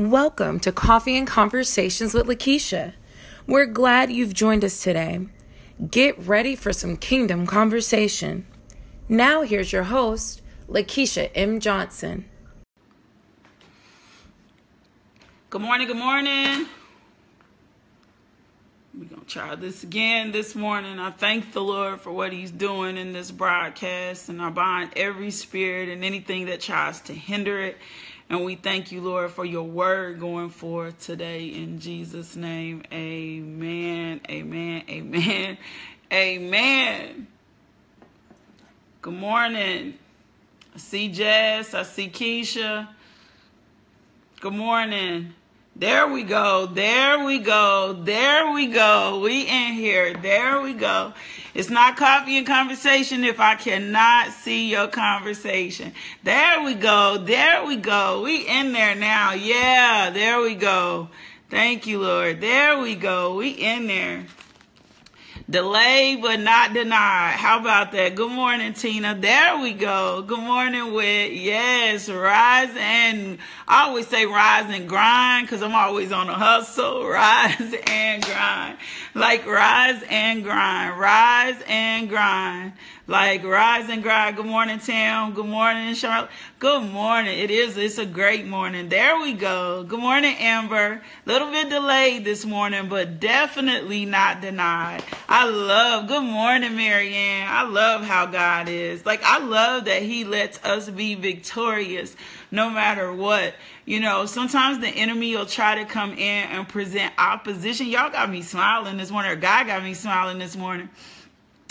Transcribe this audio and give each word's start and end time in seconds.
Welcome 0.00 0.60
to 0.60 0.72
Coffee 0.72 1.18
and 1.18 1.26
Conversations 1.26 2.14
with 2.14 2.26
Lakeisha. 2.26 2.94
We're 3.46 3.66
glad 3.66 4.10
you've 4.10 4.32
joined 4.32 4.64
us 4.64 4.82
today. 4.82 5.26
Get 5.90 6.18
ready 6.18 6.56
for 6.56 6.72
some 6.72 6.96
kingdom 6.96 7.46
conversation. 7.46 8.46
Now, 9.10 9.42
here's 9.42 9.74
your 9.74 9.82
host, 9.82 10.40
Lakeisha 10.70 11.30
M. 11.34 11.60
Johnson. 11.60 12.24
Good 15.50 15.60
morning, 15.60 15.86
good 15.86 15.98
morning. 15.98 16.66
We're 18.98 19.04
going 19.04 19.20
to 19.20 19.26
try 19.26 19.54
this 19.54 19.82
again 19.82 20.32
this 20.32 20.54
morning. 20.54 20.98
I 20.98 21.10
thank 21.10 21.52
the 21.52 21.60
Lord 21.60 22.00
for 22.00 22.10
what 22.10 22.32
He's 22.32 22.50
doing 22.50 22.96
in 22.96 23.12
this 23.12 23.30
broadcast, 23.30 24.30
and 24.30 24.40
I 24.40 24.48
bind 24.48 24.92
every 24.96 25.30
spirit 25.30 25.90
and 25.90 26.02
anything 26.02 26.46
that 26.46 26.62
tries 26.62 27.02
to 27.02 27.12
hinder 27.12 27.60
it 27.60 27.76
and 28.30 28.44
we 28.44 28.54
thank 28.54 28.92
you, 28.92 29.00
Lord, 29.00 29.32
for 29.32 29.44
your 29.44 29.64
word 29.64 30.20
going 30.20 30.50
forth 30.50 31.04
today 31.04 31.46
in 31.46 31.80
Jesus' 31.80 32.36
name. 32.36 32.84
Amen. 32.92 34.20
Amen. 34.30 34.84
Amen. 34.88 35.58
Amen. 36.12 37.26
Good 39.02 39.14
morning. 39.14 39.94
I 40.72 40.78
see 40.78 41.08
Jess. 41.08 41.74
I 41.74 41.82
see 41.82 42.08
Keisha. 42.08 42.88
Good 44.40 44.54
morning. 44.54 45.34
There 45.76 46.08
we 46.08 46.24
go. 46.24 46.66
There 46.66 47.24
we 47.24 47.38
go. 47.38 47.92
There 47.92 48.52
we 48.52 48.66
go. 48.66 49.20
We 49.20 49.42
in 49.42 49.72
here. 49.74 50.14
There 50.14 50.60
we 50.60 50.74
go. 50.74 51.14
It's 51.54 51.70
not 51.70 51.96
coffee 51.96 52.38
and 52.38 52.46
conversation 52.46 53.24
if 53.24 53.40
I 53.40 53.54
cannot 53.54 54.32
see 54.32 54.70
your 54.70 54.88
conversation. 54.88 55.92
There 56.22 56.62
we 56.62 56.74
go. 56.74 57.18
There 57.18 57.64
we 57.64 57.76
go. 57.76 58.22
We 58.22 58.46
in 58.46 58.72
there 58.72 58.94
now. 58.94 59.32
Yeah, 59.32 60.10
there 60.10 60.40
we 60.40 60.54
go. 60.54 61.08
Thank 61.48 61.86
you, 61.86 62.00
Lord. 62.02 62.40
There 62.40 62.78
we 62.78 62.94
go. 62.94 63.34
We 63.36 63.50
in 63.50 63.86
there. 63.86 64.26
Delayed 65.50 66.22
but 66.22 66.38
not 66.38 66.74
denied. 66.74 67.32
How 67.32 67.58
about 67.58 67.90
that? 67.90 68.14
Good 68.14 68.30
morning, 68.30 68.72
Tina. 68.72 69.16
There 69.16 69.58
we 69.58 69.72
go. 69.72 70.22
Good 70.22 70.38
morning, 70.38 70.92
Wit. 70.92 71.32
Yes, 71.32 72.08
rise 72.08 72.70
and 72.78 73.38
I 73.66 73.88
always 73.88 74.06
say 74.06 74.26
rise 74.26 74.72
and 74.72 74.88
grind 74.88 75.46
because 75.48 75.60
I'm 75.62 75.74
always 75.74 76.12
on 76.12 76.28
a 76.28 76.34
hustle. 76.34 77.04
Rise 77.10 77.74
and 77.86 78.24
grind. 78.24 78.78
Like 79.14 79.46
rise 79.46 80.02
and 80.08 80.44
grind. 80.44 80.98
Rise 80.98 81.56
and 81.66 82.08
grind. 82.08 82.72
Like 83.06 83.42
rise 83.44 83.88
and 83.90 84.02
grind. 84.02 84.36
Good 84.36 84.46
morning, 84.46 84.78
Tam. 84.78 85.34
Good 85.34 85.46
morning, 85.46 85.94
Charlotte. 85.94 86.30
Good 86.60 86.82
morning. 86.92 87.38
It 87.38 87.50
is. 87.50 87.76
It's 87.76 87.98
a 87.98 88.06
great 88.06 88.46
morning. 88.46 88.88
There 88.88 89.20
we 89.20 89.32
go. 89.32 89.82
Good 89.82 89.98
morning, 89.98 90.36
Amber. 90.38 91.02
Little 91.26 91.50
bit 91.50 91.70
delayed 91.70 92.24
this 92.24 92.44
morning, 92.44 92.88
but 92.88 93.18
definitely 93.18 94.04
not 94.04 94.40
denied. 94.40 95.02
I 95.28 95.39
love. 95.48 96.08
Good 96.08 96.22
morning, 96.22 96.76
Marianne. 96.76 97.46
I 97.48 97.62
love 97.62 98.02
how 98.02 98.26
God 98.26 98.68
is. 98.68 99.06
Like 99.06 99.22
I 99.22 99.38
love 99.38 99.86
that 99.86 100.02
He 100.02 100.24
lets 100.24 100.62
us 100.64 100.88
be 100.90 101.14
victorious 101.14 102.16
no 102.50 102.70
matter 102.70 103.12
what. 103.12 103.54
You 103.84 104.00
know, 104.00 104.26
sometimes 104.26 104.78
the 104.80 104.88
enemy 104.88 105.34
will 105.36 105.46
try 105.46 105.76
to 105.76 105.84
come 105.84 106.12
in 106.12 106.18
and 106.50 106.68
present 106.68 107.12
opposition. 107.18 107.86
Y'all 107.86 108.10
got 108.10 108.30
me 108.30 108.42
smiling 108.42 108.96
this 108.96 109.10
morning, 109.10 109.32
or 109.32 109.36
God 109.36 109.66
got 109.66 109.82
me 109.82 109.94
smiling 109.94 110.38
this 110.38 110.56
morning 110.56 110.88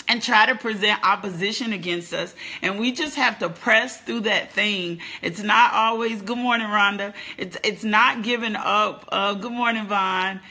and 0.09 0.23
try 0.23 0.47
to 0.47 0.55
present 0.55 0.99
opposition 1.03 1.71
against 1.71 2.13
us. 2.13 2.33
And 2.61 2.79
we 2.79 2.91
just 2.91 3.15
have 3.15 3.39
to 3.39 3.49
press 3.49 4.01
through 4.01 4.21
that 4.21 4.51
thing. 4.51 4.99
It's 5.21 5.41
not 5.41 5.73
always 5.73 6.21
good 6.21 6.37
morning, 6.37 6.67
Rhonda. 6.67 7.13
It's 7.37 7.57
it's 7.63 7.83
not 7.83 8.23
giving 8.23 8.55
up. 8.55 9.05
Uh, 9.11 9.35
good 9.35 9.51
morning, 9.51 9.85
Vaughn. 9.85 10.41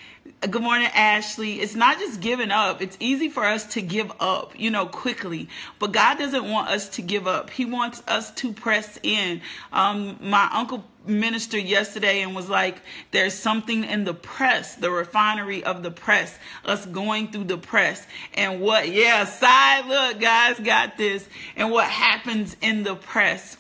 Good 0.40 0.62
morning, 0.62 0.88
Ashley. 0.94 1.54
It's 1.60 1.74
not 1.74 1.98
just 1.98 2.20
giving 2.20 2.52
up. 2.52 2.80
It's 2.80 2.96
easy 3.00 3.28
for 3.28 3.42
us 3.42 3.66
to 3.74 3.82
give 3.82 4.12
up, 4.20 4.52
you 4.56 4.70
know, 4.70 4.86
quickly. 4.86 5.48
But 5.80 5.90
God 5.90 6.16
doesn't 6.16 6.48
want 6.48 6.68
us 6.68 6.88
to 6.90 7.02
give 7.02 7.26
up. 7.26 7.50
He 7.50 7.64
wants 7.64 8.04
us 8.06 8.30
to 8.34 8.52
press 8.52 9.00
in. 9.02 9.40
Um, 9.72 10.16
my 10.20 10.48
uncle 10.52 10.84
ministered 11.04 11.64
yesterday 11.64 12.22
and 12.22 12.36
was 12.36 12.48
like, 12.48 12.82
there's 13.10 13.34
something 13.34 13.82
in 13.82 14.04
the 14.04 14.14
press, 14.14 14.76
the 14.76 14.92
refinery 14.92 15.64
of 15.64 15.82
the 15.82 15.90
press, 15.90 16.38
us 16.64 16.86
going 16.86 17.32
through 17.32 17.44
the 17.44 17.58
press. 17.58 18.06
And 18.34 18.60
what, 18.60 18.88
yeah, 18.88 19.24
side 19.24 19.86
look, 19.86 20.20
guys, 20.20 20.60
got 20.60 20.96
this. 20.96 21.28
And 21.56 21.72
what 21.72 21.88
happens 21.88 22.56
in 22.62 22.84
the 22.84 22.94
press 22.94 23.56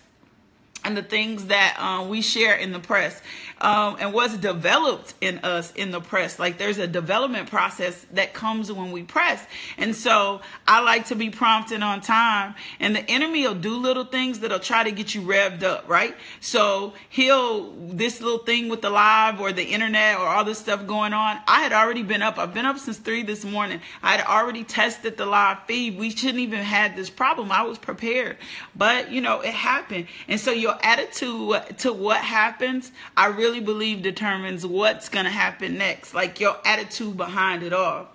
and 0.84 0.96
the 0.96 1.02
things 1.02 1.46
that 1.46 1.76
um, 1.78 2.08
we 2.08 2.22
share 2.22 2.54
in 2.54 2.72
the 2.72 2.78
press 2.78 3.20
um, 3.60 3.96
and 4.00 4.12
what's 4.12 4.36
developed 4.36 5.14
in 5.20 5.38
us 5.38 5.72
in 5.72 5.90
the 5.90 6.00
press. 6.00 6.38
Like 6.38 6.58
there's 6.58 6.78
a 6.78 6.86
development 6.86 7.50
process 7.50 8.06
that 8.12 8.34
comes 8.34 8.70
when 8.70 8.92
we 8.92 9.02
press. 9.02 9.44
And 9.76 9.94
so 9.94 10.40
I 10.66 10.80
like 10.82 11.06
to 11.06 11.14
be 11.14 11.30
prompted 11.30 11.82
on 11.82 12.00
time. 12.00 12.54
And 12.80 12.94
the 12.94 13.10
enemy 13.10 13.46
will 13.46 13.54
do 13.54 13.76
little 13.76 14.04
things 14.04 14.40
that'll 14.40 14.58
try 14.58 14.84
to 14.84 14.90
get 14.90 15.14
you 15.14 15.22
revved 15.22 15.62
up, 15.62 15.88
right? 15.88 16.14
So 16.40 16.94
he'll, 17.08 17.72
this 17.72 18.20
little 18.20 18.38
thing 18.38 18.68
with 18.68 18.82
the 18.82 18.90
live 18.90 19.40
or 19.40 19.52
the 19.52 19.64
internet 19.64 20.18
or 20.18 20.26
all 20.26 20.44
this 20.44 20.58
stuff 20.58 20.86
going 20.86 21.12
on. 21.12 21.38
I 21.46 21.60
had 21.60 21.72
already 21.72 22.02
been 22.02 22.22
up. 22.22 22.38
I've 22.38 22.54
been 22.54 22.66
up 22.66 22.78
since 22.78 22.98
three 22.98 23.22
this 23.22 23.44
morning. 23.44 23.80
I 24.02 24.16
had 24.16 24.26
already 24.26 24.64
tested 24.64 25.16
the 25.16 25.26
live 25.26 25.58
feed. 25.66 25.98
We 25.98 26.10
shouldn't 26.10 26.38
even 26.38 26.60
had 26.60 26.96
this 26.96 27.10
problem. 27.10 27.50
I 27.50 27.62
was 27.62 27.78
prepared. 27.78 28.36
But, 28.76 29.10
you 29.10 29.20
know, 29.20 29.40
it 29.40 29.54
happened. 29.54 30.06
And 30.28 30.38
so 30.38 30.52
your 30.52 30.76
attitude 30.82 31.78
to 31.78 31.92
what 31.92 32.18
happens, 32.18 32.92
I 33.16 33.26
really 33.26 33.47
really 33.48 33.60
believe 33.60 34.02
determines 34.02 34.66
what's 34.66 35.08
going 35.08 35.24
to 35.24 35.30
happen 35.30 35.78
next, 35.78 36.12
like 36.12 36.38
your 36.38 36.58
attitude 36.66 37.16
behind 37.16 37.62
it 37.62 37.72
all. 37.72 38.06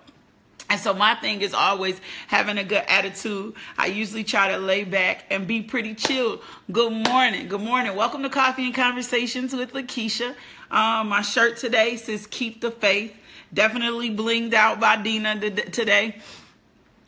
And 0.70 0.80
so 0.80 0.94
my 0.94 1.16
thing 1.16 1.40
is 1.40 1.52
always 1.52 2.00
having 2.28 2.56
a 2.56 2.62
good 2.62 2.84
attitude. 2.86 3.54
I 3.76 3.86
usually 3.86 4.22
try 4.22 4.52
to 4.52 4.58
lay 4.58 4.84
back 4.84 5.24
and 5.30 5.44
be 5.48 5.60
pretty 5.60 5.94
chill. 5.94 6.40
Good 6.70 6.92
morning. 7.08 7.48
Good 7.48 7.60
morning. 7.60 7.96
Welcome 7.96 8.22
to 8.22 8.28
Coffee 8.30 8.66
and 8.66 8.74
Conversations 8.74 9.52
with 9.52 9.72
Lakeisha. 9.72 10.36
Um, 10.70 11.08
my 11.08 11.22
shirt 11.22 11.56
today 11.56 11.96
says 11.96 12.28
keep 12.28 12.60
the 12.60 12.70
faith. 12.70 13.12
Definitely 13.52 14.14
blinged 14.14 14.54
out 14.54 14.78
by 14.78 15.02
Dina 15.02 15.40
today. 15.40 16.16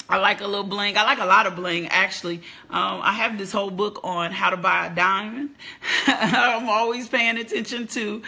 I 0.08 0.18
like 0.18 0.40
a 0.40 0.46
little 0.46 0.64
bling. 0.64 0.96
I 0.96 1.02
like 1.02 1.18
a 1.18 1.24
lot 1.24 1.46
of 1.46 1.56
bling, 1.56 1.88
actually. 1.88 2.36
Um, 2.70 3.00
I 3.02 3.12
have 3.12 3.38
this 3.38 3.50
whole 3.50 3.70
book 3.70 4.00
on 4.04 4.30
how 4.30 4.50
to 4.50 4.56
buy 4.56 4.86
a 4.86 4.94
diamond. 4.94 5.50
I'm 6.06 6.68
always 6.68 7.08
paying 7.08 7.36
attention 7.38 7.88
to 7.88 8.22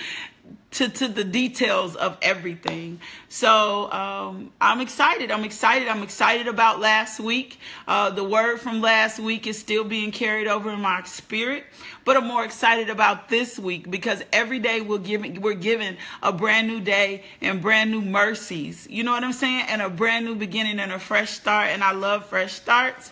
to, 0.71 0.89
to 0.89 1.09
the 1.09 1.25
details 1.25 1.97
of 1.97 2.19
everything. 2.21 3.01
So 3.29 3.91
um, 3.91 4.53
I'm 4.61 4.81
excited. 4.81 5.31
I'm 5.31 5.45
excited. 5.45 5.89
I'm 5.89 6.03
excited 6.03 6.47
about 6.47 6.79
last 6.79 7.21
week. 7.21 7.59
Uh, 7.87 8.11
the 8.11 8.25
word 8.25 8.59
from 8.59 8.81
last 8.81 9.19
week 9.19 9.47
is 9.47 9.59
still 9.59 9.85
being 9.85 10.13
carried 10.13 10.47
over 10.47 10.71
in 10.71 10.81
my 10.81 11.03
spirit, 11.05 11.65
but 12.05 12.17
I'm 12.17 12.27
more 12.27 12.45
excited 12.45 12.91
about 12.91 13.29
this 13.29 13.59
week 13.59 13.91
because 13.91 14.23
every 14.33 14.59
day 14.59 14.81
we're 14.81 14.99
given 14.99 15.41
we're 15.41 15.55
given 15.55 15.97
a 16.23 16.33
brand 16.33 16.69
new 16.69 16.81
day 16.81 17.25
and 17.41 17.63
brand 17.63 17.91
new 17.91 18.03
mercies. 18.03 18.87
You 18.91 19.05
know 19.05 19.13
what 19.13 19.25
I'm 19.25 19.33
saying? 19.33 19.65
And 19.69 19.81
a 19.81 19.89
brand 19.89 20.27
new 20.27 20.35
beginning 20.35 20.81
and 20.81 20.93
a 20.93 20.99
fresh 20.99 21.31
start. 21.31 21.71
And 21.71 21.83
I 21.83 21.93
love 21.93 22.27
fresh 22.27 22.53
starts. 22.53 23.11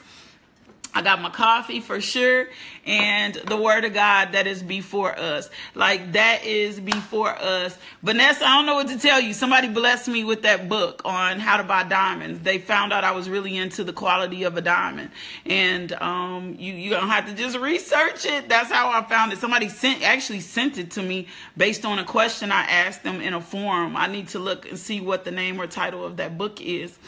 I 0.97 1.03
got 1.03 1.21
my 1.21 1.29
coffee 1.29 1.81
for 1.81 2.01
sure 2.01 2.47
and 2.87 3.35
the 3.35 3.57
word 3.57 3.85
of 3.85 3.93
God 3.93 4.33
that 4.33 4.47
is 4.47 4.63
before 4.63 5.15
us. 5.19 5.51
Like 5.75 6.13
that 6.13 6.47
is 6.47 6.81
before 6.81 7.37
us. 7.37 7.77
Vanessa, 8.03 8.47
I 8.47 8.57
don't 8.57 8.65
know 8.65 8.77
what 8.77 8.89
to 8.89 8.99
tell 8.99 9.21
you. 9.21 9.35
Somebody 9.35 9.69
blessed 9.69 10.09
me 10.09 10.25
with 10.25 10.41
that 10.43 10.71
book 10.71 11.03
on 11.05 11.39
how 11.39 11.59
to 11.59 11.65
buy 11.65 11.83
diamonds. 11.83 12.41
They 12.41 12.57
found 12.57 12.95
out 12.95 13.05
I 13.05 13.11
was 13.11 13.29
really 13.29 13.59
into 13.59 13.85
the 13.85 13.93
quality 13.93 14.45
of 14.45 14.57
a 14.57 14.63
diamond. 14.63 15.11
And 15.45 15.93
um, 15.93 16.57
you, 16.59 16.89
to 16.89 17.01
have 17.01 17.27
to 17.27 17.35
just 17.35 17.59
research 17.59 18.25
it. 18.25 18.49
That's 18.49 18.73
how 18.73 18.89
I 18.89 19.03
found 19.07 19.35
it. 19.35 19.39
Somebody 19.39 19.69
sent 19.69 20.03
actually 20.03 20.41
sent 20.41 20.79
it 20.79 20.93
to 20.93 21.03
me 21.03 21.27
based 21.59 21.85
on 21.85 21.99
a 21.99 22.05
question 22.05 22.51
I 22.51 22.63
asked 22.63 23.03
them 23.03 23.21
in 23.21 23.35
a 23.35 23.41
forum. 23.43 23.99
I 23.99 24.07
need 24.07 24.29
to 24.29 24.39
look 24.39 24.67
and 24.67 24.79
see 24.79 25.03
what 25.03 25.27
the 25.27 25.31
name 25.31 25.61
or 25.61 25.67
title 25.67 26.07
of 26.07 26.17
that 26.17 26.39
book 26.39 26.63
is. 26.63 26.99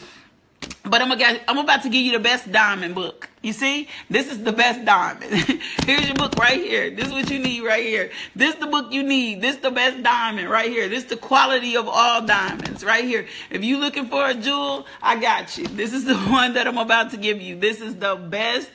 But 0.83 1.01
I'm 1.01 1.09
gonna 1.09 1.39
I'm 1.47 1.57
about 1.57 1.83
to 1.83 1.89
give 1.89 2.01
you 2.01 2.11
the 2.11 2.19
best 2.19 2.51
diamond 2.51 2.95
book. 2.95 3.28
You 3.41 3.53
see, 3.53 3.87
this 4.09 4.29
is 4.29 4.43
the 4.43 4.51
best 4.51 4.83
diamond. 4.83 5.31
Here's 5.85 6.05
your 6.05 6.15
book 6.15 6.35
right 6.35 6.59
here. 6.59 6.89
This 6.89 7.07
is 7.07 7.13
what 7.13 7.29
you 7.29 7.39
need 7.39 7.63
right 7.63 7.85
here. 7.85 8.11
This 8.35 8.55
is 8.55 8.59
the 8.59 8.67
book 8.67 8.91
you 8.91 9.01
need. 9.01 9.41
This 9.41 9.55
is 9.55 9.61
the 9.61 9.71
best 9.71 10.03
diamond 10.03 10.49
right 10.49 10.69
here. 10.69 10.89
This 10.89 11.03
is 11.03 11.09
the 11.09 11.15
quality 11.15 11.77
of 11.77 11.87
all 11.87 12.25
diamonds 12.25 12.83
right 12.83 13.05
here. 13.05 13.27
If 13.49 13.63
you're 13.63 13.79
looking 13.79 14.07
for 14.07 14.25
a 14.25 14.33
jewel, 14.33 14.85
I 15.01 15.17
got 15.21 15.57
you. 15.57 15.67
This 15.67 15.93
is 15.93 16.03
the 16.03 16.17
one 16.17 16.53
that 16.55 16.67
I'm 16.67 16.77
about 16.77 17.11
to 17.11 17.17
give 17.17 17.41
you. 17.41 17.57
This 17.57 17.79
is 17.79 17.95
the 17.95 18.15
best. 18.15 18.69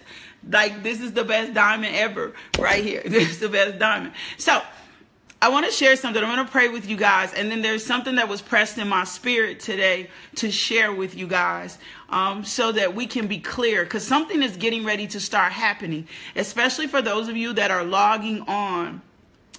Like 0.49 0.83
this 0.83 1.01
is 1.01 1.13
the 1.13 1.25
best 1.25 1.53
diamond 1.53 1.95
ever 1.97 2.33
right 2.59 2.83
here. 2.83 3.03
This 3.15 3.31
is 3.31 3.41
the 3.41 3.49
best 3.51 3.79
diamond. 3.79 4.15
So 4.39 4.63
I 5.43 5.49
want 5.49 5.67
to 5.67 5.73
share 5.73 5.95
something. 5.97 6.23
I'm 6.25 6.35
going 6.35 6.47
to 6.47 6.51
pray 6.51 6.69
with 6.69 6.89
you 6.89 6.97
guys. 6.97 7.35
And 7.35 7.51
then 7.51 7.61
there's 7.61 7.85
something 7.85 8.15
that 8.17 8.29
was 8.29 8.41
pressed 8.41 8.79
in 8.79 8.89
my 8.89 9.05
spirit 9.05 9.61
today 9.61 10.09
to 10.37 10.51
share 10.51 10.91
with 10.91 11.15
you 11.15 11.27
guys 11.27 11.77
um, 12.15 12.45
so 12.45 12.71
that 12.71 12.95
we 12.95 13.07
can 13.07 13.27
be 13.27 13.41
clear 13.41 13.83
because 13.83 14.07
something 14.07 14.41
is 14.41 14.57
getting 14.57 14.85
ready 14.85 15.09
to 15.09 15.19
start 15.19 15.53
happening, 15.53 16.07
especially 16.37 16.87
for 16.87 17.03
those 17.03 17.29
of 17.29 17.37
you 17.37 17.53
that 17.55 17.73
are 17.73 17.83
logging 17.83 18.43
on 18.43 19.03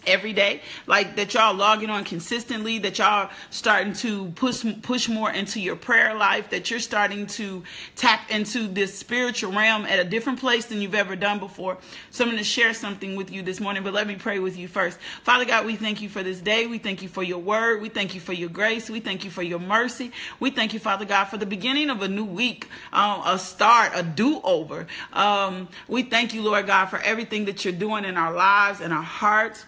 every 0.08 0.34
day 0.34 0.62
like 0.88 1.16
that 1.16 1.34
y'all 1.34 1.54
logging 1.56 1.90
on 1.90 2.04
consistently 2.04 2.80
that 2.80 2.98
y'all 2.98 3.30
starting 3.50 3.94
to 3.94 4.28
push 4.32 4.66
push 4.82 5.08
more 5.10 5.32
into 5.32 5.60
your 5.60 5.76
prayer 5.76 6.14
life 6.14 6.50
that 6.50 6.70
you're 6.70 6.80
starting 6.80 7.28
to 7.28 7.64
tap 7.96 8.30
into 8.30 8.68
this 8.68 8.98
spiritual 8.98 9.52
realm 9.52 9.86
at 9.86 10.00
a 10.00 10.04
different 10.04 10.40
place 10.40 10.66
than 10.66 10.82
you've 10.82 10.96
ever 10.96 11.16
done 11.16 11.40
before. 11.40 11.78
So 12.12 12.24
i'm 12.24 12.30
going 12.30 12.38
to 12.38 12.44
share 12.44 12.74
something 12.74 13.16
with 13.16 13.32
you 13.32 13.42
this 13.42 13.60
morning 13.60 13.84
but 13.84 13.94
let 13.94 14.08
me 14.08 14.16
pray 14.16 14.40
with 14.40 14.58
you 14.58 14.68
first. 14.68 15.00
Father 15.24 15.46
god 15.46 15.66
we 15.66 15.76
thank 15.76 16.02
you 16.02 16.10
for 16.10 16.24
this 16.24 16.40
day. 16.40 16.68
We 16.68 16.78
thank 16.78 17.02
you 17.02 17.10
for 17.10 17.24
your 17.24 17.40
word. 17.40 17.82
We 17.82 17.90
thank 17.90 18.16
you 18.16 18.22
for 18.22 18.34
your 18.34 18.50
grace. 18.50 18.90
We 18.90 19.00
thank 19.00 19.24
you 19.24 19.32
for 19.32 19.44
your 19.44 19.60
mercy. 19.60 20.12
We 20.40 20.52
thank 20.52 20.74
you 20.74 20.80
father 20.80 21.06
god 21.06 21.26
for 21.26 21.38
the 21.38 21.46
beginning 21.46 21.90
of 21.90 22.02
a 22.02 22.08
new 22.08 22.26
week 22.26 22.70
um, 22.94 23.22
a 23.26 23.38
start 23.38 23.92
a 23.96 24.04
do-over. 24.04 24.88
Um, 25.14 25.68
we 25.88 26.04
thank 26.04 26.34
you 26.34 26.42
lord 26.42 26.68
god 26.68 26.88
for 26.88 27.00
everything 27.00 27.46
that 27.46 27.66
you're 27.66 27.74
doing 27.74 28.06
in 28.06 28.18
our 28.18 28.34
lives 28.34 28.82
and 28.82 28.94
our 28.94 29.04
hearts 29.04 29.66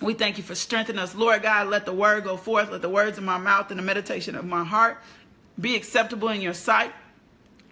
we 0.00 0.14
thank 0.14 0.38
you 0.38 0.44
for 0.44 0.54
strengthening 0.54 1.00
us. 1.00 1.14
Lord 1.14 1.42
God, 1.42 1.68
let 1.68 1.84
the 1.84 1.92
word 1.92 2.24
go 2.24 2.36
forth. 2.36 2.70
Let 2.70 2.82
the 2.82 2.88
words 2.88 3.18
of 3.18 3.24
my 3.24 3.38
mouth 3.38 3.70
and 3.70 3.78
the 3.78 3.84
meditation 3.84 4.34
of 4.34 4.44
my 4.44 4.64
heart 4.64 4.98
be 5.60 5.76
acceptable 5.76 6.28
in 6.28 6.40
your 6.40 6.54
sight. 6.54 6.92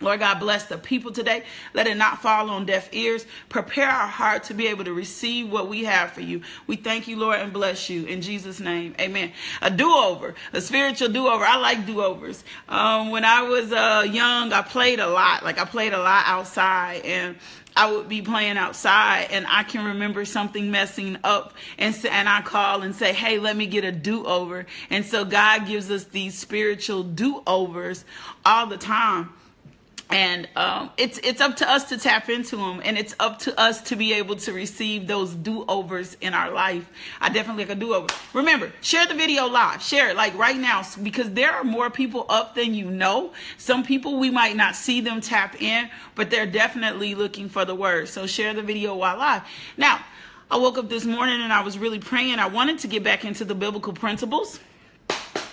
Lord 0.01 0.21
God, 0.21 0.39
bless 0.39 0.67
the 0.67 0.79
people 0.79 1.11
today. 1.11 1.43
Let 1.75 1.89
it 1.89 1.97
not 1.97 2.23
fall 2.23 2.51
on 2.51 2.67
deaf 2.67 2.89
ears. 2.93 3.27
Prepare 3.49 3.89
our 3.89 4.07
heart 4.07 4.45
to 4.45 4.55
be 4.55 4.69
able 4.69 4.85
to 4.85 4.93
receive 4.93 5.51
what 5.51 5.69
we 5.69 5.85
have 5.85 6.13
for 6.13 6.21
you. 6.21 6.43
We 6.69 6.77
thank 6.77 7.09
you, 7.09 7.17
Lord, 7.17 7.41
and 7.41 7.53
bless 7.53 7.91
you. 7.91 8.05
In 8.05 8.23
Jesus' 8.23 8.61
name, 8.61 8.95
amen. 9.01 9.33
A 9.61 9.71
do 9.71 9.93
over, 9.93 10.35
a 10.53 10.61
spiritual 10.61 11.09
do 11.09 11.27
over. 11.27 11.45
I 11.45 11.57
like 11.57 11.85
do 11.85 12.01
overs. 12.01 12.45
Um, 12.69 13.11
when 13.11 13.25
I 13.25 13.43
was 13.43 13.73
uh, 13.73 14.07
young, 14.09 14.53
I 14.53 14.63
played 14.63 15.01
a 15.01 15.09
lot. 15.09 15.43
Like 15.43 15.59
I 15.59 15.65
played 15.65 15.93
a 15.93 15.99
lot 15.99 16.25
outside. 16.27 17.05
And 17.05 17.37
I 17.77 17.93
would 17.93 18.09
be 18.09 18.23
playing 18.23 18.59
outside 18.59 19.29
and 19.31 19.47
I 19.49 19.63
can 19.63 19.85
remember 19.85 20.25
something 20.25 20.69
messing 20.69 21.17
up 21.23 21.55
and 21.79 21.95
and 22.11 22.29
I 22.29 22.43
call 22.43 22.83
and 22.83 22.93
say, 22.93 23.13
"Hey, 23.13 23.39
let 23.39 23.57
me 23.57 23.67
get 23.67 23.85
a 23.85 23.93
do-over." 23.93 24.67
And 24.91 25.07
so 25.07 25.25
God 25.25 25.69
gives 25.69 25.89
us 25.89 26.03
these 26.03 26.37
spiritual 26.37 27.05
do-overs 27.05 28.05
all 28.45 28.67
the 28.67 28.79
time 28.79 29.33
and 30.11 30.49
um, 30.57 30.91
it's 30.97 31.19
it's 31.19 31.41
up 31.41 31.57
to 31.57 31.71
us 31.71 31.85
to 31.91 31.99
tap 31.99 32.29
into 32.29 32.57
them, 32.57 32.81
and 32.85 32.97
it's 32.97 33.15
up 33.21 33.39
to 33.41 33.61
us 33.61 33.83
to 33.83 33.97
be 33.97 34.15
able 34.15 34.37
to 34.37 34.53
receive 34.53 35.07
those 35.07 35.35
do 35.35 35.65
overs 35.69 36.17
in 36.21 36.33
our 36.33 36.51
life. 36.51 36.89
I 37.21 37.29
definitely 37.29 37.65
like 37.65 37.77
a 37.77 37.81
do 37.81 37.95
over. 37.95 38.07
Remember, 38.33 38.73
share 38.81 39.07
the 39.07 39.15
video 39.15 39.47
live, 39.47 39.83
share 39.83 40.11
it 40.11 40.17
like 40.17 40.37
right 40.39 40.57
now, 40.57 40.83
because 41.03 41.31
there 41.33 41.53
are 41.53 41.65
more 41.65 41.91
people 41.91 42.25
up 42.29 42.55
than 42.55 42.75
you 42.75 42.91
know. 42.91 43.33
Some 43.59 43.85
people 43.85 44.19
we 44.19 44.31
might 44.31 44.57
not 44.57 44.75
see 44.75 45.01
them 45.01 45.21
tap 45.21 45.61
in, 45.61 45.91
but 46.15 46.31
they're 46.31 46.47
definitely 46.47 47.15
looking 47.15 47.49
for 47.49 47.65
the 47.65 47.75
word. 47.75 48.09
So 48.09 48.27
share 48.27 48.55
the 48.55 48.63
video 48.63 48.95
while 48.95 49.19
live. 49.19 49.43
Now, 49.77 50.01
I 50.51 50.57
woke 50.57 50.79
up 50.79 50.89
this 50.89 51.05
morning 51.05 51.43
and 51.43 51.53
I 51.53 51.63
was 51.63 51.77
really 51.79 51.99
praying. 51.99 52.39
I 52.39 52.47
wanted 52.47 52.79
to 52.81 52.89
get 52.89 53.05
back 53.05 53.27
into 53.27 53.45
the 53.45 53.55
biblical 53.55 53.93
principles 53.93 54.59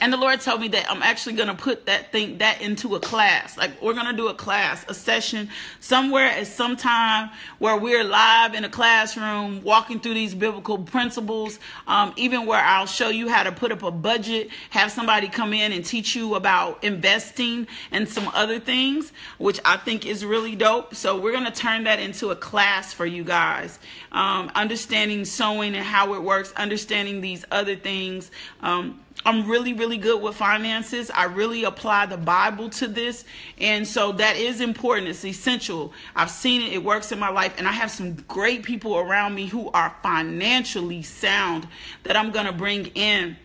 and 0.02 0.12
the 0.12 0.18
Lord 0.18 0.42
told 0.42 0.62
me 0.62 0.68
that 0.70 0.90
I'm 0.90 1.02
actually 1.02 1.34
going 1.34 1.48
to 1.48 1.56
put 1.56 1.86
that 1.86 2.12
thing 2.12 2.40
that 2.40 2.62
into 2.62 2.96
a 2.96 3.00
class. 3.00 3.58
Like 3.58 3.82
we're 3.82 3.94
going 3.94 4.08
to 4.08 4.14
do 4.14 4.28
a 4.28 4.34
class, 4.34 4.86
a 4.88 4.94
session 4.94 5.50
somewhere 5.80 6.28
at 6.28 6.48
some 6.48 6.76
time 6.76 7.30
where 7.60 7.78
we're 7.78 8.04
live 8.04 8.54
in 8.54 8.66
a 8.66 8.70
classroom 8.70 9.64
walking 9.64 10.00
through 10.00 10.16
these 10.16 10.36
biblical 10.36 10.78
principles. 10.78 11.60
Um, 11.88 12.14
even 12.18 12.46
where 12.46 12.60
I'll 12.60 12.86
show 12.86 13.10
you 13.10 13.30
how 13.30 13.44
to 13.44 13.52
put 13.52 13.72
up 13.72 13.84
a 13.84 13.92
budget, 13.92 14.50
have 14.72 14.92
somebody 14.92 15.30
come 15.30 15.54
in 15.54 15.72
and 15.72 15.86
teach 15.86 16.16
you 16.16 16.36
about 16.36 16.84
investing 16.84 17.68
and 17.92 18.08
some 18.08 18.28
other 18.34 18.60
things, 18.60 19.14
which 19.38 19.60
I 19.64 19.78
think 19.78 20.06
is 20.06 20.26
really 20.26 20.56
dope. 20.56 20.96
So 20.96 21.18
we're 21.18 21.32
going 21.32 21.46
to 21.46 21.52
turn 21.52 21.86
that 21.86 22.00
into 22.00 22.32
a 22.32 22.36
class 22.36 22.94
for 22.94 23.06
you 23.06 23.24
guys. 23.24 23.80
Um, 24.12 24.52
understanding 24.56 25.24
sowing 25.26 25.76
and 25.76 25.86
how 25.86 26.14
it 26.16 26.22
works, 26.22 26.52
understanding 26.58 27.22
these 27.22 27.46
other 27.52 27.76
things. 27.76 28.32
Um, 28.62 29.00
I'm 29.26 29.50
really, 29.50 29.74
really 29.74 29.98
good 29.98 30.22
with 30.22 30.36
finances. 30.36 31.10
I 31.10 31.26
really 31.26 31.64
apply 31.64 32.06
the 32.06 32.18
Bible 32.18 32.70
to 32.72 32.88
this. 32.88 33.26
And 33.60 33.88
so 33.88 34.12
that 34.14 34.36
is 34.38 34.62
important. 34.62 35.08
It's 35.08 35.26
essential. 35.26 35.94
I've 36.16 36.30
seen 36.30 36.62
it, 36.62 36.74
it 36.74 36.84
works 36.84 37.12
in 37.12 37.18
my 37.20 37.30
life. 37.30 37.56
And 37.58 37.68
I 37.68 37.72
have 37.72 37.90
some 37.90 38.14
great 38.14 38.64
people 38.64 38.98
around 38.98 39.34
me 39.34 39.48
who 39.48 39.72
are 39.72 39.96
financially 40.04 41.02
sound 41.02 41.68
that 42.04 42.16
I'm 42.16 42.32
going 42.32 42.46
to 42.46 42.54
bring 42.54 42.88
in 42.88 43.36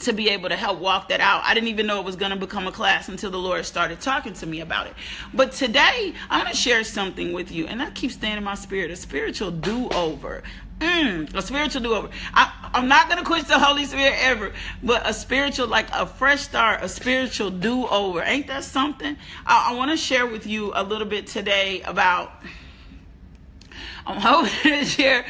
to 0.00 0.12
be 0.12 0.28
able 0.28 0.48
to 0.48 0.56
help 0.56 0.78
walk 0.78 1.08
that 1.08 1.20
out. 1.20 1.42
I 1.44 1.54
didn't 1.54 1.68
even 1.68 1.86
know 1.86 1.98
it 1.98 2.04
was 2.04 2.16
going 2.16 2.30
to 2.30 2.36
become 2.36 2.66
a 2.66 2.72
class 2.72 3.08
until 3.08 3.30
the 3.30 3.38
Lord 3.38 3.64
started 3.66 4.00
talking 4.00 4.32
to 4.34 4.46
me 4.46 4.60
about 4.60 4.86
it. 4.86 4.94
But 5.34 5.52
today, 5.52 6.14
I'm 6.30 6.40
going 6.40 6.52
to 6.52 6.56
share 6.56 6.84
something 6.84 7.32
with 7.32 7.50
you, 7.50 7.66
and 7.66 7.80
that 7.80 7.94
keeps 7.94 8.14
staying 8.14 8.36
in 8.36 8.44
my 8.44 8.54
spirit 8.54 8.90
a 8.92 8.96
spiritual 8.96 9.50
do 9.50 9.88
over. 9.90 10.42
Mm, 10.80 11.34
a 11.34 11.42
spiritual 11.42 11.82
do 11.82 11.94
over. 11.94 12.08
I'm 12.32 12.86
not 12.86 13.08
going 13.08 13.18
to 13.18 13.24
quench 13.24 13.48
the 13.48 13.58
Holy 13.58 13.84
Spirit 13.84 14.14
ever, 14.18 14.52
but 14.82 15.08
a 15.08 15.12
spiritual, 15.12 15.66
like 15.66 15.88
a 15.92 16.06
fresh 16.06 16.42
start, 16.42 16.82
a 16.82 16.88
spiritual 16.88 17.50
do 17.50 17.86
over. 17.88 18.22
Ain't 18.22 18.46
that 18.46 18.62
something? 18.62 19.16
I, 19.44 19.70
I 19.72 19.74
want 19.74 19.90
to 19.90 19.96
share 19.96 20.26
with 20.26 20.46
you 20.46 20.72
a 20.74 20.84
little 20.84 21.06
bit 21.06 21.26
today 21.26 21.82
about. 21.82 22.32
I'm 24.06 24.20
hoping 24.20 24.50
to 24.62 24.84
share 24.84 25.26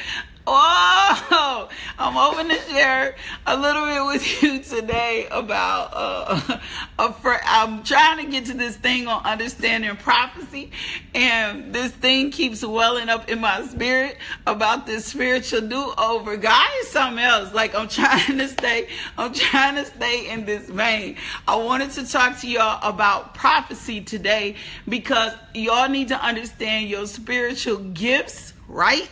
Oh, 0.50 1.68
I'm 1.98 2.14
hoping 2.14 2.48
to 2.48 2.58
share 2.70 3.16
a 3.46 3.54
little 3.54 3.84
bit 3.84 4.04
with 4.06 4.42
you 4.42 4.62
today 4.62 5.26
about 5.30 5.90
uh, 5.92 6.58
a 6.98 7.12
fr- 7.12 7.42
I'm 7.44 7.82
trying 7.82 8.24
to 8.24 8.32
get 8.32 8.46
to 8.46 8.54
this 8.54 8.74
thing 8.76 9.08
on 9.08 9.22
understanding 9.24 9.94
prophecy, 9.96 10.70
and 11.14 11.74
this 11.74 11.92
thing 11.92 12.30
keeps 12.30 12.64
welling 12.64 13.10
up 13.10 13.28
in 13.28 13.40
my 13.40 13.66
spirit 13.66 14.16
about 14.46 14.86
this 14.86 15.04
spiritual 15.04 15.60
do 15.60 15.92
over. 15.98 16.38
God 16.38 16.70
is 16.80 16.88
something 16.88 17.22
else. 17.22 17.52
Like 17.52 17.74
I'm 17.74 17.88
trying 17.88 18.38
to 18.38 18.48
stay, 18.48 18.88
I'm 19.18 19.34
trying 19.34 19.74
to 19.74 19.84
stay 19.84 20.30
in 20.30 20.46
this 20.46 20.66
vein. 20.70 21.16
I 21.46 21.56
wanted 21.56 21.90
to 21.90 22.08
talk 22.08 22.38
to 22.40 22.48
y'all 22.48 22.78
about 22.88 23.34
prophecy 23.34 24.00
today 24.00 24.54
because 24.88 25.32
y'all 25.52 25.90
need 25.90 26.08
to 26.08 26.24
understand 26.24 26.88
your 26.88 27.06
spiritual 27.06 27.76
gifts, 27.78 28.54
right? 28.66 29.10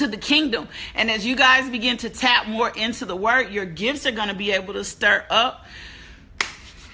To 0.00 0.06
the 0.06 0.16
kingdom. 0.16 0.66
And 0.94 1.10
as 1.10 1.26
you 1.26 1.36
guys 1.36 1.68
begin 1.70 1.98
to 1.98 2.10
tap 2.10 2.48
more 2.48 2.70
into 2.70 3.04
the 3.04 3.16
word, 3.16 3.50
your 3.50 3.66
gifts 3.66 4.06
are 4.06 4.12
going 4.12 4.28
to 4.28 4.34
be 4.34 4.50
able 4.52 4.72
to 4.74 4.82
stir 4.82 5.24
up 5.28 5.66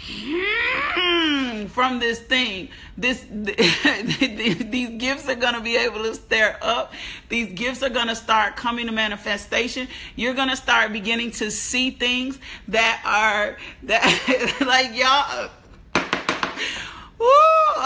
hmm, 0.02 1.66
from 1.66 2.00
this 2.00 2.18
thing. 2.18 2.68
This 2.98 3.24
these 3.30 4.88
gifts 4.98 5.28
are 5.28 5.36
going 5.36 5.54
to 5.54 5.60
be 5.60 5.76
able 5.76 6.02
to 6.02 6.14
stir 6.16 6.56
up. 6.60 6.92
These 7.28 7.52
gifts 7.52 7.84
are 7.84 7.90
going 7.90 8.08
to 8.08 8.16
start 8.16 8.56
coming 8.56 8.86
to 8.86 8.92
manifestation. 8.92 9.86
You're 10.16 10.34
going 10.34 10.48
to 10.48 10.56
start 10.56 10.92
beginning 10.92 11.30
to 11.32 11.52
see 11.52 11.92
things 11.92 12.40
that 12.68 13.02
are 13.04 13.56
that 13.84 14.56
like 14.66 14.96
y'all 14.96 15.50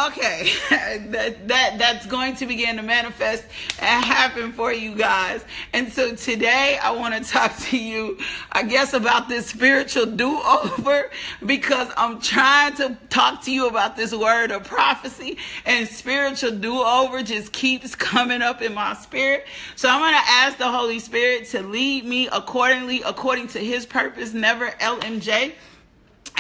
Okay. 0.09 0.53
that 0.71 1.49
that 1.49 1.79
that's 1.79 2.07
going 2.07 2.37
to 2.37 2.47
begin 2.47 2.77
to 2.77 2.83
manifest 2.83 3.45
and 3.81 4.05
happen 4.05 4.53
for 4.53 4.73
you 4.73 4.95
guys. 4.95 5.45
And 5.73 5.93
so 5.93 6.15
today 6.15 6.79
I 6.83 6.91
want 6.93 7.15
to 7.15 7.29
talk 7.29 7.57
to 7.69 7.79
you, 7.79 8.19
I 8.53 8.63
guess, 8.63 8.93
about 8.93 9.29
this 9.29 9.47
spiritual 9.47 10.07
do-over 10.07 11.11
because 11.47 11.89
I'm 11.97 12.21
trying 12.21 12.75
to 12.77 12.97
talk 13.09 13.43
to 13.45 13.53
you 13.53 13.69
about 13.69 13.97
this 13.97 14.15
word 14.15 14.51
of 14.51 14.65
prophecy 14.65 15.39
and 15.65 15.89
spiritual 15.89 16.53
do-over 16.53 17.23
just 17.23 17.53
keeps 17.53 17.95
coming 17.95 18.43
up 18.43 18.63
in 18.63 18.75
my 18.75 18.95
spirit. 18.95 19.47
So 19.77 19.89
I'm 19.89 20.01
to 20.01 20.31
ask 20.31 20.59
the 20.59 20.71
Holy 20.71 20.99
Spirit 20.99 21.47
to 21.47 21.63
lead 21.63 22.05
me 22.05 22.29
accordingly, 22.29 23.03
according 23.05 23.49
to 23.49 23.59
his 23.59 23.87
purpose, 23.87 24.33
never 24.33 24.71
LMJ 24.71 25.53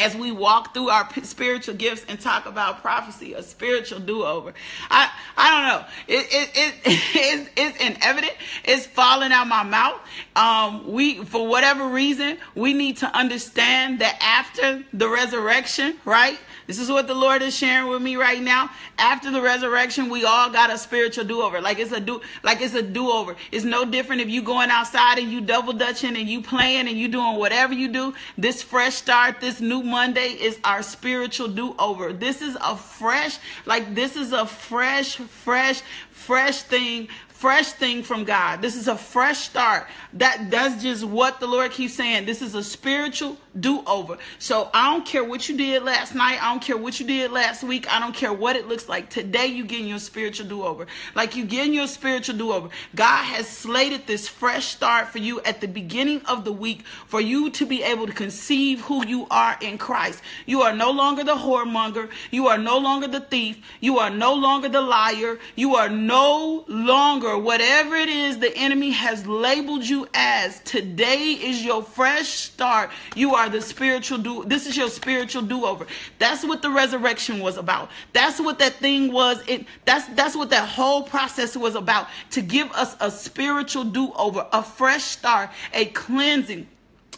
as 0.00 0.16
we 0.16 0.32
walk 0.32 0.74
through 0.74 0.88
our 0.88 1.08
spiritual 1.22 1.74
gifts 1.74 2.04
and 2.08 2.20
talk 2.20 2.46
about 2.46 2.80
prophecy, 2.80 3.34
a 3.34 3.42
spiritual 3.42 4.00
do-over. 4.00 4.54
I 4.90 5.10
I 5.36 5.50
don't 5.50 5.68
know. 5.68 5.88
It 6.08 6.26
it, 6.30 6.50
it 6.54 6.74
it's, 6.84 7.50
it's 7.56 7.78
inevident. 7.78 8.32
It's 8.64 8.86
falling 8.86 9.32
out 9.32 9.46
my 9.46 9.62
mouth. 9.62 10.00
Um, 10.36 10.90
we 10.90 11.24
for 11.24 11.46
whatever 11.46 11.88
reason 11.88 12.38
we 12.54 12.72
need 12.72 12.98
to 12.98 13.06
understand 13.16 14.00
that 14.00 14.18
after 14.20 14.84
the 14.92 15.08
resurrection, 15.08 15.96
right? 16.04 16.38
This 16.70 16.78
is 16.78 16.88
what 16.88 17.08
the 17.08 17.16
Lord 17.16 17.42
is 17.42 17.56
sharing 17.56 17.88
with 17.88 18.00
me 18.00 18.14
right 18.14 18.40
now. 18.40 18.70
After 18.96 19.32
the 19.32 19.42
resurrection, 19.42 20.08
we 20.08 20.24
all 20.24 20.50
got 20.50 20.70
a 20.70 20.78
spiritual 20.78 21.24
do-over. 21.24 21.60
Like 21.60 21.80
it's 21.80 21.90
a 21.90 21.98
do 21.98 22.20
like 22.44 22.60
it's 22.60 22.74
a 22.74 22.82
do-over. 22.82 23.34
It's 23.50 23.64
no 23.64 23.84
different 23.84 24.22
if 24.22 24.28
you 24.28 24.40
going 24.40 24.70
outside 24.70 25.18
and 25.18 25.32
you 25.32 25.40
double 25.40 25.72
dutching 25.72 26.16
and 26.16 26.28
you 26.28 26.40
playing 26.40 26.86
and 26.86 26.96
you 26.96 27.08
doing 27.08 27.38
whatever 27.38 27.74
you 27.74 27.88
do. 27.88 28.14
This 28.38 28.62
fresh 28.62 28.94
start, 28.94 29.40
this 29.40 29.60
new 29.60 29.82
Monday 29.82 30.28
is 30.28 30.60
our 30.62 30.84
spiritual 30.84 31.48
do-over. 31.48 32.12
This 32.12 32.40
is 32.40 32.56
a 32.60 32.76
fresh, 32.76 33.40
like 33.66 33.96
this 33.96 34.14
is 34.14 34.32
a 34.32 34.46
fresh, 34.46 35.16
fresh, 35.16 35.82
fresh 36.12 36.62
thing 36.62 37.08
fresh 37.40 37.72
thing 37.72 38.02
from 38.02 38.24
God. 38.24 38.60
This 38.60 38.76
is 38.76 38.86
a 38.86 38.96
fresh 38.96 39.38
start. 39.38 39.86
That 40.12 40.50
that's 40.50 40.82
just 40.82 41.02
what 41.04 41.40
the 41.40 41.46
Lord 41.46 41.70
keeps 41.70 41.94
saying. 41.94 42.26
This 42.26 42.42
is 42.42 42.54
a 42.54 42.62
spiritual 42.62 43.38
do-over. 43.58 44.18
So 44.38 44.68
I 44.74 44.92
don't 44.92 45.06
care 45.06 45.24
what 45.24 45.48
you 45.48 45.56
did 45.56 45.82
last 45.82 46.14
night. 46.14 46.40
I 46.40 46.50
don't 46.50 46.62
care 46.62 46.76
what 46.76 47.00
you 47.00 47.06
did 47.06 47.32
last 47.32 47.64
week. 47.64 47.90
I 47.90 47.98
don't 47.98 48.14
care 48.14 48.32
what 48.32 48.56
it 48.56 48.68
looks 48.68 48.90
like. 48.90 49.08
Today 49.08 49.46
you 49.46 49.64
getting 49.64 49.86
your 49.86 49.98
spiritual 49.98 50.48
do-over. 50.48 50.86
Like 51.14 51.34
you 51.34 51.46
getting 51.46 51.72
your 51.72 51.86
spiritual 51.86 52.36
do-over. 52.36 52.68
God 52.94 53.24
has 53.24 53.48
slated 53.48 54.06
this 54.06 54.28
fresh 54.28 54.66
start 54.66 55.08
for 55.08 55.18
you 55.18 55.40
at 55.40 55.62
the 55.62 55.68
beginning 55.68 56.20
of 56.26 56.44
the 56.44 56.52
week 56.52 56.84
for 57.06 57.22
you 57.22 57.48
to 57.52 57.64
be 57.64 57.82
able 57.82 58.06
to 58.06 58.12
conceive 58.12 58.82
who 58.82 59.06
you 59.06 59.26
are 59.30 59.56
in 59.62 59.78
Christ. 59.78 60.20
You 60.44 60.60
are 60.60 60.74
no 60.74 60.90
longer 60.90 61.24
the 61.24 61.36
whoremonger. 61.36 62.10
You 62.30 62.48
are 62.48 62.58
no 62.58 62.76
longer 62.76 63.08
the 63.08 63.20
thief. 63.20 63.58
You 63.80 63.98
are 63.98 64.10
no 64.10 64.34
longer 64.34 64.68
the 64.68 64.82
liar. 64.82 65.38
You 65.56 65.76
are 65.76 65.88
no 65.88 66.66
longer 66.68 67.29
whatever 67.38 67.96
it 67.96 68.08
is 68.08 68.38
the 68.38 68.56
enemy 68.56 68.90
has 68.90 69.26
labeled 69.26 69.86
you 69.86 70.08
as. 70.14 70.60
Today 70.60 71.32
is 71.32 71.64
your 71.64 71.82
fresh 71.82 72.28
start. 72.28 72.90
You 73.14 73.34
are 73.34 73.48
the 73.48 73.60
spiritual 73.60 74.18
do. 74.18 74.44
This 74.44 74.66
is 74.66 74.76
your 74.76 74.88
spiritual 74.88 75.42
do-over. 75.42 75.86
That's 76.18 76.44
what 76.44 76.62
the 76.62 76.70
resurrection 76.70 77.40
was 77.40 77.56
about. 77.56 77.90
That's 78.12 78.40
what 78.40 78.58
that 78.58 78.74
thing 78.74 79.12
was. 79.12 79.42
It 79.46 79.66
that's 79.84 80.06
that's 80.14 80.36
what 80.36 80.50
that 80.50 80.68
whole 80.68 81.02
process 81.02 81.56
was 81.56 81.74
about 81.74 82.08
to 82.30 82.40
give 82.42 82.70
us 82.72 82.96
a 83.00 83.10
spiritual 83.10 83.84
do-over, 83.84 84.46
a 84.52 84.62
fresh 84.62 85.04
start, 85.04 85.50
a 85.72 85.86
cleansing 85.86 86.66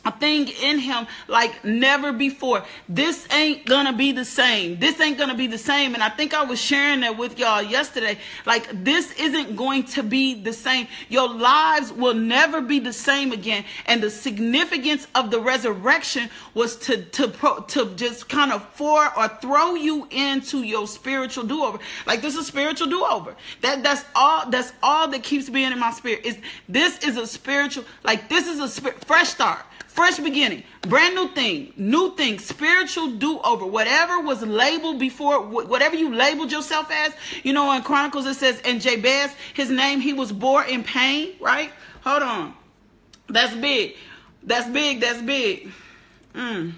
a 0.04 0.12
thing 0.12 0.48
in 0.48 0.78
him 0.78 1.06
like 1.28 1.64
never 1.64 2.12
before. 2.12 2.64
This 2.88 3.26
ain't 3.32 3.66
gonna 3.66 3.92
be 3.92 4.12
the 4.12 4.24
same. 4.24 4.78
This 4.78 5.00
ain't 5.00 5.18
gonna 5.18 5.34
be 5.34 5.46
the 5.46 5.58
same. 5.58 5.94
And 5.94 6.02
I 6.02 6.08
think 6.08 6.34
I 6.34 6.44
was 6.44 6.60
sharing 6.60 7.00
that 7.00 7.16
with 7.16 7.38
y'all 7.38 7.62
yesterday. 7.62 8.18
Like, 8.44 8.68
this 8.84 9.12
isn't 9.12 9.56
going 9.56 9.84
to 9.84 10.02
be 10.02 10.34
the 10.34 10.52
same. 10.52 10.88
Your 11.08 11.28
lives 11.28 11.92
will 11.92 12.14
never 12.14 12.60
be 12.60 12.78
the 12.78 12.92
same 12.92 13.32
again. 13.32 13.64
And 13.86 14.02
the 14.02 14.10
significance 14.10 15.06
of 15.14 15.30
the 15.30 15.40
resurrection 15.40 16.30
was 16.54 16.76
to, 16.78 17.02
to, 17.02 17.28
pro, 17.28 17.60
to 17.60 17.94
just 17.94 18.28
kind 18.28 18.52
of 18.52 18.62
for 18.70 19.16
or 19.16 19.28
throw 19.28 19.74
you 19.74 20.08
into 20.10 20.62
your 20.62 20.86
spiritual 20.86 21.44
do 21.44 21.62
over. 21.62 21.78
Like, 22.06 22.22
this 22.22 22.34
is 22.34 22.40
a 22.40 22.44
spiritual 22.44 22.88
do 22.88 23.04
over. 23.04 23.36
That, 23.60 23.82
that's 23.82 24.04
all, 24.14 24.50
that's 24.50 24.72
all 24.82 25.08
that 25.08 25.22
keeps 25.22 25.48
being 25.48 25.72
in 25.72 25.78
my 25.78 25.92
spirit 25.92 26.24
is 26.24 26.38
this 26.68 26.98
is 27.04 27.16
a 27.16 27.26
spiritual, 27.26 27.84
like, 28.02 28.28
this 28.28 28.48
is 28.48 28.58
a 28.58 28.68
sp- 28.68 28.98
fresh 29.04 29.28
start 29.28 29.62
fresh 29.92 30.18
beginning, 30.18 30.62
brand 30.82 31.14
new 31.14 31.28
thing, 31.28 31.72
new 31.76 32.16
thing, 32.16 32.38
spiritual 32.38 33.12
do 33.12 33.38
over. 33.40 33.66
Whatever 33.66 34.20
was 34.20 34.42
labeled 34.42 34.98
before, 34.98 35.40
whatever 35.42 35.96
you 35.96 36.14
labeled 36.14 36.50
yourself 36.50 36.90
as, 36.90 37.12
you 37.42 37.52
know, 37.52 37.70
in 37.72 37.82
Chronicles 37.82 38.26
it 38.26 38.34
says, 38.34 38.60
and 38.64 38.80
Jabez, 38.80 39.34
his 39.52 39.70
name, 39.70 40.00
he 40.00 40.12
was 40.12 40.32
born 40.32 40.68
in 40.68 40.82
pain, 40.82 41.34
right? 41.40 41.70
Hold 42.04 42.22
on. 42.22 42.54
That's 43.28 43.54
big. 43.54 43.96
That's 44.42 44.68
big. 44.68 45.00
That's 45.00 45.20
big. 45.20 45.70
Mm. 46.34 46.72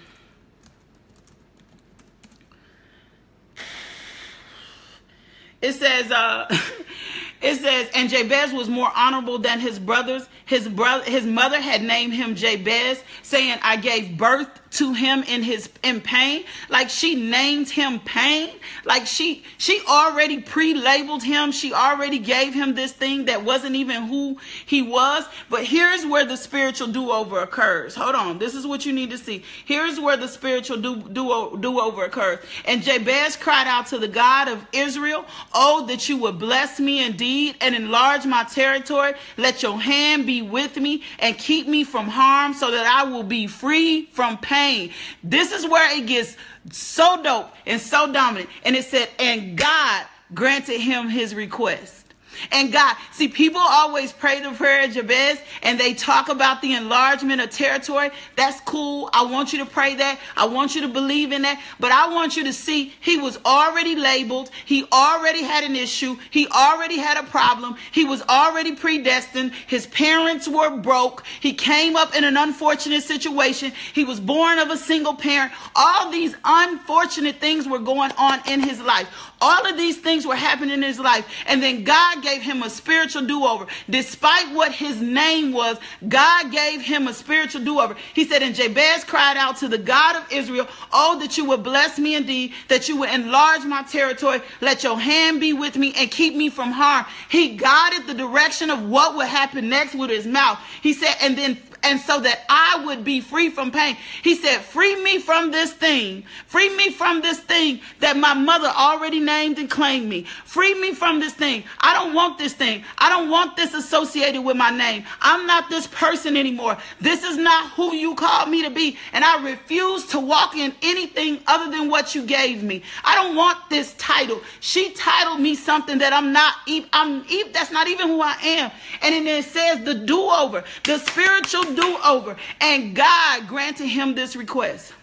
It 5.61 5.73
says, 5.73 6.11
uh, 6.11 6.47
it 7.41 7.55
says, 7.55 7.89
and 7.95 8.09
Jabez 8.09 8.53
was 8.53 8.69
more 8.69 8.91
honorable 8.93 9.39
than 9.39 9.59
his 9.59 9.79
brothers. 9.79 10.27
His 10.45 10.67
brother, 10.67 11.03
his 11.03 11.25
mother 11.25 11.59
had 11.59 11.81
named 11.81 12.13
him 12.13 12.35
Jabez, 12.35 13.03
saying, 13.23 13.57
I 13.63 13.77
gave 13.77 14.17
birth 14.17 14.49
to 14.75 14.93
him 14.93 15.23
in 15.23 15.41
his 15.41 15.69
in 15.83 16.01
pain. 16.01 16.43
Like 16.69 16.89
she 16.89 17.15
named 17.15 17.69
him 17.69 17.99
pain. 17.99 18.49
Like 18.83 19.07
she 19.07 19.43
she 19.57 19.81
already 19.87 20.41
pre-labeled 20.41 21.23
him. 21.23 21.51
She 21.51 21.73
already 21.73 22.19
gave 22.19 22.53
him 22.53 22.75
this 22.75 22.91
thing 22.91 23.25
that 23.25 23.43
wasn't 23.43 23.75
even 23.75 24.03
who 24.03 24.37
he 24.65 24.81
was. 24.81 25.23
But 25.49 25.63
here's 25.63 26.05
where 26.05 26.25
the 26.25 26.35
spiritual 26.35 26.87
do-over 26.87 27.39
occurs. 27.39 27.95
Hold 27.95 28.15
on. 28.15 28.37
This 28.37 28.53
is 28.53 28.67
what 28.67 28.85
you 28.85 28.91
need 28.91 29.11
to 29.11 29.17
see. 29.17 29.43
Here's 29.63 29.99
where 29.99 30.17
the 30.17 30.27
spiritual 30.27 30.77
do, 30.77 30.97
do, 30.97 31.57
do-over 31.59 32.03
occurs. 32.03 32.39
And 32.65 32.83
jabez 32.83 33.37
cried 33.37 33.67
out 33.67 33.87
to 33.87 33.97
the 33.97 34.07
god 34.07 34.49
of 34.49 34.65
israel 34.73 35.25
oh 35.53 35.85
that 35.87 36.09
you 36.09 36.17
would 36.17 36.37
bless 36.37 36.79
me 36.79 37.05
indeed 37.05 37.55
and 37.61 37.75
enlarge 37.75 38.25
my 38.25 38.43
territory. 38.43 39.13
Let 39.37 39.63
your 39.63 39.79
hand 39.79 40.25
be 40.25 40.34
with 40.41 40.77
me 40.77 41.03
and 41.19 41.37
keep 41.37 41.67
me 41.67 41.83
from 41.83 42.07
harm 42.07 42.53
so 42.53 42.71
that 42.71 42.85
i 42.85 43.03
will 43.09 43.23
be 43.23 43.47
free 43.47 44.05
from 44.11 44.37
pain. 44.37 44.91
This 45.23 45.51
is 45.51 45.67
where 45.67 45.97
it 45.97 46.05
gets 46.05 46.37
so 46.71 47.21
dope 47.21 47.51
and 47.65 47.79
so 47.79 48.11
dominant. 48.11 48.49
And 48.63 48.75
it 48.75 48.85
said, 48.85 49.09
and 49.19 49.57
God 49.57 50.05
granted 50.33 50.79
him 50.79 51.09
his 51.09 51.35
request. 51.35 52.04
And 52.51 52.71
God, 52.71 52.95
see, 53.11 53.27
people 53.27 53.61
always 53.61 54.11
pray 54.11 54.41
the 54.41 54.51
prayer 54.51 54.85
of 54.85 54.91
Jabez 54.91 55.39
and 55.63 55.79
they 55.79 55.93
talk 55.93 56.29
about 56.29 56.61
the 56.61 56.73
enlargement 56.73 57.41
of 57.41 57.49
territory. 57.49 58.09
That's 58.35 58.59
cool. 58.61 59.09
I 59.13 59.25
want 59.25 59.53
you 59.53 59.59
to 59.59 59.65
pray 59.65 59.95
that. 59.95 60.19
I 60.35 60.45
want 60.45 60.75
you 60.75 60.81
to 60.81 60.87
believe 60.87 61.31
in 61.31 61.43
that. 61.43 61.61
But 61.79 61.91
I 61.91 62.13
want 62.13 62.37
you 62.37 62.43
to 62.45 62.53
see 62.53 62.93
he 62.99 63.17
was 63.17 63.39
already 63.45 63.95
labeled. 63.95 64.49
He 64.65 64.85
already 64.91 65.43
had 65.43 65.63
an 65.63 65.75
issue. 65.75 66.17
He 66.29 66.47
already 66.47 66.97
had 66.97 67.17
a 67.17 67.27
problem. 67.27 67.75
He 67.91 68.05
was 68.05 68.21
already 68.23 68.75
predestined. 68.75 69.53
His 69.67 69.87
parents 69.87 70.47
were 70.47 70.77
broke. 70.77 71.23
He 71.39 71.53
came 71.53 71.95
up 71.95 72.15
in 72.15 72.23
an 72.23 72.37
unfortunate 72.37 73.03
situation. 73.03 73.71
He 73.93 74.03
was 74.03 74.19
born 74.19 74.59
of 74.59 74.69
a 74.69 74.77
single 74.77 75.15
parent. 75.15 75.51
All 75.75 76.11
these 76.11 76.35
unfortunate 76.43 77.37
things 77.37 77.67
were 77.67 77.79
going 77.79 78.11
on 78.17 78.39
in 78.47 78.61
his 78.61 78.81
life. 78.81 79.09
All 79.41 79.65
of 79.67 79.77
these 79.77 79.97
things 79.97 80.25
were 80.25 80.35
happening 80.35 80.73
in 80.75 80.81
his 80.81 80.99
life. 80.99 81.27
And 81.47 81.61
then 81.61 81.83
God 81.83 82.23
gave 82.25 82.41
him 82.41 82.63
a 82.63 82.69
spiritual 82.69 83.25
do 83.25 83.45
over. 83.45 83.67
Despite 83.89 84.53
what 84.53 84.73
his 84.73 84.99
name 84.99 85.53
was, 85.53 85.77
God 86.07 86.51
gave 86.51 86.81
him 86.81 87.07
a 87.07 87.13
spiritual 87.13 87.63
do 87.63 87.79
over. 87.79 87.95
He 88.13 88.25
said, 88.25 88.41
And 88.41 88.55
Jabez 88.55 89.03
cried 89.03 89.37
out 89.37 89.57
to 89.57 89.67
the 89.67 89.77
God 89.77 90.15
of 90.17 90.31
Israel, 90.31 90.67
Oh, 90.91 91.17
that 91.19 91.37
you 91.37 91.45
would 91.45 91.63
bless 91.63 91.97
me 91.97 92.15
indeed, 92.15 92.53
that 92.67 92.89
you 92.89 92.97
would 92.97 93.09
enlarge 93.09 93.63
my 93.63 93.83
territory. 93.83 94.41
Let 94.59 94.83
your 94.83 94.99
hand 94.99 95.39
be 95.39 95.53
with 95.53 95.77
me 95.77 95.93
and 95.95 96.11
keep 96.11 96.35
me 96.35 96.49
from 96.49 96.71
harm. 96.71 97.05
He 97.29 97.55
guided 97.55 98.07
the 98.07 98.13
direction 98.13 98.69
of 98.69 98.83
what 98.89 99.15
would 99.15 99.27
happen 99.27 99.69
next 99.69 99.95
with 99.95 100.09
his 100.09 100.25
mouth. 100.25 100.59
He 100.81 100.93
said, 100.93 101.15
And 101.21 101.37
then 101.37 101.57
and 101.85 101.99
so 101.99 102.19
that 102.19 102.43
I 102.49 102.83
would 102.85 103.03
be 103.03 103.21
free 103.21 103.49
from 103.49 103.71
pain. 103.71 103.95
He 104.23 104.35
said, 104.35 104.61
Free 104.61 105.01
me 105.03 105.19
from 105.19 105.51
this 105.51 105.71
thing. 105.71 106.23
Free 106.47 106.75
me 106.75 106.89
from 106.89 107.21
this 107.21 107.39
thing 107.39 107.79
that 107.99 108.17
my 108.17 108.33
mother 108.33 108.67
already 108.67 109.19
named 109.19 109.59
and 109.59 109.69
claimed 109.69 110.09
me. 110.09 110.23
Free 110.23 110.73
me 110.73 110.93
from 110.95 111.19
this 111.19 111.33
thing. 111.33 111.63
I 111.79 111.93
don't 111.93 112.13
want 112.13 112.39
this 112.39 112.53
thing. 112.53 112.83
I 112.97 113.09
don't 113.09 113.29
want 113.29 113.55
this 113.55 113.75
associated 113.75 114.41
with 114.41 114.57
my 114.57 114.71
name. 114.71 115.05
I'm 115.21 115.45
not 115.45 115.69
this 115.69 115.85
person 115.87 116.35
anymore. 116.35 116.75
This 116.99 117.23
is 117.23 117.37
not 117.37 117.71
who 117.73 117.93
you 117.93 118.15
called 118.15 118.49
me 118.49 118.63
to 118.63 118.71
be. 118.71 118.97
And 119.13 119.23
I 119.23 119.43
refuse 119.43 120.07
to 120.07 120.19
walk 120.19 120.55
in 120.55 120.73
anything 120.81 121.39
other 121.45 121.71
than 121.71 121.89
what 121.89 122.15
you 122.15 122.25
gave 122.25 122.63
me. 122.63 122.81
I 123.03 123.13
don't 123.13 123.35
want 123.35 123.69
this 123.69 123.93
title. 123.93 124.41
She 124.59 124.91
titled 124.93 125.39
me 125.39 125.53
something 125.53 125.99
that 125.99 126.13
I'm 126.13 126.33
not, 126.33 126.55
I'm, 126.93 127.25
that's 127.53 127.71
not 127.71 127.87
even 127.87 128.07
who 128.07 128.21
I 128.21 128.35
am. 128.43 128.71
And 129.03 129.13
then 129.13 129.27
it 129.27 129.45
says 129.45 129.83
the 129.83 129.93
do 129.93 130.19
over, 130.19 130.63
the 130.83 130.97
spiritual 130.97 131.74
do 131.75 131.97
over. 132.05 132.35
And 132.61 132.95
God 132.95 133.47
granted 133.47 133.87
him 133.87 134.15
this 134.15 134.35
request. 134.35 134.93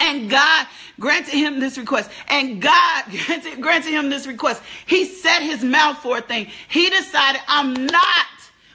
And 0.00 0.30
God 0.30 0.66
granted 0.98 1.34
him 1.34 1.60
this 1.60 1.76
request. 1.76 2.10
And 2.28 2.60
God 2.60 3.04
granted, 3.26 3.60
granted 3.60 3.90
him 3.90 4.10
this 4.10 4.26
request. 4.26 4.62
He 4.86 5.04
set 5.04 5.42
his 5.42 5.62
mouth 5.62 5.98
for 5.98 6.18
a 6.18 6.22
thing. 6.22 6.48
He 6.68 6.88
decided, 6.88 7.40
I'm 7.46 7.86
not 7.86 8.26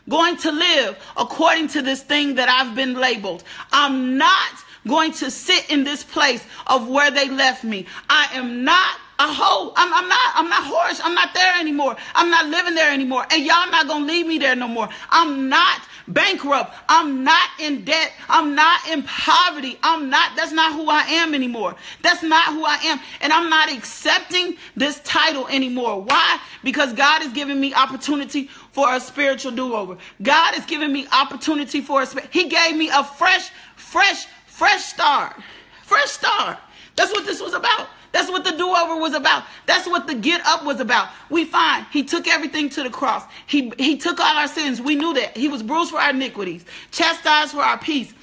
going 0.07 0.37
to 0.37 0.51
live 0.51 0.97
according 1.17 1.69
to 1.69 1.81
this 1.81 2.03
thing 2.03 2.35
that 2.35 2.47
I've 2.47 2.75
been 2.75 2.93
labeled. 2.93 3.43
I'm 3.71 4.17
not 4.17 4.51
going 4.87 5.13
to 5.13 5.31
sit 5.31 5.69
in 5.71 5.83
this 5.83 6.03
place 6.03 6.45
of 6.67 6.87
where 6.87 7.09
they 7.09 7.29
left 7.29 7.63
me. 7.63 7.87
I 8.07 8.29
am 8.33 8.63
not 8.63 8.99
a 9.19 9.31
hoe. 9.31 9.71
I'm, 9.75 9.93
I'm 9.93 10.09
not, 10.09 10.31
I'm 10.35 10.49
not 10.49 10.63
horse. 10.65 10.99
I'm 11.03 11.15
not 11.15 11.33
there 11.33 11.59
anymore. 11.59 11.95
I'm 12.13 12.29
not 12.29 12.47
living 12.47 12.75
there 12.75 12.91
anymore. 12.91 13.25
And 13.31 13.45
y'all 13.45 13.69
not 13.71 13.87
to 13.87 13.97
leave 13.97 14.27
me 14.27 14.37
there 14.37 14.55
no 14.55 14.67
more. 14.67 14.89
I'm 15.09 15.47
not 15.49 15.81
bankrupt. 16.07 16.75
I'm 16.87 17.23
not 17.23 17.49
in 17.59 17.83
debt. 17.83 18.11
I'm 18.29 18.55
not 18.55 18.87
in 18.89 19.03
poverty. 19.03 19.79
I'm 19.81 20.09
not, 20.09 20.35
that's 20.35 20.51
not 20.51 20.73
who 20.73 20.89
I 20.89 21.01
am 21.01 21.33
anymore. 21.33 21.75
That's 22.01 22.23
not 22.23 22.53
who 22.53 22.65
I 22.65 22.75
am. 22.83 22.99
And 23.21 23.31
I'm 23.31 23.49
not 23.49 23.71
accepting 23.71 24.57
this 24.75 24.99
title 25.01 25.47
anymore. 25.47 26.01
Why? 26.01 26.39
Because 26.63 26.93
God 26.93 27.23
is 27.23 27.31
giving 27.31 27.59
me 27.59 27.73
opportunity 27.73 28.49
for 28.71 28.93
a 28.93 28.99
spiritual 28.99 29.51
do-over. 29.51 29.97
God 30.21 30.57
is 30.57 30.65
giving 30.65 30.91
me 30.91 31.07
opportunity 31.11 31.81
for 31.81 32.01
a, 32.01 32.07
he 32.31 32.49
gave 32.49 32.75
me 32.75 32.89
a 32.89 33.03
fresh, 33.03 33.49
fresh, 33.75 34.27
fresh 34.45 34.83
start. 34.83 35.35
Fresh 35.83 36.11
start. 36.11 36.57
That's 36.95 37.11
what 37.11 37.25
this 37.25 37.41
was 37.41 37.53
about. 37.53 37.87
That's 38.15 38.31
what 38.31 38.45
the 38.45 38.51
do 38.51 38.73
over 38.73 38.95
was 38.95 39.13
about. 39.13 39.43
That's 39.65 39.85
what 39.89 40.07
the 40.07 40.15
get 40.15 40.39
up 40.45 40.63
was 40.63 40.79
about. 40.79 41.09
We 41.29 41.43
find 41.43 41.85
he 41.91 42.01
took 42.01 42.29
everything 42.29 42.69
to 42.69 42.83
the 42.83 42.89
cross. 42.89 43.25
He, 43.45 43.73
he 43.77 43.97
took 43.97 44.21
all 44.21 44.37
our 44.37 44.47
sins. 44.47 44.79
We 44.79 44.95
knew 44.95 45.13
that. 45.15 45.35
He 45.35 45.49
was 45.49 45.61
bruised 45.61 45.91
for 45.91 45.99
our 45.99 46.11
iniquities, 46.11 46.63
chastised 46.91 47.51
for 47.51 47.59
our 47.59 47.77
peace. 47.77 48.13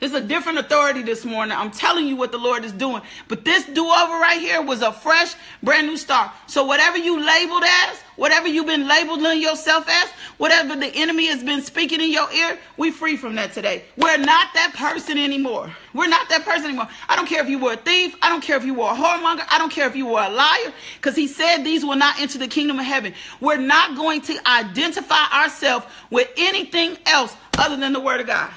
Is 0.00 0.12
a 0.12 0.20
different 0.20 0.58
authority 0.58 1.02
this 1.02 1.24
morning. 1.24 1.56
I'm 1.56 1.70
telling 1.70 2.06
you 2.06 2.16
what 2.16 2.32
the 2.32 2.38
Lord 2.38 2.64
is 2.64 2.72
doing. 2.72 3.00
But 3.28 3.44
this 3.44 3.64
do 3.64 3.86
over 3.86 4.12
right 4.14 4.40
here 4.40 4.60
was 4.60 4.82
a 4.82 4.92
fresh, 4.92 5.34
brand 5.62 5.86
new 5.86 5.96
start. 5.96 6.32
So 6.46 6.64
whatever 6.64 6.98
you 6.98 7.24
labeled 7.24 7.62
as, 7.64 8.00
whatever 8.16 8.48
you've 8.48 8.66
been 8.66 8.88
labeling 8.88 9.40
yourself 9.40 9.88
as, 9.88 10.10
whatever 10.38 10.74
the 10.74 10.88
enemy 10.88 11.26
has 11.26 11.44
been 11.44 11.62
speaking 11.62 12.00
in 12.00 12.10
your 12.10 12.30
ear, 12.32 12.58
we 12.76 12.90
free 12.90 13.16
from 13.16 13.36
that 13.36 13.52
today. 13.52 13.84
We're 13.96 14.18
not 14.18 14.48
that 14.54 14.74
person 14.74 15.16
anymore. 15.16 15.72
We're 15.94 16.08
not 16.08 16.28
that 16.28 16.44
person 16.44 16.66
anymore. 16.66 16.88
I 17.08 17.14
don't 17.14 17.28
care 17.28 17.42
if 17.42 17.48
you 17.48 17.60
were 17.60 17.74
a 17.74 17.76
thief. 17.76 18.16
I 18.20 18.28
don't 18.28 18.42
care 18.42 18.56
if 18.56 18.64
you 18.64 18.74
were 18.74 18.90
a 18.90 18.94
whoremonger. 18.94 19.46
I 19.48 19.58
don't 19.58 19.70
care 19.72 19.86
if 19.86 19.94
you 19.94 20.06
were 20.06 20.22
a 20.22 20.28
liar. 20.28 20.72
Because 20.96 21.14
he 21.14 21.28
said 21.28 21.58
these 21.58 21.84
will 21.84 21.96
not 21.96 22.20
enter 22.20 22.38
the 22.38 22.48
kingdom 22.48 22.80
of 22.80 22.84
heaven. 22.84 23.14
We're 23.40 23.58
not 23.58 23.96
going 23.96 24.22
to 24.22 24.36
identify 24.48 25.24
ourselves 25.32 25.86
with 26.10 26.28
anything 26.36 26.98
else 27.06 27.34
other 27.58 27.76
than 27.76 27.92
the 27.92 28.00
word 28.00 28.20
of 28.20 28.26
God 28.26 28.50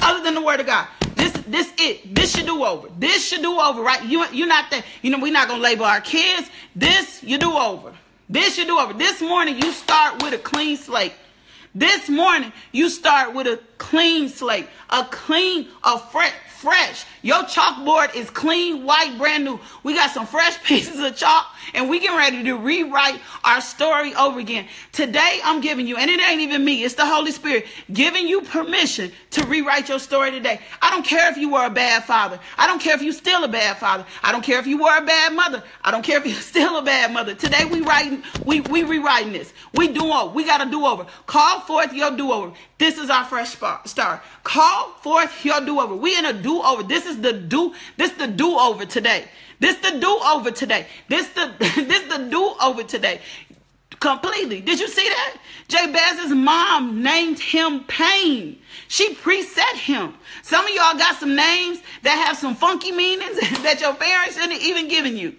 other 0.00 0.22
than 0.22 0.34
the 0.34 0.42
word 0.42 0.60
of 0.60 0.66
God. 0.66 0.86
This, 1.14 1.32
this 1.46 1.72
it. 1.78 2.14
This 2.14 2.34
should 2.36 2.46
do 2.46 2.64
over. 2.64 2.88
This 2.98 3.26
should 3.26 3.42
do 3.42 3.58
over, 3.58 3.82
right? 3.82 4.04
You, 4.04 4.24
you're 4.32 4.46
not 4.46 4.70
that. 4.70 4.84
You 5.02 5.10
know, 5.10 5.18
we're 5.18 5.32
not 5.32 5.48
gonna 5.48 5.62
label 5.62 5.84
our 5.84 6.00
kids. 6.00 6.48
This 6.76 7.22
you 7.22 7.38
do 7.38 7.52
over. 7.52 7.92
This 8.28 8.58
you 8.58 8.66
do 8.66 8.78
over. 8.78 8.92
This 8.92 9.20
morning 9.20 9.56
you 9.56 9.72
start 9.72 10.22
with 10.22 10.34
a 10.34 10.38
clean 10.38 10.76
slate. 10.76 11.12
This 11.74 12.08
morning 12.08 12.52
you 12.72 12.88
start 12.88 13.34
with 13.34 13.46
a 13.46 13.60
clean 13.78 14.28
slate, 14.28 14.66
a 14.90 15.04
clean, 15.04 15.68
a 15.84 15.98
fresh, 15.98 16.32
fresh. 16.58 17.04
Your 17.22 17.44
chalkboard 17.44 18.14
is 18.16 18.30
clean, 18.30 18.84
white, 18.84 19.16
brand 19.16 19.44
new. 19.44 19.60
We 19.84 19.94
got 19.94 20.10
some 20.10 20.26
fresh 20.26 20.62
pieces 20.64 20.98
of 20.98 21.16
chalk 21.16 21.46
and 21.74 21.88
we 21.88 22.00
get 22.00 22.16
ready 22.16 22.42
to 22.44 22.54
rewrite 22.54 23.20
our 23.44 23.60
story 23.60 24.14
over 24.14 24.38
again. 24.38 24.66
Today 24.92 25.40
I'm 25.44 25.60
giving 25.60 25.86
you, 25.86 25.96
and 25.96 26.10
it 26.10 26.20
ain't 26.20 26.40
even 26.40 26.64
me, 26.64 26.84
it's 26.84 26.94
the 26.94 27.06
Holy 27.06 27.30
Spirit 27.30 27.66
giving 27.92 28.26
you 28.26 28.42
permission 28.42 29.12
to 29.30 29.44
rewrite 29.46 29.88
your 29.88 29.98
story 29.98 30.30
today. 30.30 30.60
I 30.82 30.90
don't 30.90 31.04
care 31.04 31.30
if 31.30 31.36
you 31.36 31.50
were 31.50 31.64
a 31.64 31.70
bad 31.70 32.04
father. 32.04 32.40
I 32.56 32.66
don't 32.66 32.80
care 32.80 32.94
if 32.94 33.02
you 33.02 33.12
still 33.12 33.44
a 33.44 33.48
bad 33.48 33.76
father. 33.78 34.04
I 34.22 34.32
don't 34.32 34.42
care 34.42 34.58
if 34.58 34.66
you 34.66 34.78
were 34.82 34.96
a 34.96 35.04
bad 35.04 35.34
mother. 35.34 35.62
I 35.82 35.90
don't 35.90 36.02
care 36.02 36.18
if 36.18 36.26
you're 36.26 36.34
still 36.40 36.78
a 36.78 36.82
bad 36.82 37.12
mother. 37.12 37.34
Today 37.34 37.64
we 37.64 37.80
writing, 37.82 38.22
we 38.44 38.60
we 38.60 38.82
rewriting 38.82 39.32
this. 39.32 39.52
We 39.74 39.88
do. 39.88 40.08
We 40.34 40.44
got 40.44 40.66
a 40.66 40.70
do 40.70 40.86
over. 40.86 41.06
Call 41.26 41.60
forth 41.60 41.92
your 41.92 42.16
do 42.16 42.32
over. 42.32 42.52
This 42.78 42.96
is 42.96 43.10
our 43.10 43.24
fresh 43.24 43.50
start. 43.84 44.22
Call 44.44 44.92
forth 45.02 45.44
your 45.44 45.60
do 45.60 45.80
over. 45.80 45.94
We 45.94 46.16
in 46.16 46.24
a 46.24 46.32
do 46.32 46.47
over. 46.62 46.82
This 46.82 47.06
is 47.06 47.20
the 47.20 47.32
do. 47.32 47.74
This 47.96 48.12
the 48.12 48.26
do 48.26 48.58
over 48.58 48.84
today. 48.84 49.24
This 49.60 49.76
the 49.76 49.98
do 49.98 50.18
over 50.24 50.50
today. 50.50 50.86
This 51.08 51.28
the 51.28 51.52
this 51.58 52.02
the 52.12 52.28
do 52.30 52.54
over 52.62 52.82
today. 52.82 53.20
Completely. 54.00 54.60
Did 54.60 54.78
you 54.78 54.88
see 54.88 55.08
that? 55.08 55.36
Jabez's 55.68 56.32
mom 56.32 57.02
named 57.02 57.40
him 57.40 57.84
Pain. 57.84 58.58
She 58.86 59.14
preset 59.14 59.74
him. 59.74 60.14
Some 60.42 60.64
of 60.64 60.70
y'all 60.70 60.96
got 60.96 61.16
some 61.16 61.34
names 61.34 61.80
that 62.02 62.24
have 62.26 62.36
some 62.36 62.54
funky 62.54 62.92
meanings 62.92 63.40
that 63.62 63.80
your 63.80 63.94
parents 63.94 64.36
shouldn't 64.36 64.62
even 64.62 64.88
given 64.88 65.16
you. 65.16 65.34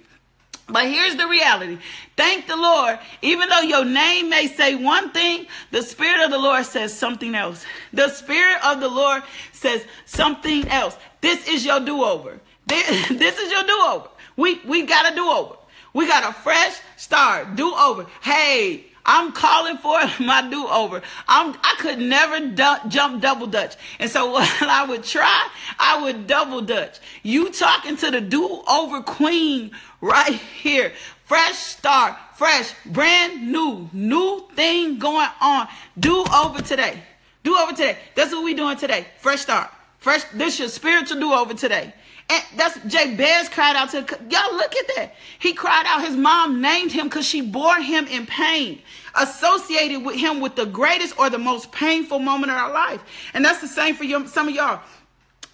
But 0.69 0.85
here's 0.85 1.15
the 1.15 1.27
reality. 1.27 1.79
Thank 2.15 2.47
the 2.47 2.55
Lord. 2.55 2.99
Even 3.21 3.49
though 3.49 3.61
your 3.61 3.85
name 3.85 4.29
may 4.29 4.47
say 4.47 4.75
one 4.75 5.11
thing, 5.11 5.47
the 5.71 5.81
Spirit 5.81 6.23
of 6.23 6.31
the 6.31 6.37
Lord 6.37 6.65
says 6.65 6.93
something 6.93 7.35
else. 7.35 7.65
The 7.91 8.09
Spirit 8.09 8.63
of 8.63 8.79
the 8.79 8.89
Lord 8.89 9.23
says 9.51 9.83
something 10.05 10.67
else. 10.67 10.97
This 11.21 11.47
is 11.47 11.65
your 11.65 11.79
do 11.79 12.03
over. 12.03 12.39
This, 12.67 13.07
this 13.09 13.37
is 13.39 13.51
your 13.51 13.63
do 13.63 13.81
over. 13.87 14.09
We, 14.37 14.61
we 14.65 14.83
got 14.83 15.11
a 15.11 15.15
do 15.15 15.27
over. 15.27 15.55
We 15.93 16.07
got 16.07 16.23
a 16.23 16.33
fresh 16.33 16.79
start. 16.97 17.55
Do 17.55 17.73
over. 17.73 18.05
Hey, 18.21 18.85
I'm 19.11 19.31
calling 19.31 19.77
for 19.79 19.99
my 20.23 20.47
do 20.47 20.67
over. 20.67 21.01
I'm 21.27 21.55
I 21.63 21.75
could 21.79 21.97
never 21.97 22.39
du- 22.47 22.81
jump 22.89 23.23
double 23.23 23.47
dutch, 23.47 23.75
and 23.97 24.09
so 24.09 24.31
while 24.31 24.45
I 24.61 24.85
would 24.87 25.03
try, 25.03 25.49
I 25.79 26.03
would 26.03 26.27
double 26.27 26.61
dutch. 26.61 26.99
You 27.23 27.49
talking 27.49 27.97
to 27.97 28.11
the 28.11 28.21
do 28.21 28.61
over 28.69 29.01
queen 29.01 29.71
right 29.99 30.35
here. 30.61 30.93
Fresh 31.25 31.57
start, 31.57 32.17
fresh, 32.35 32.71
brand 32.85 33.51
new, 33.51 33.89
new 33.93 34.47
thing 34.55 34.99
going 34.99 35.29
on. 35.41 35.67
Do 35.99 36.23
over 36.31 36.61
today. 36.61 37.01
Do 37.43 37.57
over 37.57 37.71
today. 37.71 37.97
That's 38.13 38.31
what 38.31 38.43
we 38.43 38.53
doing 38.53 38.77
today. 38.77 39.07
Fresh 39.17 39.41
start. 39.41 39.71
Fresh. 39.97 40.23
This 40.35 40.59
your 40.59 40.69
spiritual 40.69 41.19
do 41.19 41.33
over 41.33 41.55
today. 41.55 41.93
And 42.29 42.43
that's 42.55 42.79
Jabez 42.85 43.49
cried 43.49 43.75
out 43.75 43.89
to 43.91 43.97
y'all. 44.29 44.55
Look 44.55 44.75
at 44.75 44.87
that. 44.95 45.15
He 45.39 45.53
cried 45.53 45.85
out. 45.87 46.05
His 46.05 46.15
mom 46.15 46.61
named 46.61 46.91
him 46.91 47.07
because 47.07 47.25
she 47.25 47.41
bore 47.41 47.77
him 47.77 48.05
in 48.07 48.27
pain, 48.27 48.81
associated 49.15 50.05
with 50.05 50.15
him 50.15 50.39
with 50.39 50.55
the 50.55 50.65
greatest 50.65 51.17
or 51.17 51.29
the 51.29 51.39
most 51.39 51.71
painful 51.71 52.19
moment 52.19 52.51
of 52.51 52.57
our 52.57 52.71
life. 52.71 53.01
And 53.33 53.43
that's 53.43 53.61
the 53.61 53.67
same 53.67 53.95
for 53.95 54.03
you, 54.03 54.27
some 54.27 54.47
of 54.47 54.53
y'all. 54.53 54.81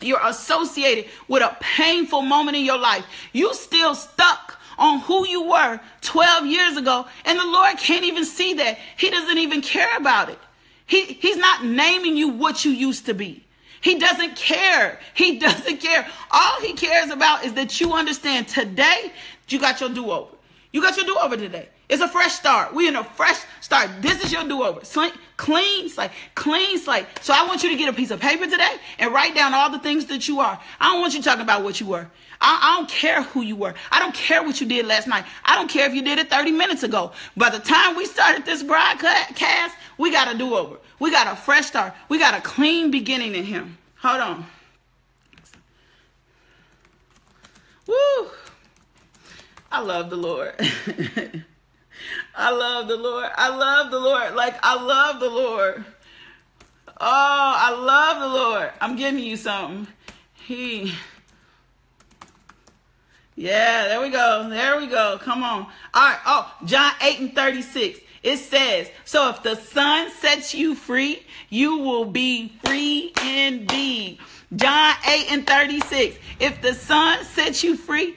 You're 0.01 0.25
associated 0.25 1.09
with 1.29 1.41
a 1.41 1.55
painful 1.61 2.21
moment 2.21 2.57
in 2.57 2.65
your 2.65 2.77
life. 2.77 3.05
You 3.31 3.53
still 3.53 3.95
stuck 3.95 4.59
on 4.77 4.99
who 4.99 5.25
you 5.25 5.43
were 5.43 5.79
12 6.01 6.45
years 6.45 6.75
ago, 6.75 7.05
and 7.23 7.39
the 7.39 7.45
Lord 7.45 7.77
can't 7.77 8.03
even 8.03 8.25
see 8.25 8.55
that. 8.55 8.77
He 8.97 9.09
doesn't 9.09 9.37
even 9.37 9.61
care 9.61 9.95
about 9.95 10.29
it. 10.29 10.39
He, 10.85 11.05
he's 11.05 11.37
not 11.37 11.63
naming 11.63 12.17
you 12.17 12.27
what 12.27 12.65
you 12.65 12.71
used 12.71 13.05
to 13.05 13.13
be. 13.13 13.44
He 13.85 13.99
doesn't 13.99 14.35
care. 14.35 14.99
He 15.13 15.37
doesn't 15.37 15.77
care. 15.77 16.07
All 16.31 16.59
he 16.59 16.73
cares 16.73 17.11
about 17.11 17.45
is 17.45 17.53
that 17.53 17.79
you 17.79 17.93
understand 17.93 18.47
today 18.47 19.11
you 19.47 19.59
got 19.59 19.79
your 19.79 19.89
do 19.89 20.09
over. 20.09 20.31
You 20.73 20.81
got 20.81 20.97
your 20.97 21.05
do 21.05 21.15
over 21.19 21.37
today. 21.37 21.69
It's 21.87 22.01
a 22.01 22.07
fresh 22.07 22.33
start. 22.33 22.73
We 22.73 22.87
in 22.87 22.95
a 22.95 23.03
fresh 23.03 23.39
start. 23.61 23.89
This 24.01 24.23
is 24.23 24.31
your 24.31 24.43
do 24.47 24.63
over. 24.63 24.81
Clean 25.37 25.89
slate. 25.89 26.11
Clean 26.33 26.77
slate. 26.79 27.05
So 27.21 27.33
I 27.33 27.45
want 27.45 27.61
you 27.61 27.69
to 27.69 27.75
get 27.75 27.89
a 27.89 27.93
piece 27.93 28.09
of 28.09 28.19
paper 28.19 28.45
today 28.45 28.75
and 28.97 29.13
write 29.13 29.35
down 29.35 29.53
all 29.53 29.69
the 29.69 29.79
things 29.79 30.05
that 30.07 30.27
you 30.27 30.39
are. 30.39 30.59
I 30.79 30.91
don't 30.91 31.01
want 31.01 31.13
you 31.13 31.21
talking 31.21 31.41
about 31.41 31.63
what 31.63 31.79
you 31.79 31.87
were. 31.87 32.09
I, 32.41 32.59
I, 32.61 32.77
don't 32.77 32.89
care 32.89 33.21
who 33.21 33.41
you 33.41 33.55
were. 33.55 33.73
I 33.91 33.99
don't 33.99 34.15
care 34.15 34.43
what 34.43 34.59
you 34.59 34.67
did 34.67 34.85
last 34.85 35.07
night. 35.07 35.25
I 35.43 35.55
don't 35.55 35.69
care 35.69 35.87
if 35.87 35.93
you 35.93 36.01
did 36.01 36.19
it 36.19 36.29
30 36.29 36.51
minutes 36.51 36.83
ago. 36.83 37.11
By 37.37 37.49
the 37.49 37.59
time 37.59 37.95
we 37.95 38.05
started 38.05 38.45
this 38.45 38.63
broadcast, 38.63 39.75
we 39.97 40.11
got 40.11 40.33
a 40.33 40.37
do 40.37 40.55
over. 40.55 40.77
We 40.99 41.11
got 41.11 41.27
a 41.27 41.35
fresh 41.35 41.67
start. 41.67 41.93
We 42.09 42.17
got 42.17 42.33
a 42.33 42.41
clean 42.41 42.91
beginning 42.91 43.35
in 43.35 43.45
Him. 43.45 43.77
Hold 43.97 44.21
on. 44.21 44.45
Woo! 47.87 48.29
I 49.71 49.81
love 49.81 50.09
the 50.09 50.15
Lord. 50.15 50.53
I 52.35 52.51
love 52.51 52.87
the 52.87 52.97
Lord. 52.97 53.29
I 53.35 53.55
love 53.55 53.91
the 53.91 53.99
Lord. 53.99 54.35
Like, 54.35 54.55
I 54.63 54.81
love 54.81 55.19
the 55.19 55.29
Lord. 55.29 55.85
Oh, 56.87 56.95
I 57.01 57.71
love 57.71 58.19
the 58.21 58.27
Lord. 58.27 58.71
I'm 58.79 58.95
giving 58.95 59.23
you 59.23 59.37
something. 59.37 59.87
He. 60.33 60.93
Yeah, 63.35 63.87
there 63.87 64.01
we 64.01 64.09
go. 64.09 64.47
There 64.49 64.77
we 64.77 64.87
go. 64.87 65.19
Come 65.21 65.43
on. 65.43 65.63
All 65.63 65.69
right. 65.93 66.19
Oh, 66.25 66.53
John 66.65 66.93
8 67.01 67.19
and 67.19 67.35
36. 67.35 67.99
It 68.23 68.37
says, 68.37 68.89
So 69.03 69.29
if 69.29 69.43
the 69.43 69.55
Son 69.55 70.09
sets 70.09 70.55
you 70.55 70.73
free, 70.73 71.21
you 71.49 71.77
will 71.77 72.05
be 72.05 72.53
free 72.63 73.13
indeed. 73.23 74.19
John 74.55 74.95
8 75.07 75.31
and 75.31 75.47
36. 75.47 76.17
If 76.39 76.61
the 76.61 76.73
Son 76.73 77.23
sets 77.25 77.63
you 77.63 77.75
free, 77.75 78.15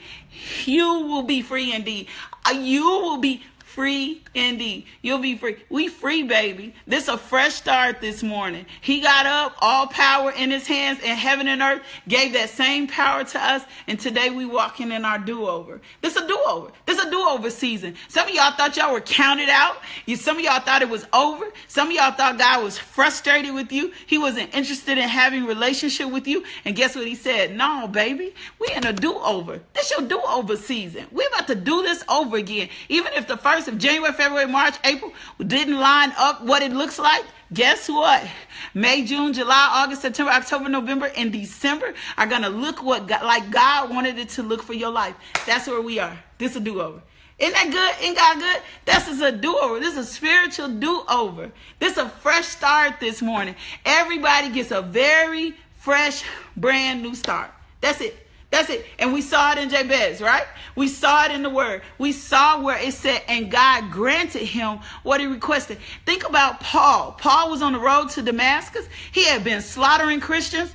you 0.65 1.01
will 1.01 1.25
be 1.25 1.43
free 1.43 1.75
indeed. 1.75 2.09
Uh, 2.47 2.53
you 2.53 2.85
will 2.85 3.19
be 3.19 3.43
free 3.79 4.21
indeed. 4.35 4.87
You'll 5.03 5.21
be 5.21 5.37
free. 5.37 5.57
We 5.71 5.87
free, 5.87 6.25
baby. 6.25 6.75
This 6.89 7.07
a 7.07 7.17
fresh 7.17 7.55
start 7.55 8.01
this 8.01 8.25
morning. 8.25 8.67
He 8.81 9.01
got 9.01 9.25
up, 9.25 9.55
all 9.61 9.87
power 9.87 10.33
in 10.33 10.51
his 10.51 10.67
hands, 10.67 10.99
and 11.05 11.17
heaven 11.17 11.47
and 11.47 11.63
earth 11.63 11.83
gave 12.09 12.33
that 12.33 12.51
same 12.51 12.89
power 12.89 13.23
to 13.23 13.41
us. 13.41 13.63
And 13.87 14.01
today 14.01 14.31
we 14.31 14.47
walking 14.47 14.91
in 14.91 15.05
our 15.05 15.21
do-over. 15.21 15.81
This 16.01 16.17
a 16.17 16.27
do-over. 16.27 16.73
This 16.87 17.01
a 17.01 17.09
do-over 17.09 17.51
season. 17.51 17.95
Some 18.09 18.27
of 18.27 18.35
y'all 18.35 18.51
thought 18.51 18.77
y'all 18.77 18.93
were 18.93 19.01
counted 19.01 19.49
out. 19.49 19.77
Some 20.17 20.39
of 20.39 20.43
y'all 20.43 20.59
thought 20.59 20.83
it 20.83 20.89
was 20.89 21.07
over. 21.13 21.47
Some 21.69 21.87
of 21.87 21.95
y'all 21.95 22.11
thought 22.11 22.37
God 22.37 22.65
was 22.65 22.77
frustrated 22.77 23.55
with 23.55 23.71
you. 23.71 23.93
He 24.09 24.19
wasn't 24.19 24.53
interested 24.57 24.99
in 24.99 25.09
having 25.09 25.45
relationship 25.45 26.11
with 26.11 26.27
you. 26.27 26.43
And 26.65 26.75
guess 26.75 26.97
what 26.97 27.07
he 27.07 27.15
said? 27.15 27.57
No, 27.57 27.87
baby. 27.87 28.35
We 28.59 28.75
in 28.75 28.85
a 28.85 28.93
do-over. 28.93 29.61
This 29.73 29.93
your 29.93 30.03
do-over 30.03 30.57
season. 30.57 31.07
we 31.13 31.25
about 31.27 31.47
to 31.47 31.55
do 31.55 31.83
this 31.83 32.03
over 32.09 32.37
again. 32.37 32.71
Even 32.89 33.13
if 33.13 33.29
the 33.29 33.37
first 33.37 33.68
of 33.69 33.79
January, 33.79 34.13
February, 34.13 34.47
March, 34.47 34.75
April 34.85 35.13
didn't 35.39 35.79
line 35.79 36.13
up 36.19 36.43
what 36.43 36.63
it 36.63 36.73
looks 36.73 36.99
like, 36.99 37.25
guess 37.53 37.89
what? 37.89 38.27
May, 38.75 39.05
June, 39.05 39.33
July, 39.33 39.69
August, 39.73 40.03
September, 40.03 40.33
October, 40.33 40.69
November, 40.69 41.11
and 41.17 41.33
December 41.33 41.95
are 42.17 42.27
gonna 42.27 42.49
look 42.49 42.83
what 42.83 43.07
God, 43.07 43.23
like 43.23 43.51
God 43.51 43.91
wanted 43.91 44.19
it 44.19 44.31
to 44.31 44.43
look 44.43 44.63
for 44.63 44.75
your 44.75 44.91
life. 44.91 45.15
That's 45.47 45.67
where 45.67 45.81
we 45.81 45.99
are. 45.99 46.19
This 46.39 46.53
is 46.53 46.57
a 46.59 46.61
do-over. 46.61 47.03
Isn't 47.39 47.55
that 47.55 47.71
good? 47.71 48.05
Ain't 48.05 48.17
God 48.17 48.39
good? 48.39 48.63
This 48.85 49.07
is 49.09 49.21
a 49.21 49.31
do-over. 49.31 49.79
This 49.79 49.93
is 49.97 50.09
a 50.09 50.13
spiritual 50.13 50.69
do-over. 50.69 51.53
This 51.79 51.93
is 51.93 51.99
a 51.99 52.09
fresh 52.09 52.47
start 52.47 52.99
this 52.99 53.23
morning. 53.23 53.55
Everybody 53.85 54.51
gets 54.51 54.73
a 54.73 54.83
very 54.83 55.55
fresh, 55.79 56.25
brand 56.57 57.03
new 57.03 57.15
start. 57.15 57.51
That's 57.81 58.01
it. 58.01 58.28
That's 58.51 58.71
it. 58.71 58.87
And 58.99 59.13
we 59.13 59.21
saw 59.21 59.53
it 59.53 59.59
in 59.59 59.69
Jabez, 59.69 60.23
right? 60.23 60.47
We 60.75 60.89
saw 60.89 61.25
it 61.27 61.33
in 61.33 61.43
the 61.43 61.51
word. 61.51 61.83
We 61.99 62.13
saw 62.13 62.63
where 62.63 62.79
it 62.79 62.95
said, 62.95 63.23
and 63.29 63.51
God 63.51 63.91
granted 63.91 64.43
him 64.43 64.79
what 65.03 65.21
he 65.21 65.27
requested. 65.27 65.79
Think 66.07 66.27
about 66.27 66.61
Paul. 66.61 67.13
Paul 67.13 67.51
was 67.51 67.61
on 67.61 67.75
the 67.75 67.79
road 67.79 68.09
to 68.11 68.23
Damascus. 68.23 68.89
He 69.13 69.25
had 69.25 69.45
been 69.45 69.61
slaughtering 69.61 70.21
Christians. 70.21 70.73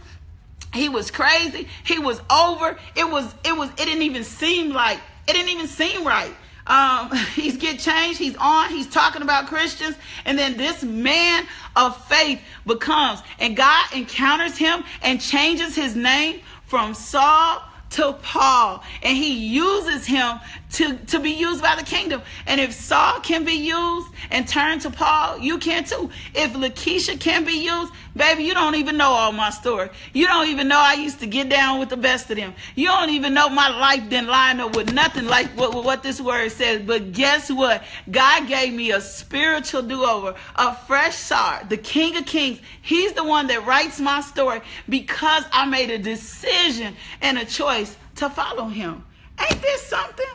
He 0.72 0.88
was 0.88 1.10
crazy. 1.10 1.68
He 1.84 1.98
was 1.98 2.22
over. 2.32 2.78
It 2.96 3.10
was, 3.10 3.34
it 3.44 3.58
was, 3.58 3.70
it 3.72 3.86
didn't 3.86 4.04
even 4.04 4.24
seem 4.24 4.72
like, 4.72 5.00
it 5.28 5.34
didn't 5.34 5.50
even 5.50 5.68
seem 5.68 6.06
right. 6.06 6.34
Um, 6.68 7.12
he's 7.36 7.58
get 7.58 7.80
changed. 7.80 8.20
He's 8.20 8.36
on. 8.36 8.70
He's 8.70 8.88
talking 8.88 9.22
about 9.24 9.48
Christians. 9.48 9.96
And 10.26 10.38
then 10.38 10.58
this 10.58 10.84
man 10.84 11.46
of 11.76 11.98
faith 12.06 12.40
becomes, 12.68 13.22
and 13.40 13.56
God 13.56 13.86
encounters 13.94 14.58
him 14.58 14.84
and 15.02 15.20
changes 15.20 15.76
his 15.76 15.96
name 15.96 16.42
from 16.74 16.96
Saul 16.96 17.62
to 17.92 18.14
Paul. 18.24 18.84
And 19.04 19.16
he 19.16 19.32
uses 19.32 20.08
him 20.08 20.40
to, 20.74 20.98
to 20.98 21.20
be 21.20 21.32
used 21.32 21.62
by 21.62 21.76
the 21.76 21.84
kingdom. 21.84 22.22
And 22.48 22.60
if 22.60 22.74
Saul 22.74 23.20
can 23.20 23.46
be 23.46 23.54
used 23.54 24.08
and 24.32 24.48
turn 24.48 24.80
to 24.80 24.90
Paul, 24.90 25.38
you 25.38 25.60
can 25.60 25.84
too. 25.84 26.10
If 26.34 26.54
Lakeisha 26.54 27.20
can 27.20 27.46
be 27.46 27.64
used, 27.64 27.94
baby, 28.16 28.44
you 28.44 28.54
don't 28.54 28.76
even 28.76 28.98
know 28.98 29.12
all 29.12 29.32
my 29.32 29.52
story. 29.52 29.90
You 30.14 30.26
don't 30.26 30.48
even 30.48 30.68
know 30.68 30.80
I 30.80 30.94
used 30.94 31.20
to 31.20 31.28
get 31.28 31.50
down 31.50 31.80
with 31.80 31.90
the 31.90 31.98
best 31.98 32.30
of 32.32 32.38
them. 32.38 32.56
You 32.76 32.88
don't 32.88 33.12
even 33.12 33.34
know 33.34 33.50
my 33.50 33.70
life 33.70 34.10
didn't 34.10 34.30
line 34.30 34.60
up 34.60 34.76
with 34.76 34.92
nothing 34.94 35.26
like 35.26 35.48
what, 35.52 35.74
what 35.84 36.02
this 36.02 36.20
word 36.20 36.52
says. 36.52 36.82
But 36.82 37.14
guess 37.14 37.52
what? 37.52 37.84
God 38.10 38.48
gave 38.48 38.74
me 38.74 38.92
a 38.92 39.02
spiritual 39.02 39.84
do-over, 39.84 40.36
a 40.56 40.76
fresh 40.76 41.16
start. 41.16 41.70
The 41.70 41.78
King 41.78 42.18
of 42.18 42.26
Kings, 42.26 42.60
he's 42.82 43.14
the 43.14 43.24
one 43.24 43.46
that 43.48 43.66
writes 43.68 44.00
my 44.00 44.22
story 44.22 44.62
because 44.90 45.44
I 45.52 45.66
made 45.66 45.92
a 45.92 46.00
decision 46.00 46.96
and 47.22 47.38
a 47.38 47.46
choice 47.46 47.96
to 48.16 48.30
follow 48.30 48.66
him. 48.66 49.04
Ain't 49.40 49.62
this 49.62 49.84
something? 49.84 50.26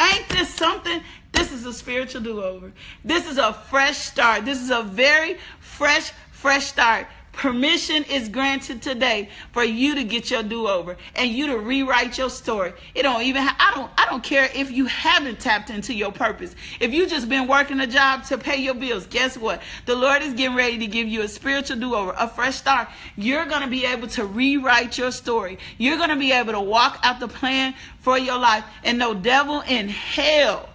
Ain't 0.00 0.28
this 0.28 0.52
something? 0.52 1.02
This 1.32 1.52
is 1.52 1.64
a 1.64 1.72
spiritual 1.72 2.20
do 2.20 2.42
over. 2.42 2.72
This 3.04 3.28
is 3.28 3.38
a 3.38 3.52
fresh 3.52 3.98
start. 3.98 4.44
This 4.44 4.60
is 4.60 4.70
a 4.70 4.82
very 4.82 5.38
fresh, 5.60 6.12
fresh 6.30 6.66
start. 6.66 7.06
Permission 7.32 8.04
is 8.04 8.28
granted 8.28 8.82
today 8.82 9.30
for 9.52 9.64
you 9.64 9.94
to 9.94 10.04
get 10.04 10.30
your 10.30 10.42
do-over 10.42 10.98
and 11.16 11.30
you 11.30 11.46
to 11.46 11.58
rewrite 11.58 12.18
your 12.18 12.28
story. 12.28 12.74
It 12.94 13.02
don't 13.02 13.22
even 13.22 13.42
ha- 13.42 13.56
I 13.58 13.74
don't 13.74 13.90
I 13.96 14.06
don't 14.06 14.22
care 14.22 14.50
if 14.54 14.70
you 14.70 14.84
haven't 14.84 15.40
tapped 15.40 15.70
into 15.70 15.94
your 15.94 16.12
purpose. 16.12 16.54
If 16.78 16.92
you 16.92 17.06
just 17.08 17.30
been 17.30 17.48
working 17.48 17.80
a 17.80 17.86
job 17.86 18.24
to 18.24 18.36
pay 18.36 18.58
your 18.58 18.74
bills, 18.74 19.06
guess 19.06 19.38
what? 19.38 19.62
The 19.86 19.96
Lord 19.96 20.22
is 20.22 20.34
getting 20.34 20.56
ready 20.56 20.78
to 20.78 20.86
give 20.86 21.08
you 21.08 21.22
a 21.22 21.28
spiritual 21.28 21.78
do-over, 21.78 22.14
a 22.18 22.28
fresh 22.28 22.56
start. 22.56 22.88
You're 23.16 23.46
going 23.46 23.62
to 23.62 23.68
be 23.68 23.86
able 23.86 24.08
to 24.08 24.26
rewrite 24.26 24.98
your 24.98 25.10
story. 25.10 25.58
You're 25.78 25.96
going 25.96 26.10
to 26.10 26.16
be 26.16 26.32
able 26.32 26.52
to 26.52 26.60
walk 26.60 27.00
out 27.02 27.18
the 27.18 27.28
plan 27.28 27.74
for 28.00 28.18
your 28.18 28.38
life 28.38 28.64
and 28.84 28.98
no 28.98 29.14
devil 29.14 29.62
in 29.62 29.88
hell 29.88 30.68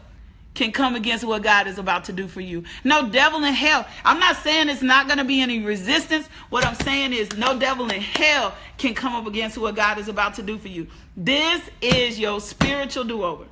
can 0.58 0.72
come 0.72 0.96
against 0.96 1.24
what 1.24 1.43
God 1.43 1.67
is 1.67 1.78
about 1.78 2.06
to 2.06 2.12
do 2.12 2.28
for 2.28 2.41
you. 2.41 2.63
No 2.84 3.08
devil 3.08 3.43
in 3.43 3.54
hell. 3.54 3.86
I'm 4.04 4.20
not 4.20 4.38
saying 4.38 4.70
it's 4.70 4.82
not 4.82 5.06
going 5.06 5.20
to 5.20 5.24
be 5.24 5.39
any 5.39 5.60
resistance. 5.60 6.28
What 6.50 6.65
I'm 6.65 6.74
saying 6.74 7.13
is 7.13 7.38
no 7.38 7.60
devil 7.60 7.88
in 7.91 8.02
hell 8.02 8.56
can 8.80 8.96
come 8.96 9.13
up 9.13 9.28
against 9.28 9.60
what 9.60 9.76
God 9.76 10.00
is 10.00 10.08
about 10.08 10.34
to 10.34 10.41
do 10.41 10.58
for 10.58 10.67
you. 10.67 10.88
This 11.15 11.62
is 11.80 12.20
your 12.20 12.41
spiritual 12.41 13.04
do-over. 13.04 13.46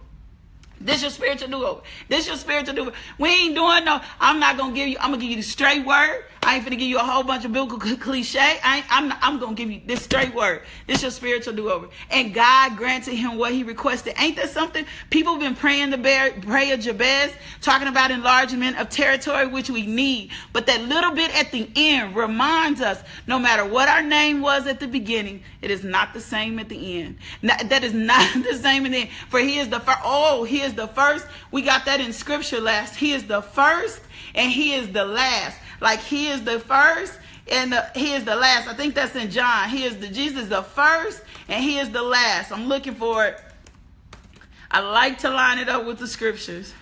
This 0.82 0.98
is 0.98 1.02
your 1.04 1.12
spiritual 1.12 1.48
do-over. 1.50 1.82
This 2.10 2.22
is 2.22 2.28
your 2.28 2.38
spiritual 2.38 2.74
do-over. 2.74 2.94
We 3.20 3.30
ain't 3.30 3.56
doing 3.56 3.86
no, 3.86 4.02
I'm 4.20 4.40
not 4.40 4.58
going 4.58 4.74
to 4.74 4.76
give 4.76 4.88
you, 4.88 4.98
I'm 5.00 5.12
going 5.12 5.20
to 5.20 5.26
give 5.28 5.38
you 5.38 5.44
the 5.44 5.48
straight 5.48 5.86
word. 5.86 6.26
I 6.46 6.56
ain't 6.56 6.66
finna 6.66 6.78
give 6.78 6.82
you 6.82 7.00
a 7.00 7.04
whole 7.04 7.24
bunch 7.24 7.44
of 7.44 7.52
biblical 7.52 7.80
cliche. 7.98 8.60
I 8.64 8.78
ain't, 8.78 8.86
I'm, 8.90 9.12
I'm 9.22 9.40
gonna 9.40 9.56
give 9.56 9.72
you 9.72 9.82
this 9.86 10.04
straight 10.04 10.36
word. 10.36 10.62
This 10.86 10.98
is 10.98 11.02
your 11.02 11.12
spiritual 11.12 11.54
do-over. 11.54 11.90
And 12.12 12.36
God 12.36 12.78
granted 12.78 13.16
him 13.16 13.40
what 13.40 13.52
he 13.52 13.64
requested. 13.64 14.14
Ain't 14.20 14.36
that 14.36 14.52
something? 14.52 14.86
People 15.10 15.38
been 15.38 15.56
praying 15.56 15.90
the 15.90 15.98
bear, 15.98 16.32
prayer 16.32 16.76
of 16.76 16.82
Jabez, 16.82 17.34
talking 17.62 17.88
about 17.88 18.12
enlargement 18.12 18.78
of 18.80 18.90
territory, 18.90 19.48
which 19.48 19.72
we 19.72 19.88
need. 19.88 20.30
But 20.54 20.68
that 20.68 20.84
little 20.84 21.12
bit 21.16 21.36
at 21.36 21.52
the 21.52 21.68
end 21.76 22.16
reminds 22.16 22.80
us, 22.80 23.02
no 23.26 23.40
matter 23.40 23.66
what 23.66 23.90
our 23.90 24.04
name 24.04 24.42
was 24.42 24.68
at 24.68 24.80
the 24.80 24.88
beginning, 24.88 25.42
it 25.64 25.72
is 25.72 25.84
not 25.84 26.14
the 26.14 26.22
same 26.22 26.60
at 26.60 26.70
the 26.70 27.02
end. 27.02 27.18
That 27.42 27.84
is 27.84 27.94
not 27.96 28.32
the 28.44 28.54
same 28.54 28.86
in 28.86 28.92
the 28.92 28.98
end. 29.00 29.10
For 29.30 29.40
he 29.40 29.58
is 29.58 29.70
the 29.70 29.80
first. 29.80 30.00
Oh, 30.04 30.44
he 30.44 30.62
is 30.62 30.76
the 30.76 30.90
first. 30.90 31.26
We 31.50 31.64
got 31.64 31.86
that 31.86 32.00
in 32.00 32.14
scripture 32.14 32.62
last. 32.62 32.96
He 32.96 33.14
is 33.14 33.24
the 33.24 33.42
first 33.42 34.02
and 34.36 34.52
he 34.52 34.74
is 34.74 34.92
the 34.92 35.06
last. 35.06 35.58
Like 35.82 36.00
he 36.00 36.28
is 36.28 36.44
the 36.44 36.60
first 36.60 37.18
and 37.52 37.74
the, 37.74 37.90
he 37.96 38.14
is 38.14 38.24
the 38.24 38.36
last. 38.36 38.68
I 38.68 38.74
think 38.74 38.96
that's 38.96 39.16
in 39.16 39.30
John. 39.30 39.70
He 39.70 39.84
is 39.84 39.98
the 39.98 40.08
Jesus 40.08 40.48
the 40.48 40.64
first 40.64 41.22
and 41.48 41.64
he 41.64 41.78
is 41.78 41.90
the 41.92 42.02
last. 42.02 42.52
I'm 42.52 42.68
looking 42.68 42.96
for 42.96 43.26
it. 43.26 43.40
I 44.72 44.80
like 44.80 45.20
to 45.20 45.30
line 45.30 45.60
it 45.60 45.70
up 45.70 45.86
with 45.86 46.00
the 46.00 46.08
scriptures. 46.08 46.74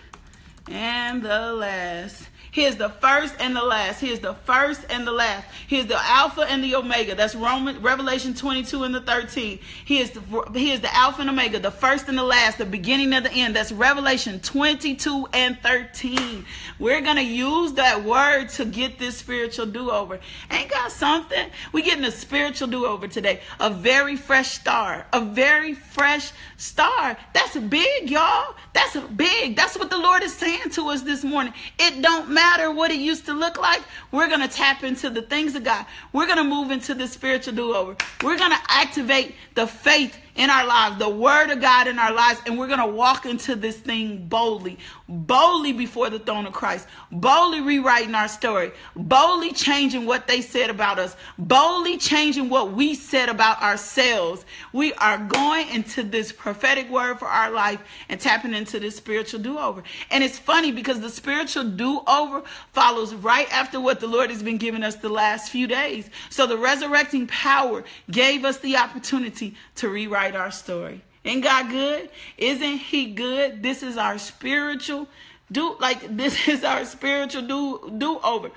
And 0.70 1.22
the 1.22 1.54
last. 1.54 2.28
He 2.54 2.66
is 2.66 2.76
the 2.76 2.90
first 2.90 3.34
and 3.40 3.56
the 3.56 3.64
last. 3.64 4.00
He 4.00 4.12
is 4.12 4.20
the 4.20 4.36
first 4.36 4.86
and 4.92 5.08
the 5.08 5.12
last. 5.12 5.48
He 5.66 5.80
is 5.80 5.88
the 5.88 5.98
Alpha 6.00 6.42
and 6.42 6.64
the 6.64 6.76
Omega. 6.76 7.16
That's 7.16 7.34
Roman 7.34 7.82
Revelation 7.82 8.36
22 8.36 8.84
and 8.84 8.94
the 8.94 9.02
13. 9.02 9.58
He 9.86 9.98
is 9.98 10.12
the 10.12 10.22
He 10.54 10.72
is 10.72 10.80
the 10.80 10.96
Alpha 10.96 11.22
and 11.22 11.32
Omega, 11.32 11.58
the 11.58 11.72
first 11.72 12.08
and 12.10 12.16
the 12.16 12.24
last, 12.24 12.60
the 12.60 12.66
beginning 12.66 13.12
and 13.12 13.26
the 13.26 13.32
end. 13.32 13.56
That's 13.56 13.72
Revelation 13.72 14.40
22 14.40 15.30
and 15.34 15.58
13. 15.64 16.46
We're 16.78 17.02
gonna 17.02 17.22
use 17.22 17.74
that 17.74 18.04
word 18.04 18.50
to 18.50 18.66
get 18.66 19.00
this 19.00 19.18
spiritual 19.18 19.66
do-over. 19.66 20.20
Ain't 20.52 20.70
got 20.70 20.92
something? 20.92 21.50
We 21.72 21.82
getting 21.82 22.06
a 22.06 22.12
spiritual 22.12 22.68
do-over 22.68 23.08
today. 23.08 23.42
A 23.60 23.72
very 23.72 24.16
fresh 24.16 24.52
start. 24.52 25.08
A 25.12 25.22
very 25.22 25.74
fresh 25.74 26.32
start. 26.58 27.18
That's 27.34 27.58
big, 27.58 28.12
y'all. 28.12 28.54
That's 28.74 28.96
big. 28.96 29.56
That's 29.56 29.76
what 29.76 29.90
the 29.90 29.98
Lord 29.98 30.22
is 30.22 30.36
saying 30.36 30.70
to 30.74 30.90
us 30.90 31.02
this 31.02 31.24
morning. 31.24 31.54
It 31.80 32.00
don't 32.04 32.30
matter 32.30 32.43
matter 32.44 32.70
what 32.70 32.92
it 32.92 33.00
used 33.00 33.26
to 33.26 33.34
look 33.34 33.58
like, 33.58 33.82
we're 34.12 34.28
going 34.28 34.42
to 34.42 34.54
tap 34.54 34.84
into 34.84 35.10
the 35.10 35.22
things 35.22 35.56
of 35.56 35.64
God. 35.64 35.86
We're 36.12 36.26
going 36.26 36.40
to 36.40 36.44
move 36.44 36.72
into 36.72 36.94
the 36.94 37.08
spiritual 37.08 37.54
do 37.56 37.74
over. 37.74 37.96
We're 38.22 38.38
going 38.38 38.52
to 38.52 38.64
activate 38.68 39.36
the 39.56 39.66
faith 39.66 40.18
in 40.36 40.50
our 40.50 40.66
lives, 40.66 40.98
the 40.98 41.10
word 41.10 41.52
of 41.52 41.62
God 41.62 41.88
in 41.88 42.00
our 42.00 42.12
lives, 42.12 42.42
and 42.46 42.58
we're 42.58 42.68
going 42.68 42.80
to 42.80 42.88
walk 42.88 43.26
into 43.26 43.56
this 43.56 43.78
thing 43.78 44.28
boldly, 44.28 44.80
boldly 45.08 45.74
before 45.74 46.10
the 46.10 46.18
throne 46.18 46.48
of 46.48 46.54
Christ, 46.54 46.88
boldly 47.12 47.62
rewriting 47.62 48.16
our 48.16 48.28
story, 48.28 48.72
boldly 48.96 49.52
changing 49.52 50.06
what 50.08 50.28
they 50.28 50.42
said 50.42 50.72
about 50.72 50.98
us, 50.98 51.16
boldly 51.38 51.98
changing 51.98 52.50
what 52.50 52.74
we 52.74 52.96
said 52.96 53.30
about 53.30 53.62
ourselves. 53.62 54.44
We 54.72 54.94
are 54.94 55.20
going 55.20 55.70
into 55.70 56.02
this 56.02 56.32
prophetic 56.32 56.90
word 56.90 57.20
for 57.20 57.28
our 57.28 57.52
life 57.52 57.82
and 58.10 58.20
tapping 58.20 58.56
into 58.56 58.80
this 58.80 58.96
spiritual 58.96 59.40
do 59.40 59.60
over. 59.60 59.84
And 60.10 60.24
it's 60.24 60.40
funny 60.40 60.72
because 60.72 61.00
the 61.00 61.10
spiritual 61.10 61.66
do 61.66 62.02
over 62.08 62.42
follows 62.72 63.14
right 63.14 63.52
after 63.54 63.80
what 63.80 64.00
the 64.00 64.08
Lord 64.08 64.32
has 64.32 64.42
been 64.42 64.58
giving 64.58 64.84
us 64.84 64.96
the 64.96 65.10
last 65.10 65.52
few 65.52 65.68
days. 65.68 66.10
So 66.32 66.48
the 66.48 66.58
resurrecting 66.58 67.28
power 67.28 67.84
gave 68.10 68.46
us 68.46 68.58
the 68.58 68.78
opportunity 68.78 69.56
to 69.76 69.90
rewrite 69.90 70.23
our 70.32 70.52
story. 70.52 71.02
Ain't 71.26 71.44
God 71.44 71.70
good? 71.70 72.10
Isn't 72.38 72.78
He 72.78 73.08
good? 73.08 73.64
This 73.64 73.84
is 73.84 73.98
our 73.98 74.18
spiritual 74.18 75.08
do 75.52 75.76
like 75.80 76.18
this 76.18 76.48
is 76.48 76.64
our 76.64 76.86
spiritual 76.86 77.44
do 77.44 77.94
do 77.98 78.20
over. 78.24 78.52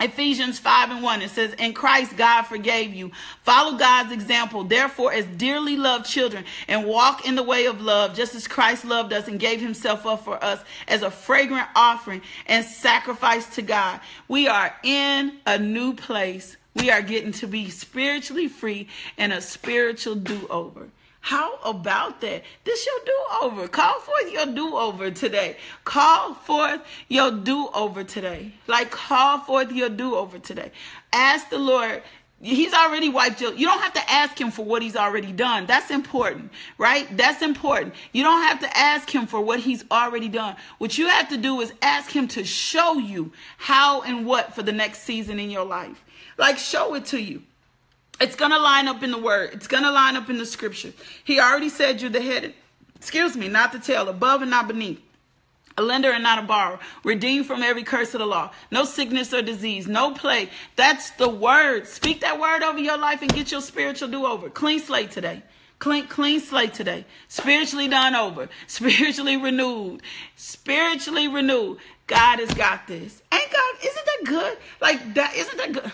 Ephesians 0.00 0.58
5 0.58 0.90
and 0.90 1.02
1, 1.02 1.22
it 1.22 1.30
says, 1.30 1.52
In 1.54 1.74
Christ 1.74 2.16
God 2.16 2.42
forgave 2.42 2.92
you. 2.92 3.12
Follow 3.44 3.78
God's 3.78 4.10
example, 4.10 4.64
therefore, 4.64 5.12
as 5.12 5.24
dearly 5.26 5.76
loved 5.76 6.06
children, 6.06 6.44
and 6.66 6.86
walk 6.86 7.24
in 7.24 7.36
the 7.36 7.42
way 7.42 7.66
of 7.66 7.80
love, 7.80 8.16
just 8.16 8.34
as 8.34 8.48
Christ 8.48 8.84
loved 8.84 9.12
us 9.12 9.28
and 9.28 9.38
gave 9.38 9.60
himself 9.60 10.04
up 10.04 10.24
for 10.24 10.42
us 10.42 10.60
as 10.88 11.02
a 11.02 11.10
fragrant 11.10 11.68
offering 11.76 12.22
and 12.46 12.64
sacrifice 12.64 13.46
to 13.54 13.62
God. 13.62 14.00
We 14.26 14.48
are 14.48 14.74
in 14.82 15.38
a 15.46 15.58
new 15.58 15.94
place 15.94 16.56
we 16.74 16.90
are 16.90 17.02
getting 17.02 17.32
to 17.32 17.46
be 17.46 17.70
spiritually 17.70 18.48
free 18.48 18.88
and 19.18 19.32
a 19.32 19.40
spiritual 19.40 20.14
do 20.14 20.46
over. 20.48 20.88
How 21.22 21.54
about 21.64 22.20
that? 22.22 22.42
This 22.64 22.84
your 22.84 22.98
do 23.06 23.24
over. 23.42 23.68
Call 23.68 24.00
forth 24.00 24.32
your 24.32 24.46
do 24.46 24.76
over 24.76 25.08
today. 25.12 25.56
Call 25.84 26.34
forth 26.34 26.80
your 27.08 27.30
do 27.30 27.68
over 27.72 28.02
today. 28.02 28.52
Like 28.66 28.90
call 28.90 29.38
forth 29.38 29.70
your 29.70 29.88
do 29.88 30.16
over 30.16 30.40
today. 30.40 30.72
Ask 31.12 31.48
the 31.48 31.58
Lord. 31.58 32.02
He's 32.40 32.74
already 32.74 33.08
wiped 33.08 33.40
your. 33.40 33.54
You 33.54 33.66
don't 33.66 33.80
have 33.82 33.92
to 33.92 34.10
ask 34.10 34.38
him 34.38 34.50
for 34.50 34.64
what 34.64 34.82
he's 34.82 34.96
already 34.96 35.30
done. 35.30 35.66
That's 35.66 35.92
important, 35.92 36.50
right? 36.76 37.06
That's 37.16 37.40
important. 37.40 37.94
You 38.10 38.24
don't 38.24 38.42
have 38.42 38.58
to 38.58 38.76
ask 38.76 39.08
him 39.08 39.28
for 39.28 39.40
what 39.40 39.60
he's 39.60 39.84
already 39.92 40.28
done. 40.28 40.56
What 40.78 40.98
you 40.98 41.06
have 41.06 41.28
to 41.28 41.36
do 41.36 41.60
is 41.60 41.72
ask 41.82 42.10
him 42.10 42.26
to 42.28 42.42
show 42.42 42.94
you 42.94 43.30
how 43.58 44.02
and 44.02 44.26
what 44.26 44.56
for 44.56 44.64
the 44.64 44.72
next 44.72 45.02
season 45.02 45.38
in 45.38 45.50
your 45.50 45.64
life. 45.64 46.02
Like, 46.38 46.58
show 46.58 46.94
it 46.94 47.06
to 47.06 47.20
you. 47.20 47.42
It's 48.20 48.36
going 48.36 48.52
to 48.52 48.58
line 48.58 48.88
up 48.88 49.02
in 49.02 49.10
the 49.10 49.18
word. 49.18 49.50
It's 49.52 49.66
going 49.66 49.82
to 49.82 49.90
line 49.90 50.16
up 50.16 50.30
in 50.30 50.38
the 50.38 50.46
scripture. 50.46 50.92
He 51.24 51.40
already 51.40 51.68
said 51.68 52.00
you're 52.00 52.10
the 52.10 52.20
head, 52.20 52.54
excuse 52.96 53.36
me, 53.36 53.48
not 53.48 53.72
the 53.72 53.78
tail, 53.78 54.08
above 54.08 54.42
and 54.42 54.50
not 54.50 54.68
beneath. 54.68 55.00
A 55.78 55.82
lender 55.82 56.12
and 56.12 56.22
not 56.22 56.38
a 56.38 56.42
borrower, 56.42 56.78
redeemed 57.02 57.46
from 57.46 57.62
every 57.62 57.82
curse 57.82 58.12
of 58.14 58.20
the 58.20 58.26
law. 58.26 58.52
No 58.70 58.84
sickness 58.84 59.32
or 59.32 59.40
disease, 59.40 59.88
no 59.88 60.12
plague. 60.12 60.50
That's 60.76 61.10
the 61.12 61.28
word. 61.28 61.86
Speak 61.86 62.20
that 62.20 62.38
word 62.38 62.62
over 62.62 62.78
your 62.78 62.98
life 62.98 63.22
and 63.22 63.32
get 63.32 63.50
your 63.50 63.62
spiritual 63.62 64.08
do 64.08 64.26
over. 64.26 64.50
Clean 64.50 64.78
slate 64.78 65.10
today. 65.10 65.42
Clean, 65.78 66.06
clean 66.06 66.40
slate 66.40 66.74
today. 66.74 67.06
Spiritually 67.26 67.88
done 67.88 68.14
over. 68.14 68.48
Spiritually 68.66 69.36
renewed. 69.36 70.02
Spiritually 70.36 71.26
renewed. 71.26 71.78
God 72.06 72.38
has 72.38 72.52
got 72.54 72.86
this. 72.86 73.22
Ain't 73.32 73.50
God, 73.50 73.74
isn't 73.82 74.06
that 74.06 74.20
good? 74.24 74.58
Like 74.80 75.14
that, 75.14 75.34
isn't 75.34 75.56
that 75.56 75.72
good? 75.72 75.90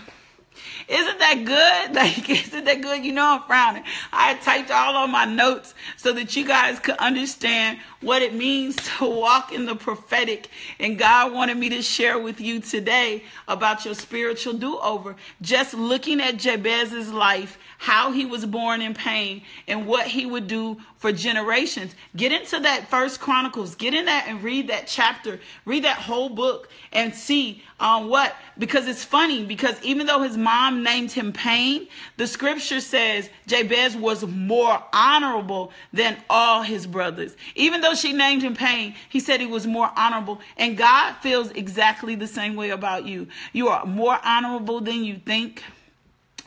Isn't 0.88 1.18
that 1.18 1.44
good? 1.44 1.94
Like, 1.98 2.30
isn't 2.30 2.64
that 2.64 2.80
good? 2.80 3.04
You 3.04 3.12
know, 3.12 3.26
I'm 3.26 3.42
frowning. 3.42 3.82
I 4.12 4.34
typed 4.34 4.70
all 4.70 4.94
on 4.94 5.10
my 5.10 5.24
notes 5.24 5.74
so 5.96 6.12
that 6.12 6.36
you 6.36 6.46
guys 6.46 6.78
could 6.78 6.96
understand 6.98 7.80
what 8.00 8.22
it 8.22 8.34
means 8.34 8.76
to 8.98 9.06
walk 9.06 9.52
in 9.52 9.66
the 9.66 9.74
prophetic. 9.74 10.48
And 10.78 10.96
God 10.96 11.32
wanted 11.32 11.56
me 11.56 11.70
to 11.70 11.82
share 11.82 12.18
with 12.18 12.40
you 12.40 12.60
today 12.60 13.24
about 13.48 13.84
your 13.84 13.94
spiritual 13.94 14.52
do 14.52 14.78
over. 14.78 15.16
Just 15.42 15.74
looking 15.74 16.20
at 16.20 16.36
Jabez's 16.36 17.12
life, 17.12 17.58
how 17.78 18.10
he 18.10 18.26
was 18.26 18.44
born 18.44 18.82
in 18.82 18.92
pain, 18.92 19.40
and 19.66 19.86
what 19.86 20.06
he 20.06 20.26
would 20.26 20.46
do 20.48 20.76
for 20.96 21.12
generations. 21.12 21.94
Get 22.16 22.32
into 22.32 22.60
that 22.60 22.90
first 22.90 23.20
Chronicles, 23.20 23.76
get 23.76 23.94
in 23.94 24.06
that 24.06 24.26
and 24.26 24.42
read 24.42 24.68
that 24.68 24.88
chapter, 24.88 25.40
read 25.64 25.84
that 25.84 25.96
whole 25.96 26.28
book, 26.28 26.68
and 26.92 27.14
see 27.14 27.62
um, 27.80 28.08
what? 28.08 28.34
Because 28.58 28.88
it's 28.88 29.04
funny, 29.04 29.44
because 29.44 29.80
even 29.84 30.06
though 30.06 30.22
his 30.22 30.36
mom 30.36 30.82
named 30.82 31.12
him 31.12 31.32
Pain, 31.32 31.86
the 32.16 32.26
scripture 32.26 32.80
says 32.80 33.30
Jabez 33.46 33.96
was 33.96 34.26
more 34.26 34.82
honorable 34.92 35.72
than 35.92 36.16
all 36.28 36.62
his 36.62 36.84
brothers. 36.84 37.36
Even 37.54 37.80
though 37.80 37.94
she 37.94 38.12
named 38.12 38.42
him 38.42 38.56
Pain, 38.56 38.96
he 39.08 39.20
said 39.20 39.38
he 39.38 39.46
was 39.46 39.66
more 39.66 39.92
honorable. 39.96 40.40
And 40.56 40.76
God 40.76 41.14
feels 41.22 41.52
exactly 41.52 42.16
the 42.16 42.26
same 42.26 42.56
way 42.56 42.70
about 42.70 43.06
you. 43.06 43.28
You 43.52 43.68
are 43.68 43.86
more 43.86 44.18
honorable 44.24 44.80
than 44.80 45.04
you 45.04 45.20
think. 45.24 45.62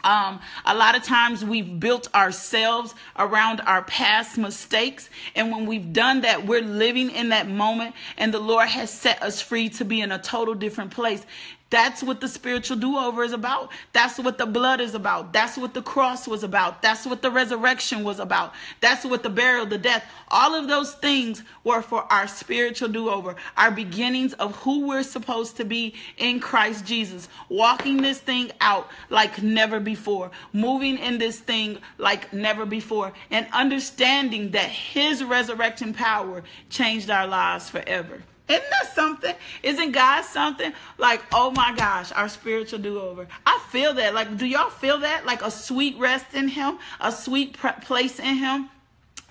Um, 0.03 0.39
a 0.65 0.75
lot 0.75 0.95
of 0.95 1.03
times 1.03 1.43
we've 1.43 1.79
built 1.79 2.13
ourselves 2.13 2.95
around 3.17 3.61
our 3.61 3.83
past 3.83 4.37
mistakes. 4.37 5.09
And 5.35 5.51
when 5.51 5.65
we've 5.65 5.93
done 5.93 6.21
that, 6.21 6.45
we're 6.45 6.61
living 6.61 7.11
in 7.11 7.29
that 7.29 7.47
moment 7.47 7.95
and 8.17 8.33
the 8.33 8.39
Lord 8.39 8.67
has 8.69 8.91
set 8.91 9.21
us 9.21 9.41
free 9.41 9.69
to 9.69 9.85
be 9.85 10.01
in 10.01 10.11
a 10.11 10.19
total 10.19 10.53
different 10.53 10.91
place. 10.91 11.25
That's 11.71 12.03
what 12.03 12.19
the 12.19 12.27
spiritual 12.27 12.75
do 12.75 12.97
over 12.97 13.23
is 13.23 13.31
about. 13.31 13.71
That's 13.93 14.19
what 14.19 14.37
the 14.37 14.45
blood 14.45 14.81
is 14.81 14.93
about. 14.93 15.31
That's 15.31 15.57
what 15.57 15.73
the 15.73 15.81
cross 15.81 16.27
was 16.27 16.43
about. 16.43 16.81
That's 16.81 17.05
what 17.05 17.21
the 17.21 17.31
resurrection 17.31 18.03
was 18.03 18.19
about. 18.19 18.53
That's 18.81 19.05
what 19.05 19.23
the 19.23 19.29
burial, 19.29 19.65
the 19.65 19.77
death, 19.77 20.03
all 20.27 20.53
of 20.53 20.67
those 20.67 20.93
things 20.95 21.43
were 21.63 21.81
for 21.81 22.03
our 22.11 22.27
spiritual 22.27 22.89
do 22.89 23.09
over, 23.09 23.37
our 23.55 23.71
beginnings 23.71 24.33
of 24.33 24.53
who 24.57 24.85
we're 24.85 25.01
supposed 25.01 25.55
to 25.57 25.65
be 25.65 25.95
in 26.17 26.41
Christ 26.41 26.85
Jesus, 26.85 27.29
walking 27.47 28.01
this 28.01 28.19
thing 28.19 28.51
out 28.59 28.89
like 29.09 29.41
never 29.41 29.79
before, 29.79 30.29
moving 30.51 30.97
in 30.97 31.19
this 31.19 31.39
thing 31.39 31.77
like 31.97 32.33
never 32.33 32.65
before, 32.65 33.13
and 33.29 33.47
understanding 33.53 34.51
that 34.51 34.67
His 34.69 35.23
resurrection 35.23 35.93
power 35.93 36.43
changed 36.69 37.09
our 37.09 37.27
lives 37.27 37.69
forever. 37.69 38.21
Isn't 38.47 38.69
that 38.69 38.93
something? 38.93 39.35
Isn't 39.63 39.91
God 39.91 40.23
something? 40.23 40.73
Like, 40.97 41.21
oh 41.33 41.51
my 41.51 41.73
gosh, 41.75 42.11
our 42.11 42.27
spiritual 42.27 42.79
do 42.79 42.99
over. 42.99 43.27
I 43.45 43.59
feel 43.69 43.93
that. 43.93 44.13
Like, 44.13 44.37
do 44.37 44.45
y'all 44.45 44.69
feel 44.69 44.99
that? 44.99 45.25
Like 45.25 45.41
a 45.41 45.51
sweet 45.51 45.97
rest 45.97 46.33
in 46.33 46.47
Him, 46.47 46.79
a 46.99 47.11
sweet 47.11 47.57
place 47.57 48.19
in 48.19 48.35
Him? 48.35 48.69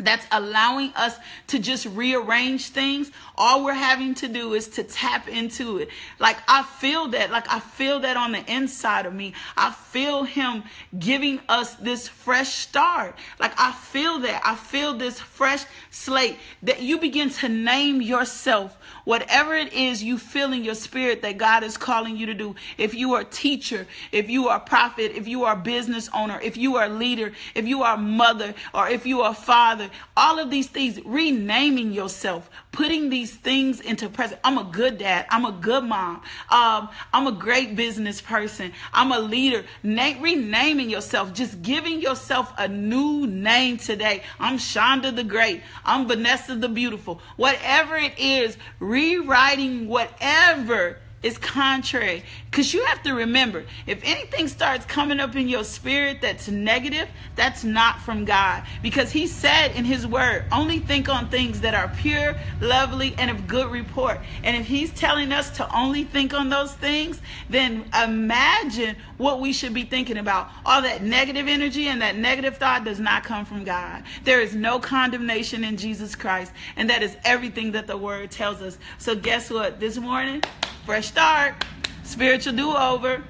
That's 0.01 0.27
allowing 0.33 0.93
us 0.95 1.17
to 1.49 1.59
just 1.59 1.87
rearrange 1.87 2.69
things 2.69 3.11
all 3.41 3.65
we're 3.65 3.73
having 3.73 4.15
to 4.17 4.29
do 4.29 4.53
is 4.53 4.69
to 4.69 4.83
tap 4.85 5.27
into 5.27 5.79
it. 5.79 5.89
Like 6.19 6.37
i 6.47 6.63
feel 6.63 7.09
that 7.09 7.31
like 7.31 7.51
i 7.51 7.59
feel 7.59 8.01
that 8.01 8.17
on 8.17 8.33
the 8.33 8.53
inside 8.53 9.07
of 9.07 9.15
me. 9.15 9.33
I 9.57 9.73
feel 9.73 10.25
him 10.25 10.63
giving 10.99 11.41
us 11.49 11.75
this 11.77 12.07
fresh 12.07 12.51
start. 12.51 13.17
Like 13.39 13.53
i 13.59 13.73
feel 13.73 14.19
that. 14.21 14.43
I 14.45 14.55
feel 14.57 14.93
this 14.93 15.19
fresh 15.19 15.65
slate 15.91 16.37
that 16.63 16.83
you 16.83 16.99
begin 16.99 17.31
to 17.31 17.49
name 17.49 18.03
yourself 18.03 18.77
whatever 19.05 19.55
it 19.55 19.73
is 19.73 20.05
you 20.05 20.19
feel 20.19 20.53
in 20.53 20.63
your 20.63 20.75
spirit 20.75 21.23
that 21.23 21.39
god 21.39 21.63
is 21.65 21.79
calling 21.79 22.19
you 22.19 22.27
to 22.27 22.35
do. 22.35 22.55
If 22.77 22.95
you 22.95 23.15
are 23.15 23.23
a 23.23 23.25
teacher 23.25 23.87
if 24.13 24.29
you 24.29 24.49
are 24.49 24.59
a 24.59 24.61
prophet 24.61 25.13
if 25.17 25.27
you 25.27 25.45
are 25.45 25.55
a 25.55 25.59
business 25.59 26.11
owner 26.13 26.39
if 26.43 26.59
you 26.59 26.77
are 26.77 26.85
a 26.85 26.89
leader 26.91 27.33
if 27.55 27.67
you 27.67 27.83
are 27.83 27.95
a 27.95 27.99
mother 27.99 28.55
or 28.75 28.89
if 28.89 29.07
you 29.07 29.23
are 29.23 29.31
a 29.31 29.35
father 29.35 29.89
all 30.17 30.39
of 30.39 30.51
these 30.51 30.69
things, 30.69 31.01
renaming 31.05 31.93
yourself, 31.93 32.51
putting 32.73 33.11
these 33.11 33.35
things 33.35 33.81
into 33.81 34.09
present. 34.09 34.41
I'm 34.45 34.59
a 34.59 34.65
good 34.65 34.99
dad. 34.99 35.27
I'm 35.31 35.45
a 35.45 35.53
good 35.53 35.85
mom. 35.85 36.23
Um, 36.51 36.89
I'm 37.13 37.27
a 37.27 37.33
great 37.33 37.77
business 37.77 38.21
person. 38.21 38.73
I'm 38.93 39.13
a 39.13 39.19
leader. 39.19 39.65
Na- 39.83 40.15
renaming 40.21 40.91
yourself, 40.91 41.33
just 41.33 41.63
giving 41.63 42.01
yourself 42.01 42.53
a 42.59 42.69
new 42.69 43.27
name 43.27 43.77
today. 43.77 44.23
I'm 44.39 44.59
Shonda 44.59 45.15
the 45.15 45.25
Great. 45.25 45.63
I'm 45.85 46.07
Vanessa 46.07 46.55
the 46.55 46.69
Beautiful. 46.69 47.21
Whatever 47.37 47.97
it 47.97 48.19
is, 48.19 48.57
rewriting 48.79 49.89
whatever 49.89 50.99
is 51.23 51.37
contrary. 51.39 52.23
Because 52.51 52.73
you 52.73 52.85
have 52.85 53.03
to 53.03 53.13
remember, 53.13 53.65
if 53.87 54.01
anything 54.03 54.49
starts 54.49 54.87
coming 54.87 55.21
up 55.21 55.37
in 55.37 55.49
your 55.49 55.65
spirit 55.65 56.21
that's 56.21 56.49
negative, 56.49 57.09
that's 57.37 57.63
not 57.63 58.01
from 58.01 58.25
God. 58.25 58.65
Because 58.83 59.13
He 59.13 59.27
said 59.27 59.73
in 59.77 59.85
His 59.85 60.07
Word, 60.07 60.45
only 60.51 60.79
think 60.79 61.09
on 61.09 61.29
things 61.29 61.61
that 61.61 61.75
are 61.75 61.89
pure, 61.99 62.37
lovely, 62.61 63.15
and 63.19 63.31
of 63.31 63.47
good 63.47 63.71
report. 63.71 64.19
And 64.43 64.57
if 64.57 64.67
He's 64.67 64.91
telling 64.93 65.33
us 65.33 65.51
to 65.59 65.77
only 65.77 66.05
think 66.05 66.33
on 66.33 66.49
those 66.49 66.75
things, 66.75 67.21
then 67.49 67.85
imagine 68.03 68.97
what 69.19 69.41
we 69.41 69.53
should 69.53 69.75
be 69.75 69.85
thinking 69.85 70.17
about. 70.17 70.49
All 70.65 70.81
that 70.83 71.03
negative 71.03 71.47
energy 71.47 71.89
and 71.89 72.01
that 72.01 72.17
negative 72.17 72.57
thought 72.57 72.85
does 72.85 72.99
not 72.99 73.25
come 73.25 73.45
from 73.45 73.65
God. 73.65 74.03
There 74.25 74.41
is 74.41 74.55
no 74.55 74.79
condemnation 74.79 75.65
in 75.65 75.77
Jesus 75.77 76.17
Christ. 76.17 76.53
And 76.77 76.89
that 76.89 77.03
is 77.03 77.17
everything 77.25 77.73
that 77.73 77.87
the 77.87 77.97
Word 77.97 78.31
tells 78.31 78.63
us. 78.63 78.79
So, 78.99 79.15
guess 79.15 79.51
what? 79.51 79.79
This 79.79 79.99
morning, 79.99 80.43
fresh 80.91 81.07
start, 81.07 81.55
spiritual 82.03 82.53
do 82.53 82.73
over. 82.73 83.23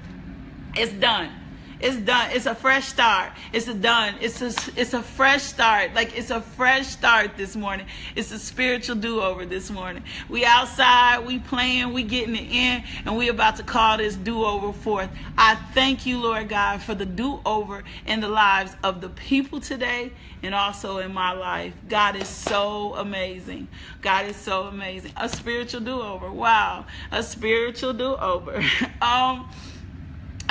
It's 0.73 0.93
done. 0.93 1.40
It's 1.81 1.97
done. 1.97 2.29
It's 2.31 2.45
a 2.45 2.53
fresh 2.53 2.87
start. 2.87 3.31
It's 3.51 3.67
a 3.67 3.73
done. 3.73 4.13
It's 4.21 4.41
a 4.41 4.53
it's 4.79 4.93
a 4.93 5.01
fresh 5.01 5.41
start. 5.41 5.95
Like 5.95 6.15
it's 6.15 6.29
a 6.29 6.39
fresh 6.41 6.87
start 6.87 7.37
this 7.37 7.55
morning. 7.55 7.87
It's 8.15 8.31
a 8.31 8.37
spiritual 8.37 8.97
do 8.97 9.19
over 9.19 9.45
this 9.45 9.71
morning. 9.71 10.03
We 10.29 10.45
outside, 10.45 11.25
we 11.25 11.39
playing, 11.39 11.91
we 11.91 12.03
getting 12.03 12.35
it 12.35 12.51
in, 12.51 12.83
and 13.05 13.17
we 13.17 13.29
about 13.29 13.55
to 13.55 13.63
call 13.63 13.97
this 13.97 14.15
do 14.15 14.45
over 14.45 14.71
forth. 14.73 15.09
I 15.37 15.55
thank 15.73 16.05
you, 16.05 16.21
Lord 16.21 16.49
God, 16.49 16.83
for 16.83 16.93
the 16.93 17.05
do 17.05 17.39
over 17.45 17.83
in 18.05 18.21
the 18.21 18.29
lives 18.29 18.75
of 18.83 19.01
the 19.01 19.09
people 19.09 19.59
today 19.59 20.11
and 20.43 20.53
also 20.53 20.99
in 20.99 21.13
my 21.13 21.31
life. 21.31 21.73
God 21.89 22.15
is 22.15 22.27
so 22.27 22.93
amazing. 22.95 23.67
God 24.01 24.27
is 24.27 24.35
so 24.35 24.63
amazing. 24.63 25.13
A 25.17 25.27
spiritual 25.27 25.81
do 25.81 25.99
over. 25.99 26.31
Wow. 26.31 26.85
A 27.11 27.23
spiritual 27.23 27.93
do 27.93 28.15
over. 28.15 28.63
um 29.01 29.49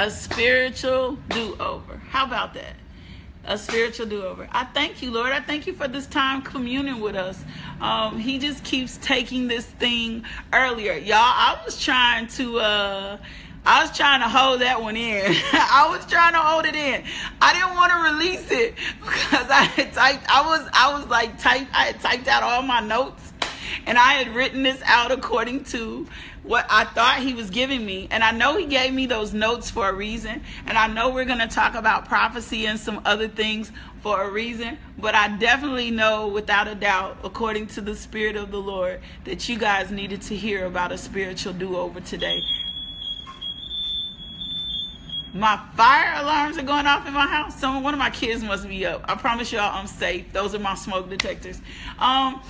a 0.01 0.11
spiritual 0.11 1.19
do 1.29 1.55
over. 1.61 1.99
How 2.09 2.25
about 2.25 2.55
that? 2.55 2.75
A 3.45 3.59
spiritual 3.59 4.07
do 4.07 4.25
over. 4.25 4.49
I 4.51 4.65
thank 4.65 5.03
you, 5.03 5.11
Lord. 5.11 5.31
I 5.31 5.41
thank 5.41 5.67
you 5.67 5.75
for 5.75 5.89
this 5.89 6.07
time 6.07 6.41
communing 6.41 7.01
with 7.01 7.17
us. 7.17 7.45
Um, 7.83 8.19
he 8.19 8.39
just 8.39 8.65
keeps 8.65 8.97
taking 8.99 9.47
this 9.47 9.67
thing 9.67 10.25
earlier. 10.55 10.95
Y'all, 10.95 11.19
I 11.19 11.61
was 11.67 11.79
trying 11.79 12.29
to. 12.29 12.61
Uh, 12.61 13.19
I 13.67 13.83
was 13.83 13.95
trying 13.95 14.21
to 14.21 14.29
hold 14.29 14.63
that 14.63 14.81
one 14.81 14.97
in. 14.97 15.23
I 15.53 15.95
was 15.95 16.07
trying 16.07 16.33
to 16.33 16.39
hold 16.39 16.65
it 16.65 16.75
in. 16.75 17.05
I 17.43 17.53
didn't 17.53 17.77
want 17.77 17.93
to 17.93 18.15
release 18.15 18.51
it 18.51 18.77
because 19.03 19.51
I 19.51 19.65
had 19.65 19.93
typed. 19.93 20.25
I 20.31 20.47
was 20.47 20.67
I 20.73 20.99
was 20.99 21.07
like 21.09 21.39
typed. 21.39 21.75
I 21.75 21.85
had 21.85 22.01
typed 22.01 22.27
out 22.27 22.43
all 22.43 22.63
my 22.63 22.81
notes, 22.81 23.35
and 23.85 23.99
I 23.99 24.15
had 24.15 24.35
written 24.35 24.63
this 24.63 24.81
out 24.87 25.13
according 25.13 25.65
to 25.65 26.07
what 26.43 26.67
I 26.69 26.85
thought 26.85 27.19
he 27.19 27.35
was 27.35 27.51
giving 27.51 27.85
me. 27.85 28.09
And 28.11 28.25
I 28.25 28.31
know 28.33 28.57
he 28.57 28.67
gave 28.67 28.93
me 28.93 29.07
those 29.07 29.33
notes 29.33 29.71
for 29.71 29.89
a 29.89 29.93
reason. 29.93 30.43
And 30.67 30.79
I 30.79 30.87
know 30.87 31.11
we're 31.11 31.25
going 31.25 31.39
to 31.39 31.49
talk 31.49 31.75
about 31.75 32.07
prophecy 32.07 32.67
and 32.67 32.79
some 32.79 33.03
other 33.05 33.29
things 33.29 33.71
for 34.03 34.23
a 34.23 34.31
reason. 34.31 34.79
But 34.99 35.15
I 35.15 35.37
definitely 35.37 35.91
know 35.91 36.29
without 36.29 36.69
a 36.69 36.75
doubt, 36.75 37.19
according 37.25 37.69
to 37.69 37.81
the 37.81 37.95
Spirit 37.95 38.37
of 38.37 38.51
the 38.51 38.61
Lord, 38.61 39.01
that 39.25 39.49
you 39.49 39.59
guys 39.59 39.91
needed 39.91 40.23
to 40.23 40.37
hear 40.37 40.67
about 40.67 40.93
a 40.93 40.99
spiritual 40.99 41.53
do 41.53 41.77
over 41.77 42.01
today. 42.01 42.41
My 45.33 45.61
fire 45.77 46.21
alarms 46.21 46.59
are 46.59 46.63
going 46.63 46.87
off 46.87 47.07
in 47.07 47.15
my 47.15 47.27
house. 47.27 47.55
Some 47.61 47.85
one 47.85 47.95
of 47.95 47.99
my 47.99 48.11
kids 48.11 48.43
must 48.43 48.67
be 48.67 48.85
up. 48.85 49.05
I 49.05 49.15
promise 49.15 49.53
y'all 49.53 49.73
I'm 49.73 49.87
safe. 49.87 50.33
Those 50.33 50.57
are 50.57 50.59
my 50.59 50.75
smoke 50.75 51.09
detectors. 51.09 51.61
Um, 52.01 52.43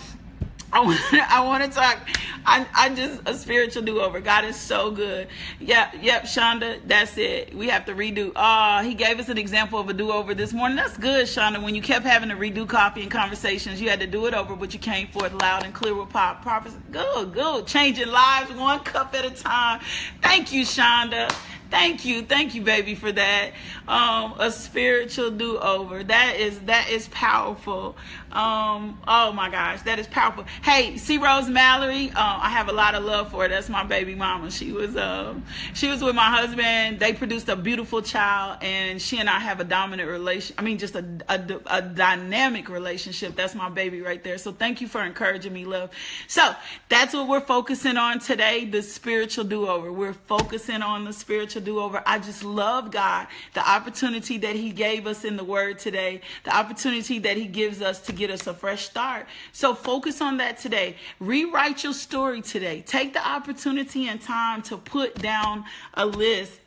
I 0.72 0.80
want 0.80 1.00
I 1.12 1.44
want 1.44 1.64
to 1.64 1.70
talk. 1.70 1.98
I 2.46 2.66
I 2.74 2.94
just 2.94 3.20
a 3.26 3.34
spiritual 3.34 3.82
do 3.82 4.00
over. 4.00 4.20
God 4.20 4.44
is 4.44 4.56
so 4.56 4.90
good. 4.90 5.28
Yep, 5.58 5.96
yep, 6.00 6.24
Shonda. 6.24 6.80
That's 6.86 7.16
it. 7.18 7.54
We 7.54 7.68
have 7.68 7.84
to 7.86 7.94
redo. 7.94 8.32
Ah, 8.36 8.82
he 8.82 8.94
gave 8.94 9.18
us 9.18 9.28
an 9.28 9.38
example 9.38 9.78
of 9.78 9.88
a 9.88 9.92
do 9.92 10.12
over 10.12 10.32
this 10.32 10.52
morning. 10.52 10.76
That's 10.76 10.96
good, 10.96 11.26
Shonda. 11.26 11.62
When 11.62 11.74
you 11.74 11.82
kept 11.82 12.06
having 12.06 12.28
to 12.28 12.36
redo 12.36 12.68
coffee 12.68 13.02
and 13.02 13.10
conversations, 13.10 13.80
you 13.80 13.90
had 13.90 14.00
to 14.00 14.06
do 14.06 14.26
it 14.26 14.34
over, 14.34 14.54
but 14.54 14.72
you 14.72 14.78
came 14.78 15.08
forth 15.08 15.32
loud 15.34 15.64
and 15.64 15.74
clear 15.74 15.94
with 15.94 16.10
pop. 16.10 16.42
Purpose. 16.44 16.76
Good, 16.92 17.32
good. 17.32 17.66
Changing 17.66 18.08
lives 18.08 18.52
one 18.52 18.80
cup 18.80 19.14
at 19.14 19.24
a 19.24 19.30
time. 19.30 19.80
Thank 20.22 20.52
you, 20.52 20.62
Shonda. 20.64 21.34
Thank 21.70 22.04
you, 22.04 22.22
thank 22.22 22.54
you, 22.54 22.62
baby, 22.62 22.94
for 22.96 23.12
that. 23.12 23.52
Um, 23.86 24.34
a 24.38 24.50
spiritual 24.50 25.30
do 25.30 25.58
over. 25.58 26.02
That 26.02 26.36
is 26.36 26.58
that 26.60 26.90
is 26.90 27.08
powerful. 27.08 27.96
Um, 28.32 29.00
oh 29.08 29.32
my 29.32 29.50
gosh, 29.50 29.82
that 29.82 29.98
is 29.98 30.06
powerful. 30.06 30.44
Hey, 30.62 30.96
C 30.96 31.18
Rose 31.18 31.48
Mallory, 31.48 32.10
uh, 32.10 32.14
I 32.42 32.50
have 32.50 32.68
a 32.68 32.72
lot 32.72 32.94
of 32.94 33.04
love 33.04 33.30
for 33.30 33.42
her. 33.42 33.48
That's 33.48 33.68
my 33.68 33.84
baby 33.84 34.14
mama. 34.14 34.50
She 34.50 34.72
was 34.72 34.96
um, 34.96 35.44
she 35.74 35.88
was 35.88 36.02
with 36.02 36.14
my 36.14 36.28
husband. 36.28 36.98
They 36.98 37.12
produced 37.12 37.48
a 37.48 37.56
beautiful 37.56 38.02
child, 38.02 38.58
and 38.62 39.00
she 39.00 39.18
and 39.18 39.30
I 39.30 39.38
have 39.38 39.60
a 39.60 39.64
dominant 39.64 40.08
relation. 40.08 40.56
I 40.58 40.62
mean, 40.62 40.78
just 40.78 40.96
a, 40.96 41.04
a, 41.28 41.60
a 41.66 41.82
dynamic 41.82 42.68
relationship. 42.68 43.36
That's 43.36 43.54
my 43.54 43.68
baby 43.68 44.00
right 44.00 44.22
there. 44.22 44.38
So 44.38 44.52
thank 44.52 44.80
you 44.80 44.88
for 44.88 45.02
encouraging 45.02 45.52
me, 45.52 45.64
love. 45.64 45.90
So 46.26 46.54
that's 46.88 47.14
what 47.14 47.28
we're 47.28 47.40
focusing 47.40 47.96
on 47.96 48.18
today: 48.18 48.64
the 48.64 48.82
spiritual 48.82 49.44
do 49.44 49.68
over. 49.68 49.92
We're 49.92 50.14
focusing 50.14 50.82
on 50.82 51.04
the 51.04 51.12
spiritual 51.12 51.59
do 51.60 51.80
over. 51.80 52.02
I 52.06 52.18
just 52.18 52.44
love 52.44 52.90
God, 52.90 53.26
the 53.54 53.68
opportunity 53.68 54.38
that 54.38 54.56
He 54.56 54.70
gave 54.70 55.06
us 55.06 55.24
in 55.24 55.36
the 55.36 55.44
Word 55.44 55.78
today, 55.78 56.20
the 56.44 56.54
opportunity 56.54 57.18
that 57.20 57.36
He 57.36 57.46
gives 57.46 57.82
us 57.82 58.00
to 58.02 58.12
get 58.12 58.30
us 58.30 58.46
a 58.46 58.54
fresh 58.54 58.86
start. 58.86 59.26
So 59.52 59.74
focus 59.74 60.20
on 60.20 60.36
that 60.38 60.58
today. 60.58 60.96
Rewrite 61.18 61.84
your 61.84 61.94
story 61.94 62.42
today. 62.42 62.82
Take 62.86 63.12
the 63.12 63.26
opportunity 63.26 64.08
and 64.08 64.20
time 64.20 64.62
to 64.62 64.76
put 64.76 65.14
down 65.16 65.64
a 65.94 66.06
list 66.06 66.60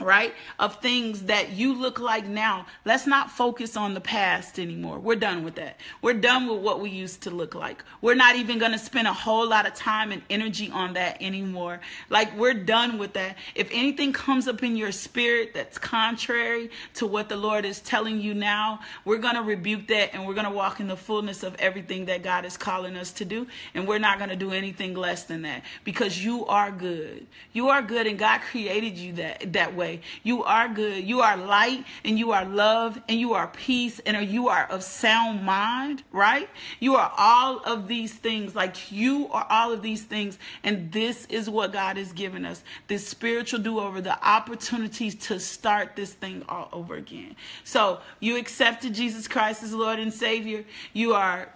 right 0.00 0.34
of 0.58 0.80
things 0.82 1.22
that 1.22 1.52
you 1.52 1.74
look 1.74 1.98
like 1.98 2.26
now. 2.26 2.66
Let's 2.84 3.06
not 3.06 3.30
focus 3.30 3.76
on 3.76 3.94
the 3.94 4.00
past 4.00 4.58
anymore. 4.58 4.98
We're 4.98 5.16
done 5.16 5.42
with 5.42 5.54
that. 5.54 5.80
We're 6.02 6.14
done 6.14 6.48
with 6.48 6.60
what 6.60 6.80
we 6.80 6.90
used 6.90 7.22
to 7.22 7.30
look 7.30 7.54
like. 7.54 7.82
We're 8.02 8.14
not 8.14 8.36
even 8.36 8.58
going 8.58 8.72
to 8.72 8.78
spend 8.78 9.08
a 9.08 9.12
whole 9.12 9.48
lot 9.48 9.66
of 9.66 9.74
time 9.74 10.12
and 10.12 10.20
energy 10.28 10.70
on 10.70 10.94
that 10.94 11.22
anymore. 11.22 11.80
Like 12.10 12.36
we're 12.36 12.54
done 12.54 12.98
with 12.98 13.14
that. 13.14 13.36
If 13.54 13.70
anything 13.72 14.12
comes 14.12 14.46
up 14.48 14.62
in 14.62 14.76
your 14.76 14.92
spirit 14.92 15.54
that's 15.54 15.78
contrary 15.78 16.70
to 16.94 17.06
what 17.06 17.28
the 17.28 17.36
lord 17.36 17.64
is 17.64 17.80
telling 17.80 18.20
you 18.20 18.34
now 18.34 18.80
we're 19.04 19.18
going 19.18 19.34
to 19.34 19.42
rebuke 19.42 19.88
that 19.88 20.14
and 20.14 20.26
we're 20.26 20.34
going 20.34 20.46
to 20.46 20.52
walk 20.52 20.80
in 20.80 20.88
the 20.88 20.96
fullness 20.96 21.42
of 21.42 21.54
everything 21.58 22.06
that 22.06 22.22
god 22.22 22.44
is 22.44 22.56
calling 22.56 22.96
us 22.96 23.12
to 23.12 23.24
do. 23.24 23.46
And 23.74 23.88
we're 23.88 23.98
not 23.98 24.18
going 24.18 24.30
to 24.30 24.36
do 24.36 24.52
anything 24.52 24.94
less 24.94 25.24
than 25.24 25.42
that 25.42 25.62
because 25.84 26.22
you 26.22 26.44
are 26.46 26.70
good. 26.70 27.26
You 27.54 27.70
are 27.70 27.80
good 27.80 28.06
and 28.06 28.18
god 28.18 28.42
created 28.42 28.98
you 28.98 29.14
that 29.14 29.54
that 29.54 29.74
way 29.74 29.85
way. 29.86 30.00
You 30.22 30.44
are 30.44 30.68
good. 30.68 31.04
You 31.04 31.20
are 31.20 31.36
light 31.36 31.84
and 32.04 32.18
you 32.18 32.32
are 32.32 32.44
love 32.44 33.00
and 33.08 33.18
you 33.18 33.34
are 33.34 33.48
peace 33.48 34.00
and 34.04 34.28
you 34.28 34.48
are 34.48 34.66
of 34.66 34.82
sound 34.82 35.42
mind, 35.42 36.02
right? 36.12 36.48
You 36.80 36.96
are 36.96 37.12
all 37.16 37.58
of 37.60 37.88
these 37.88 38.14
things. 38.14 38.54
Like 38.54 38.90
you 38.90 39.28
are 39.30 39.46
all 39.48 39.72
of 39.72 39.82
these 39.82 40.04
things. 40.04 40.38
And 40.62 40.90
this 40.92 41.26
is 41.26 41.48
what 41.48 41.72
God 41.72 41.96
has 41.96 42.12
given 42.12 42.44
us 42.44 42.62
this 42.88 43.06
spiritual 43.06 43.60
do 43.60 43.78
over, 43.78 44.00
the 44.00 44.18
opportunities 44.26 45.14
to 45.14 45.38
start 45.40 45.96
this 45.96 46.12
thing 46.12 46.44
all 46.48 46.68
over 46.72 46.96
again. 46.96 47.36
So 47.64 48.00
you 48.20 48.36
accepted 48.36 48.94
Jesus 48.94 49.28
Christ 49.28 49.62
as 49.62 49.72
Lord 49.72 49.98
and 49.98 50.12
Savior. 50.12 50.64
You 50.92 51.14
are 51.14 51.48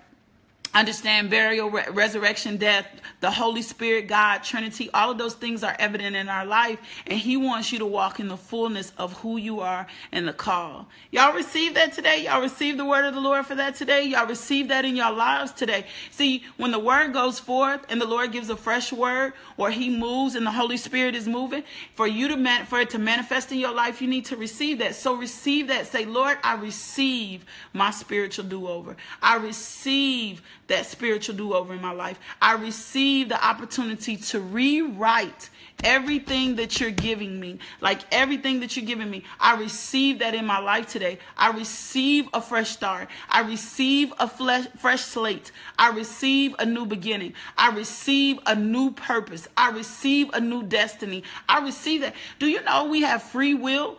understand 0.74 1.30
burial, 1.30 1.70
re- 1.70 1.84
resurrection, 1.90 2.56
death, 2.56 2.86
the 3.20 3.30
Holy 3.30 3.62
Spirit, 3.62 4.06
God, 4.06 4.38
Trinity, 4.38 4.88
all 4.92 5.10
of 5.10 5.18
those 5.18 5.34
things 5.34 5.62
are 5.62 5.76
evident 5.78 6.16
in 6.16 6.28
our 6.28 6.46
life. 6.46 6.78
And 7.06 7.18
He 7.18 7.36
wants 7.36 7.72
you 7.72 7.78
to 7.80 7.86
walk 7.86 8.20
in 8.20 8.28
the 8.28 8.36
fullness 8.36 8.92
of 8.96 9.12
who 9.20 9.36
you 9.36 9.60
are 9.60 9.86
and 10.12 10.26
the 10.26 10.32
call. 10.32 10.88
Y'all 11.10 11.34
receive 11.34 11.74
that 11.74 11.92
today? 11.92 12.24
Y'all 12.24 12.40
receive 12.40 12.76
the 12.76 12.84
word 12.84 13.04
of 13.04 13.14
the 13.14 13.20
Lord 13.20 13.46
for 13.46 13.54
that 13.56 13.74
today? 13.74 14.04
Y'all 14.04 14.26
receive 14.26 14.68
that 14.68 14.84
in 14.84 14.96
your 14.96 15.12
lives 15.12 15.52
today? 15.52 15.86
See, 16.10 16.44
when 16.56 16.70
the 16.70 16.78
word 16.78 17.12
goes 17.12 17.38
forth 17.38 17.84
and 17.88 18.00
the 18.00 18.06
Lord 18.06 18.32
gives 18.32 18.48
a 18.48 18.56
fresh 18.56 18.92
word 18.92 19.32
or 19.56 19.70
He 19.70 19.90
moves 19.90 20.34
and 20.34 20.46
the 20.46 20.52
Holy 20.52 20.76
Spirit 20.76 21.14
is 21.14 21.28
moving, 21.28 21.64
for 21.94 22.06
you 22.06 22.28
to 22.28 22.36
man- 22.36 22.66
for 22.66 22.80
it 22.80 22.90
to 22.90 22.98
manifest 22.98 23.52
in 23.52 23.58
your 23.58 23.74
life, 23.74 24.00
you 24.00 24.08
need 24.08 24.26
to 24.26 24.36
receive 24.36 24.78
that. 24.78 24.94
So 24.94 25.14
receive 25.14 25.68
that. 25.68 25.86
Say, 25.86 26.04
Lord, 26.04 26.38
I 26.42 26.54
receive 26.54 27.44
my 27.72 27.90
spiritual 27.90 28.44
do 28.44 28.66
over. 28.66 28.96
I 29.22 29.36
receive 29.36 30.42
that 30.70 30.86
spiritual 30.86 31.34
do 31.34 31.52
over 31.52 31.74
in 31.74 31.82
my 31.82 31.92
life. 31.92 32.18
I 32.40 32.54
receive 32.54 33.28
the 33.28 33.44
opportunity 33.44 34.16
to 34.16 34.40
rewrite 34.40 35.50
everything 35.82 36.56
that 36.56 36.80
you're 36.80 36.90
giving 36.90 37.40
me, 37.40 37.58
like 37.80 38.00
everything 38.12 38.60
that 38.60 38.76
you're 38.76 38.86
giving 38.86 39.10
me. 39.10 39.24
I 39.38 39.56
receive 39.56 40.20
that 40.20 40.34
in 40.34 40.44
my 40.46 40.58
life 40.58 40.86
today. 40.86 41.18
I 41.36 41.50
receive 41.50 42.28
a 42.32 42.40
fresh 42.40 42.70
start. 42.70 43.08
I 43.28 43.40
receive 43.40 44.12
a 44.18 44.28
flesh, 44.28 44.66
fresh 44.78 45.02
slate. 45.02 45.52
I 45.78 45.90
receive 45.90 46.54
a 46.58 46.66
new 46.66 46.86
beginning. 46.86 47.34
I 47.58 47.70
receive 47.70 48.38
a 48.46 48.54
new 48.54 48.92
purpose. 48.92 49.48
I 49.56 49.70
receive 49.70 50.30
a 50.32 50.40
new 50.40 50.62
destiny. 50.62 51.24
I 51.48 51.60
receive 51.60 52.02
that. 52.02 52.14
Do 52.38 52.46
you 52.46 52.62
know 52.62 52.84
we 52.84 53.02
have 53.02 53.22
free 53.22 53.54
will? 53.54 53.98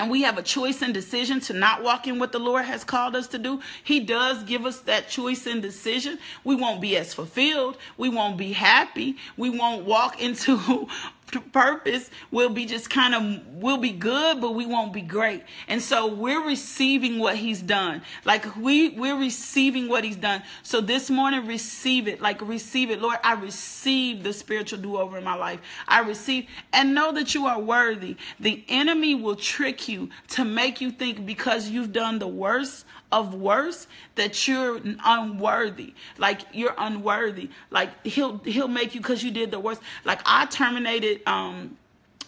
And 0.00 0.10
we 0.10 0.22
have 0.22 0.38
a 0.38 0.42
choice 0.42 0.80
and 0.80 0.94
decision 0.94 1.40
to 1.40 1.52
not 1.52 1.82
walk 1.82 2.06
in 2.06 2.18
what 2.18 2.32
the 2.32 2.38
Lord 2.38 2.64
has 2.64 2.84
called 2.84 3.14
us 3.14 3.28
to 3.28 3.38
do, 3.38 3.60
He 3.84 4.00
does 4.00 4.42
give 4.44 4.64
us 4.64 4.80
that 4.80 5.10
choice 5.10 5.46
and 5.46 5.60
decision. 5.60 6.18
We 6.42 6.54
won't 6.54 6.80
be 6.80 6.96
as 6.96 7.12
fulfilled. 7.12 7.76
We 7.98 8.08
won't 8.08 8.38
be 8.38 8.52
happy. 8.52 9.18
We 9.36 9.50
won't 9.50 9.84
walk 9.84 10.22
into 10.22 10.88
purpose 11.30 12.10
will 12.30 12.50
be 12.50 12.66
just 12.66 12.90
kind 12.90 13.14
of 13.14 13.46
will 13.54 13.76
be 13.76 13.92
good 13.92 14.40
but 14.40 14.54
we 14.54 14.66
won't 14.66 14.92
be 14.92 15.02
great. 15.02 15.42
And 15.68 15.80
so 15.80 16.06
we're 16.06 16.44
receiving 16.44 17.18
what 17.18 17.36
he's 17.36 17.62
done. 17.62 18.02
Like 18.24 18.56
we 18.56 18.90
we're 18.90 19.18
receiving 19.18 19.88
what 19.88 20.04
he's 20.04 20.16
done. 20.16 20.42
So 20.62 20.80
this 20.80 21.10
morning 21.10 21.46
receive 21.46 22.08
it. 22.08 22.20
Like 22.20 22.40
receive 22.40 22.90
it. 22.90 23.00
Lord 23.00 23.18
i 23.22 23.34
receive 23.34 24.22
the 24.22 24.32
spiritual 24.32 24.78
do-over 24.80 25.18
in 25.18 25.24
my 25.24 25.34
life. 25.34 25.60
I 25.86 26.00
receive 26.00 26.46
and 26.72 26.94
know 26.94 27.12
that 27.12 27.34
you 27.34 27.46
are 27.46 27.60
worthy. 27.60 28.16
The 28.38 28.64
enemy 28.68 29.14
will 29.14 29.36
trick 29.36 29.88
you 29.88 30.10
to 30.28 30.44
make 30.44 30.80
you 30.80 30.90
think 30.90 31.26
because 31.26 31.68
you've 31.68 31.92
done 31.92 32.18
the 32.18 32.28
worst 32.28 32.84
of 33.12 33.34
worse 33.34 33.86
that 34.14 34.46
you're 34.46 34.80
unworthy 35.04 35.94
like 36.18 36.42
you're 36.52 36.74
unworthy 36.78 37.50
like 37.70 37.90
he'll 38.06 38.38
he'll 38.38 38.68
make 38.68 38.94
you 38.94 39.00
because 39.00 39.22
you 39.22 39.30
did 39.30 39.50
the 39.50 39.58
worst 39.58 39.80
like 40.04 40.20
i 40.24 40.46
terminated 40.46 41.20
um 41.26 41.76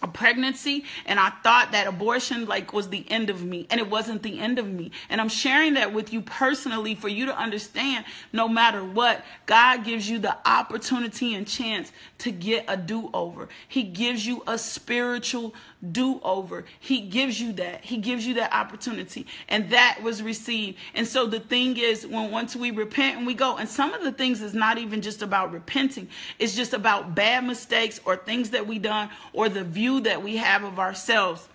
a 0.02 0.08
pregnancy 0.08 0.84
and 1.06 1.18
I 1.18 1.30
thought 1.42 1.72
that 1.72 1.86
abortion 1.86 2.46
like 2.46 2.72
was 2.72 2.88
the 2.88 3.08
end 3.08 3.30
of 3.30 3.42
me 3.44 3.66
and 3.70 3.80
it 3.80 3.88
wasn't 3.88 4.22
the 4.22 4.40
end 4.40 4.58
of 4.58 4.68
me. 4.68 4.90
And 5.08 5.20
I'm 5.20 5.28
sharing 5.28 5.74
that 5.74 5.92
with 5.92 6.12
you 6.12 6.20
personally 6.20 6.94
for 6.94 7.08
you 7.08 7.26
to 7.26 7.36
understand 7.36 8.04
no 8.32 8.48
matter 8.48 8.84
what, 8.84 9.24
God 9.46 9.84
gives 9.84 10.10
you 10.10 10.18
the 10.18 10.36
opportunity 10.46 11.34
and 11.34 11.46
chance 11.46 11.92
to 12.18 12.32
get 12.32 12.64
a 12.68 12.76
do-over. 12.76 13.48
He 13.68 13.84
gives 13.84 14.26
you 14.26 14.42
a 14.46 14.58
spiritual 14.58 15.54
do-over. 15.90 16.64
He 16.78 17.00
gives 17.00 17.40
you 17.40 17.52
that. 17.54 17.84
He 17.84 17.96
gives 17.96 18.26
you 18.26 18.34
that 18.34 18.54
opportunity. 18.54 19.26
And 19.48 19.70
that 19.70 19.98
was 20.02 20.22
received. 20.22 20.78
And 20.94 21.06
so 21.06 21.26
the 21.26 21.40
thing 21.40 21.76
is 21.76 22.06
when 22.06 22.30
once 22.30 22.54
we 22.54 22.70
repent 22.70 23.18
and 23.18 23.26
we 23.26 23.34
go 23.34 23.56
and 23.56 23.68
some 23.68 23.92
of 23.92 24.02
the 24.04 24.12
things 24.12 24.42
is 24.42 24.54
not 24.54 24.78
even 24.78 25.02
just 25.02 25.22
about 25.22 25.52
repenting. 25.52 26.08
It's 26.38 26.54
just 26.54 26.72
about 26.72 27.14
bad 27.14 27.44
mistakes 27.44 28.00
or 28.04 28.16
things 28.16 28.50
that 28.50 28.66
we 28.66 28.78
done 28.78 29.10
or 29.32 29.48
the 29.48 29.64
view 29.64 30.00
that 30.00 30.22
we 30.22 30.36
have 30.36 30.62
of 30.64 30.78
ourselves 30.78 31.48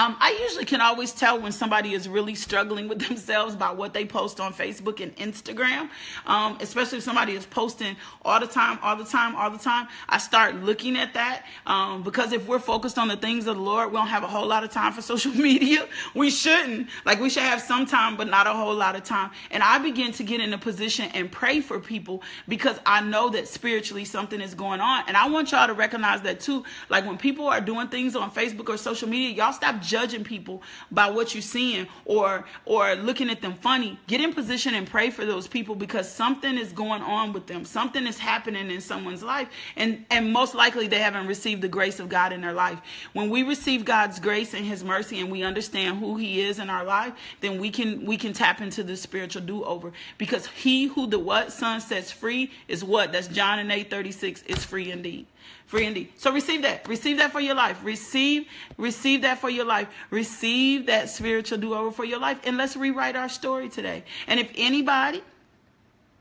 um, 0.00 0.16
I 0.18 0.30
usually 0.40 0.64
can 0.64 0.80
always 0.80 1.12
tell 1.12 1.38
when 1.38 1.52
somebody 1.52 1.92
is 1.92 2.08
really 2.08 2.34
struggling 2.34 2.88
with 2.88 3.00
themselves 3.06 3.54
by 3.54 3.70
what 3.70 3.92
they 3.92 4.06
post 4.06 4.40
on 4.40 4.54
Facebook 4.54 5.00
and 5.02 5.14
Instagram, 5.16 5.90
um, 6.26 6.56
especially 6.62 6.98
if 6.98 7.04
somebody 7.04 7.34
is 7.34 7.44
posting 7.44 7.96
all 8.24 8.40
the 8.40 8.46
time, 8.46 8.78
all 8.82 8.96
the 8.96 9.04
time, 9.04 9.36
all 9.36 9.50
the 9.50 9.58
time. 9.58 9.88
I 10.08 10.16
start 10.16 10.54
looking 10.54 10.96
at 10.96 11.12
that 11.12 11.44
um, 11.66 12.02
because 12.02 12.32
if 12.32 12.48
we're 12.48 12.58
focused 12.58 12.96
on 12.96 13.08
the 13.08 13.16
things 13.18 13.46
of 13.46 13.56
the 13.56 13.62
Lord, 13.62 13.90
we 13.90 13.98
don't 13.98 14.06
have 14.06 14.22
a 14.22 14.26
whole 14.26 14.46
lot 14.46 14.64
of 14.64 14.70
time 14.70 14.94
for 14.94 15.02
social 15.12 15.32
media. 15.32 15.86
We 16.14 16.30
shouldn't. 16.30 16.88
Like 17.04 17.20
we 17.20 17.28
should 17.28 17.42
have 17.42 17.60
some 17.60 17.84
time, 17.84 18.16
but 18.16 18.26
not 18.26 18.46
a 18.46 18.54
whole 18.54 18.74
lot 18.74 18.96
of 18.96 19.04
time. 19.04 19.32
And 19.50 19.62
I 19.62 19.76
begin 19.80 20.12
to 20.12 20.22
get 20.22 20.40
in 20.40 20.54
a 20.54 20.58
position 20.58 21.10
and 21.12 21.30
pray 21.30 21.60
for 21.60 21.78
people 21.78 22.22
because 22.48 22.78
I 22.86 23.02
know 23.02 23.28
that 23.30 23.48
spiritually 23.48 24.06
something 24.06 24.40
is 24.40 24.54
going 24.54 24.80
on. 24.80 25.04
And 25.08 25.16
I 25.18 25.28
want 25.28 25.52
y'all 25.52 25.66
to 25.66 25.74
recognize 25.74 26.22
that 26.22 26.40
too. 26.40 26.64
Like 26.88 27.04
when 27.04 27.18
people 27.18 27.48
are 27.48 27.60
doing 27.60 27.88
things 27.88 28.16
on 28.16 28.30
Facebook 28.30 28.70
or 28.70 28.78
social 28.78 29.06
media, 29.06 29.28
y'all 29.36 29.52
stop 29.52 29.82
judging 29.90 30.22
people 30.22 30.62
by 30.90 31.10
what 31.10 31.34
you're 31.34 31.42
seeing 31.42 31.88
or 32.04 32.44
or 32.64 32.94
looking 32.94 33.28
at 33.28 33.42
them 33.42 33.54
funny. 33.54 33.98
Get 34.06 34.20
in 34.20 34.32
position 34.32 34.74
and 34.74 34.86
pray 34.86 35.10
for 35.10 35.26
those 35.26 35.48
people 35.48 35.74
because 35.74 36.08
something 36.08 36.56
is 36.56 36.72
going 36.72 37.02
on 37.02 37.32
with 37.32 37.46
them. 37.48 37.64
Something 37.64 38.06
is 38.06 38.18
happening 38.18 38.70
in 38.70 38.80
someone's 38.80 39.22
life 39.22 39.48
and 39.76 40.04
and 40.10 40.32
most 40.32 40.54
likely 40.54 40.86
they 40.86 41.00
haven't 41.00 41.26
received 41.26 41.60
the 41.62 41.68
grace 41.68 41.98
of 41.98 42.08
God 42.08 42.32
in 42.32 42.40
their 42.40 42.52
life. 42.52 42.78
When 43.12 43.28
we 43.30 43.42
receive 43.42 43.84
God's 43.84 44.20
grace 44.20 44.54
and 44.54 44.64
his 44.64 44.84
mercy 44.84 45.20
and 45.20 45.30
we 45.30 45.42
understand 45.42 45.98
who 45.98 46.16
he 46.16 46.40
is 46.40 46.60
in 46.60 46.70
our 46.70 46.84
life, 46.84 47.12
then 47.40 47.60
we 47.60 47.70
can 47.70 48.06
we 48.06 48.16
can 48.16 48.32
tap 48.32 48.60
into 48.60 48.84
the 48.84 48.96
spiritual 48.96 49.42
do-over 49.42 49.92
because 50.18 50.46
he 50.46 50.86
who 50.86 51.08
the 51.08 51.18
what 51.18 51.52
son 51.52 51.80
sets 51.80 52.12
free 52.12 52.52
is 52.68 52.84
what? 52.84 53.10
That's 53.12 53.26
John 53.28 53.58
and 53.58 53.70
8:36 53.70 54.44
is 54.46 54.64
free 54.64 54.92
indeed 54.92 55.26
free 55.66 55.86
indeed. 55.86 56.12
So 56.16 56.32
receive 56.32 56.62
that. 56.62 56.88
Receive 56.88 57.18
that 57.18 57.32
for 57.32 57.40
your 57.40 57.54
life. 57.54 57.84
Receive, 57.84 58.46
receive 58.76 59.22
that 59.22 59.38
for 59.38 59.50
your 59.50 59.64
life. 59.64 59.88
Receive 60.10 60.86
that 60.86 61.08
spiritual 61.08 61.58
do 61.58 61.74
over 61.74 61.90
for 61.90 62.04
your 62.04 62.18
life. 62.18 62.38
And 62.44 62.56
let's 62.56 62.76
rewrite 62.76 63.16
our 63.16 63.28
story 63.28 63.68
today. 63.68 64.04
And 64.26 64.40
if 64.40 64.50
anybody 64.56 65.22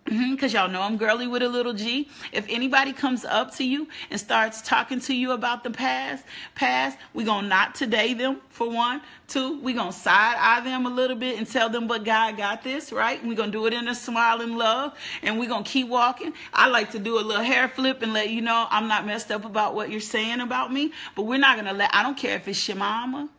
Mm-hmm, 0.09 0.31
because 0.31 0.53
y'all 0.53 0.67
know 0.67 0.81
I'm 0.81 0.97
girly 0.97 1.27
with 1.27 1.43
a 1.43 1.47
little 1.47 1.73
G. 1.73 2.09
If 2.31 2.47
anybody 2.49 2.93
comes 2.93 3.25
up 3.25 3.53
to 3.57 3.63
you 3.63 3.87
and 4.09 4.19
starts 4.19 4.59
talking 4.59 4.99
to 5.01 5.13
you 5.13 5.33
about 5.33 5.63
the 5.63 5.69
past, 5.69 6.25
past, 6.55 6.97
we 7.13 7.23
gonna 7.23 7.47
not 7.47 7.75
today 7.75 8.15
them 8.15 8.41
for 8.49 8.67
one. 8.67 9.01
Two, 9.27 9.61
we 9.61 9.73
gonna 9.73 9.93
side 9.93 10.35
eye 10.39 10.61
them 10.61 10.87
a 10.87 10.89
little 10.89 11.15
bit 11.15 11.37
and 11.37 11.45
tell 11.45 11.69
them, 11.69 11.85
but 11.85 12.05
God 12.05 12.37
got 12.37 12.63
this, 12.63 12.91
right? 12.91 13.23
we 13.23 13.35
gonna 13.35 13.51
do 13.51 13.67
it 13.67 13.73
in 13.73 13.87
a 13.87 13.93
smile 13.93 14.41
and 14.41 14.57
love, 14.57 14.97
and 15.21 15.37
we 15.37 15.45
gonna 15.45 15.63
keep 15.63 15.87
walking. 15.87 16.33
I 16.53 16.69
like 16.69 16.91
to 16.93 16.99
do 16.99 17.19
a 17.19 17.21
little 17.21 17.43
hair 17.43 17.69
flip 17.69 18.01
and 18.01 18.11
let 18.11 18.31
you 18.31 18.41
know 18.41 18.65
I'm 18.71 18.87
not 18.87 19.05
messed 19.05 19.29
up 19.29 19.45
about 19.45 19.75
what 19.75 19.91
you're 19.91 19.99
saying 19.99 20.39
about 20.39 20.73
me, 20.73 20.91
but 21.15 21.23
we're 21.23 21.37
not 21.37 21.55
gonna 21.55 21.73
let. 21.73 21.93
I 21.93 22.01
don't 22.01 22.17
care 22.17 22.35
if 22.35 22.47
it's 22.47 22.67
your 22.67 22.77
mama 22.77 23.29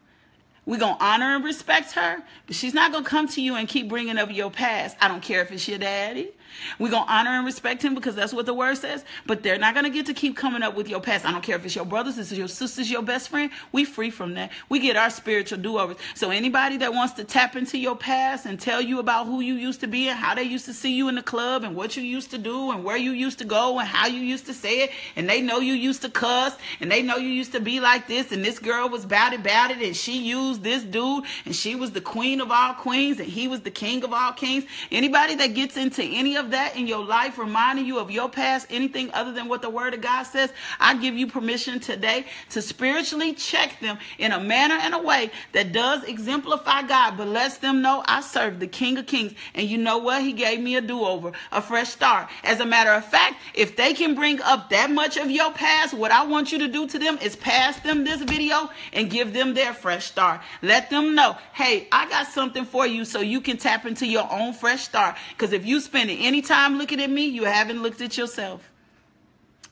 we're 0.66 0.78
going 0.78 0.96
to 0.96 1.04
honor 1.04 1.34
and 1.34 1.44
respect 1.44 1.92
her, 1.92 2.22
but 2.46 2.54
she's 2.54 2.74
not 2.74 2.92
going 2.92 3.02
to 3.02 3.10
come 3.10 3.26
to 3.28 3.42
you 3.42 3.56
and 3.56 3.66
keep 3.66 3.88
bringing 3.88 4.18
up 4.18 4.32
your 4.32 4.50
past. 4.52 4.96
I 5.00 5.08
don't 5.08 5.22
care 5.22 5.42
if 5.42 5.50
it's 5.50 5.66
your 5.66 5.78
daddy. 5.78 6.30
We're 6.78 6.90
going 6.90 7.04
to 7.04 7.12
honor 7.12 7.30
and 7.30 7.44
respect 7.46 7.82
him 7.82 7.94
because 7.94 8.14
that's 8.14 8.32
what 8.32 8.46
the 8.46 8.54
word 8.54 8.76
says. 8.76 9.04
But 9.26 9.42
they're 9.42 9.58
not 9.58 9.74
going 9.74 9.84
to 9.84 9.90
get 9.90 10.06
to 10.06 10.14
keep 10.14 10.36
coming 10.36 10.62
up 10.62 10.74
with 10.74 10.88
your 10.88 11.00
past. 11.00 11.24
I 11.24 11.32
don't 11.32 11.42
care 11.42 11.56
if 11.56 11.64
it's 11.64 11.74
your 11.74 11.84
brothers, 11.84 12.18
it's 12.18 12.32
your 12.32 12.48
sisters, 12.48 12.90
your 12.90 13.02
best 13.02 13.28
friend. 13.28 13.50
We 13.72 13.84
free 13.84 14.10
from 14.10 14.34
that. 14.34 14.50
We 14.68 14.78
get 14.78 14.96
our 14.96 15.10
spiritual 15.10 15.58
do-overs. 15.58 15.96
So 16.14 16.30
anybody 16.30 16.76
that 16.78 16.92
wants 16.92 17.14
to 17.14 17.24
tap 17.24 17.56
into 17.56 17.78
your 17.78 17.96
past 17.96 18.46
and 18.46 18.58
tell 18.58 18.80
you 18.80 18.98
about 18.98 19.26
who 19.26 19.40
you 19.40 19.54
used 19.54 19.80
to 19.80 19.86
be 19.86 20.08
and 20.08 20.18
how 20.18 20.34
they 20.34 20.42
used 20.42 20.66
to 20.66 20.74
see 20.74 20.94
you 20.94 21.08
in 21.08 21.14
the 21.14 21.22
club 21.22 21.64
and 21.64 21.74
what 21.74 21.96
you 21.96 22.02
used 22.02 22.30
to 22.30 22.38
do 22.38 22.70
and 22.70 22.84
where 22.84 22.96
you 22.96 23.12
used 23.12 23.38
to 23.38 23.44
go 23.44 23.78
and 23.78 23.88
how 23.88 24.06
you 24.06 24.20
used 24.20 24.46
to 24.46 24.54
say 24.54 24.82
it 24.82 24.90
and 25.16 25.28
they 25.28 25.40
know 25.40 25.58
you 25.58 25.74
used 25.74 26.02
to 26.02 26.08
cuss 26.08 26.56
and 26.80 26.90
they 26.90 27.02
know 27.02 27.16
you 27.16 27.28
used 27.28 27.52
to 27.52 27.60
be 27.60 27.80
like 27.80 28.06
this 28.06 28.32
and 28.32 28.44
this 28.44 28.58
girl 28.58 28.88
was 28.88 29.04
bad 29.04 29.32
about 29.32 29.70
it 29.70 29.82
and 29.82 29.96
she 29.96 30.18
used 30.18 30.62
this 30.62 30.82
dude 30.82 31.24
and 31.44 31.54
she 31.54 31.74
was 31.74 31.90
the 31.92 32.00
queen 32.00 32.40
of 32.40 32.50
all 32.50 32.74
queens 32.74 33.18
and 33.18 33.28
he 33.28 33.48
was 33.48 33.60
the 33.60 33.70
king 33.70 34.02
of 34.04 34.12
all 34.12 34.32
kings. 34.32 34.64
Anybody 34.90 35.34
that 35.36 35.54
gets 35.54 35.76
into 35.76 36.02
any 36.02 36.36
of 36.36 36.39
that 36.48 36.76
in 36.76 36.86
your 36.86 37.04
life 37.04 37.38
reminding 37.38 37.84
you 37.84 37.98
of 37.98 38.10
your 38.10 38.30
past, 38.30 38.66
anything 38.70 39.10
other 39.12 39.32
than 39.32 39.48
what 39.48 39.60
the 39.60 39.68
word 39.68 39.92
of 39.92 40.00
God 40.00 40.22
says, 40.22 40.52
I 40.80 40.96
give 40.96 41.14
you 41.14 41.26
permission 41.26 41.80
today 41.80 42.24
to 42.50 42.62
spiritually 42.62 43.34
check 43.34 43.78
them 43.80 43.98
in 44.18 44.32
a 44.32 44.40
manner 44.40 44.76
and 44.76 44.94
a 44.94 44.98
way 44.98 45.30
that 45.52 45.72
does 45.72 46.04
exemplify 46.04 46.82
God, 46.82 47.16
but 47.16 47.28
lets 47.28 47.58
them 47.58 47.82
know 47.82 48.02
I 48.06 48.22
serve 48.22 48.60
the 48.60 48.66
King 48.66 48.96
of 48.96 49.06
Kings. 49.06 49.34
And 49.54 49.68
you 49.68 49.76
know 49.76 49.98
what? 49.98 50.22
He 50.22 50.32
gave 50.32 50.60
me 50.60 50.76
a 50.76 50.80
do 50.80 51.00
over, 51.00 51.32
a 51.52 51.60
fresh 51.60 51.90
start. 51.90 52.28
As 52.44 52.60
a 52.60 52.66
matter 52.66 52.92
of 52.92 53.04
fact, 53.04 53.36
if 53.54 53.76
they 53.76 53.92
can 53.92 54.14
bring 54.14 54.40
up 54.40 54.70
that 54.70 54.90
much 54.90 55.16
of 55.16 55.30
your 55.30 55.52
past, 55.52 55.94
what 55.94 56.10
I 56.10 56.24
want 56.26 56.52
you 56.52 56.58
to 56.60 56.68
do 56.68 56.86
to 56.86 56.98
them 56.98 57.18
is 57.18 57.36
pass 57.36 57.78
them 57.80 58.04
this 58.04 58.22
video 58.22 58.70
and 58.92 59.10
give 59.10 59.32
them 59.32 59.54
their 59.54 59.74
fresh 59.74 60.06
start. 60.06 60.40
Let 60.62 60.90
them 60.90 61.14
know, 61.14 61.36
hey, 61.52 61.88
I 61.90 62.08
got 62.08 62.28
something 62.28 62.64
for 62.64 62.86
you 62.86 63.04
so 63.04 63.20
you 63.20 63.40
can 63.40 63.56
tap 63.56 63.86
into 63.86 64.06
your 64.06 64.30
own 64.30 64.52
fresh 64.52 64.84
start. 64.84 65.16
Because 65.30 65.52
if 65.52 65.66
you 65.66 65.80
spend 65.80 66.10
any 66.10 66.29
any 66.30 66.42
time 66.42 66.78
looking 66.78 67.00
at 67.00 67.10
me, 67.10 67.24
you 67.24 67.42
haven't 67.42 67.82
looked 67.82 68.00
at 68.00 68.16
yourself. 68.16 68.70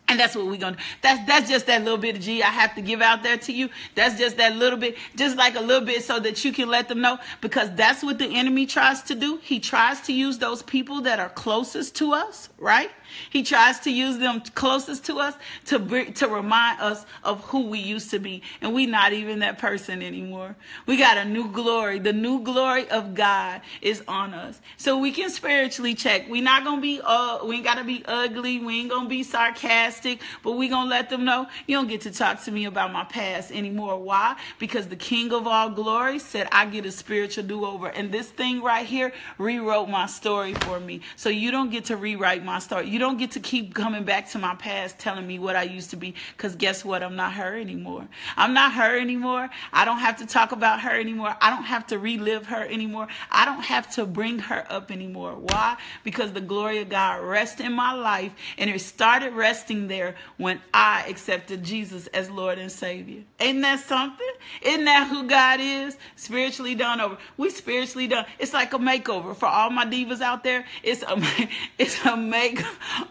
And 0.09 0.19
that's 0.19 0.35
what 0.35 0.47
we're 0.47 0.57
gonna 0.57 0.79
that's 1.03 1.25
that's 1.25 1.49
just 1.49 1.67
that 1.67 1.85
little 1.85 1.99
bit 1.99 2.17
of 2.17 2.23
G 2.23 2.43
I 2.43 2.47
have 2.47 2.75
to 2.75 2.81
give 2.81 3.01
out 3.01 3.23
there 3.23 3.37
to 3.37 3.53
you. 3.53 3.69
That's 3.95 4.19
just 4.19 4.39
that 4.39 4.57
little 4.57 4.79
bit, 4.79 4.97
just 5.15 5.37
like 5.37 5.55
a 5.55 5.61
little 5.61 5.87
bit 5.87 6.03
so 6.03 6.19
that 6.19 6.45
you 6.45 6.53
can 6.53 6.69
let 6.69 6.89
them 6.89 7.01
know 7.01 7.19
because 7.41 7.73
that's 7.77 8.03
what 8.03 8.19
the 8.19 8.27
enemy 8.27 8.67
tries 8.67 9.03
to 9.05 9.15
do. 9.15 9.39
He 9.41 9.61
tries 9.61 10.01
to 10.09 10.13
use 10.13 10.39
those 10.39 10.63
people 10.63 11.03
that 11.03 11.21
are 11.21 11.29
closest 11.29 11.95
to 11.97 12.13
us, 12.15 12.49
right? 12.59 12.91
He 13.31 13.43
tries 13.43 13.81
to 13.81 13.91
use 13.91 14.19
them 14.19 14.41
closest 14.55 15.05
to 15.07 15.19
us 15.19 15.35
to 15.67 15.79
to 16.13 16.29
remind 16.29 16.81
us 16.81 17.05
of 17.25 17.43
who 17.45 17.67
we 17.67 17.79
used 17.79 18.11
to 18.11 18.19
be, 18.19 18.43
and 18.61 18.75
we 18.75 18.87
not 18.87 19.13
even 19.13 19.41
that 19.41 19.59
person 19.59 20.03
anymore. 20.03 20.57
We 20.87 20.97
got 20.97 21.19
a 21.19 21.25
new 21.25 21.51
glory. 21.51 21.99
The 21.99 22.13
new 22.13 22.43
glory 22.43 22.89
of 22.91 23.15
God 23.15 23.61
is 23.83 24.03
on 24.09 24.35
us, 24.35 24.61
so 24.77 24.99
we 24.99 25.13
can 25.13 25.31
spiritually 25.31 25.95
check. 25.95 26.29
We 26.29 26.41
not 26.41 26.65
gonna 26.65 26.81
be 26.81 27.01
uh, 27.03 27.45
we 27.45 27.57
ain't 27.57 27.65
gotta 27.65 27.85
be 27.85 28.03
ugly. 28.07 28.59
We 28.59 28.81
ain't 28.81 28.91
gonna 28.91 29.09
be 29.09 29.23
sarcastic, 29.23 30.21
but 30.43 30.53
we 30.53 30.69
gonna 30.69 30.91
let 30.91 31.11
them 31.11 31.25
know 31.25 31.47
you 31.67 31.77
don't 31.77 31.89
get 31.89 32.03
to 32.03 32.11
talk 32.11 32.43
to 32.45 32.51
me 32.51 32.65
about 32.67 32.93
my 32.93 33.05
past 33.05 33.53
anymore. 33.53 33.99
Why? 33.99 34.37
Because 34.59 34.87
the 34.87 34.97
King 34.97 35.33
of 35.33 35.47
all 35.47 35.71
glory 35.71 36.19
said 36.19 36.49
I 36.53 36.67
get 36.67 36.87
a 36.87 36.93
spiritual 36.93 37.45
do 37.45 37.65
over, 37.65 37.89
and 37.89 38.13
this 38.13 38.29
thing 38.29 38.63
right 38.63 38.87
here 38.87 39.13
rewrote 39.39 39.89
my 39.89 40.07
story 40.07 40.55
for 40.55 40.81
me. 40.81 41.01
So 41.17 41.29
you 41.29 41.51
don't 41.51 41.71
get 41.71 41.87
to 41.87 41.97
rewrite 41.97 42.45
my 42.45 42.59
story. 42.59 42.89
You 42.89 42.98
you 42.99 43.05
don't 43.05 43.17
get 43.17 43.31
to 43.31 43.39
keep 43.39 43.75
coming 43.75 44.03
back 44.03 44.29
to 44.31 44.41
my 44.41 44.57
past 44.57 44.99
telling 44.99 45.25
me 45.25 45.39
what 45.39 45.55
I 45.55 45.63
used 45.63 45.91
to 45.91 45.97
be 45.97 46.15
because 46.37 46.57
guess 46.57 46.85
what? 46.85 47.01
I'm 47.01 47.15
not 47.15 47.33
her 47.35 47.57
anymore. 47.57 48.09
I'm 48.37 48.53
not 48.53 48.73
her 48.73 48.99
anymore. 48.99 49.49
I 49.73 49.85
don't 49.85 50.01
have 50.01 50.17
to 50.19 50.27
talk 50.27 50.51
about 50.51 50.81
her 50.81 50.91
anymore. 50.91 51.33
I 51.41 51.51
don't 51.51 51.63
have 51.63 51.87
to 51.89 51.99
relive 52.01 52.47
her 52.47 52.67
anymore. 52.67 53.07
I 53.31 53.45
don't 53.45 53.63
have 53.63 53.89
to 53.95 54.05
bring 54.05 54.41
her 54.41 54.67
up 54.69 54.91
anymore. 54.91 55.37
Why? 55.37 55.77
Because 56.03 56.33
the 56.33 56.41
glory 56.41 56.79
of 56.79 56.89
God 56.89 57.23
rests 57.23 57.61
in 57.61 57.73
my 57.73 57.93
life 57.93 58.33
and 58.59 58.69
it 58.69 58.81
started 58.81 59.33
resting 59.33 59.87
there 59.87 60.17
when 60.37 60.61
I 60.75 61.05
accepted 61.09 61.63
Jesus 61.63 62.09
as 62.09 62.29
Lord 62.29 62.59
and 62.59 62.73
Savior. 62.73 63.23
Ain't 63.39 63.63
that 63.63 63.79
something? 63.79 64.27
Isn't 64.63 64.87
that 64.87 65.07
who 65.07 65.29
God 65.29 65.61
is? 65.61 65.97
Spiritually 66.17 66.75
done 66.75 67.01
over. 67.01 67.17
We 67.37 67.51
spiritually 67.51 68.09
done. 68.09 68.27
It's 68.41 68.53
like 68.53 68.75
a 68.75 68.79
makeover 68.79 69.37
for 69.37 69.47
all 69.47 69.71
my 69.71 69.87
divas 69.87 70.21
out 70.21 70.43
there. 70.43 70.65
It's 70.83 71.05
a 71.05 71.17
it's 71.79 72.05
a 72.05 72.17
make 72.17 72.61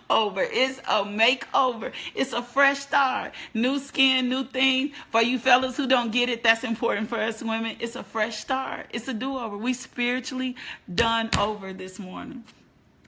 over. 0.09 0.41
It's 0.41 0.80
a 0.80 1.03
makeover. 1.03 1.91
It's 2.15 2.34
a 2.34 2.41
fresh 2.41 2.80
start. 2.80 3.34
New 3.53 3.80
skin, 3.80 4.30
new 4.30 4.43
things. 4.43 4.95
For 5.11 5.21
you 5.21 5.39
fellas 5.39 5.78
who 5.78 5.88
don't 5.88 6.11
get 6.11 6.30
it, 6.30 6.43
that's 6.43 6.63
important 6.63 7.09
for 7.09 7.19
us 7.19 7.41
women. 7.41 7.78
It's 7.80 7.95
a 7.95 8.03
fresh 8.03 8.38
start. 8.38 8.88
It's 8.91 9.07
a 9.07 9.13
do-over. 9.13 9.57
We 9.57 9.73
spiritually 9.73 10.55
done 10.93 11.30
over 11.38 11.73
this 11.73 11.99
morning. 11.99 12.43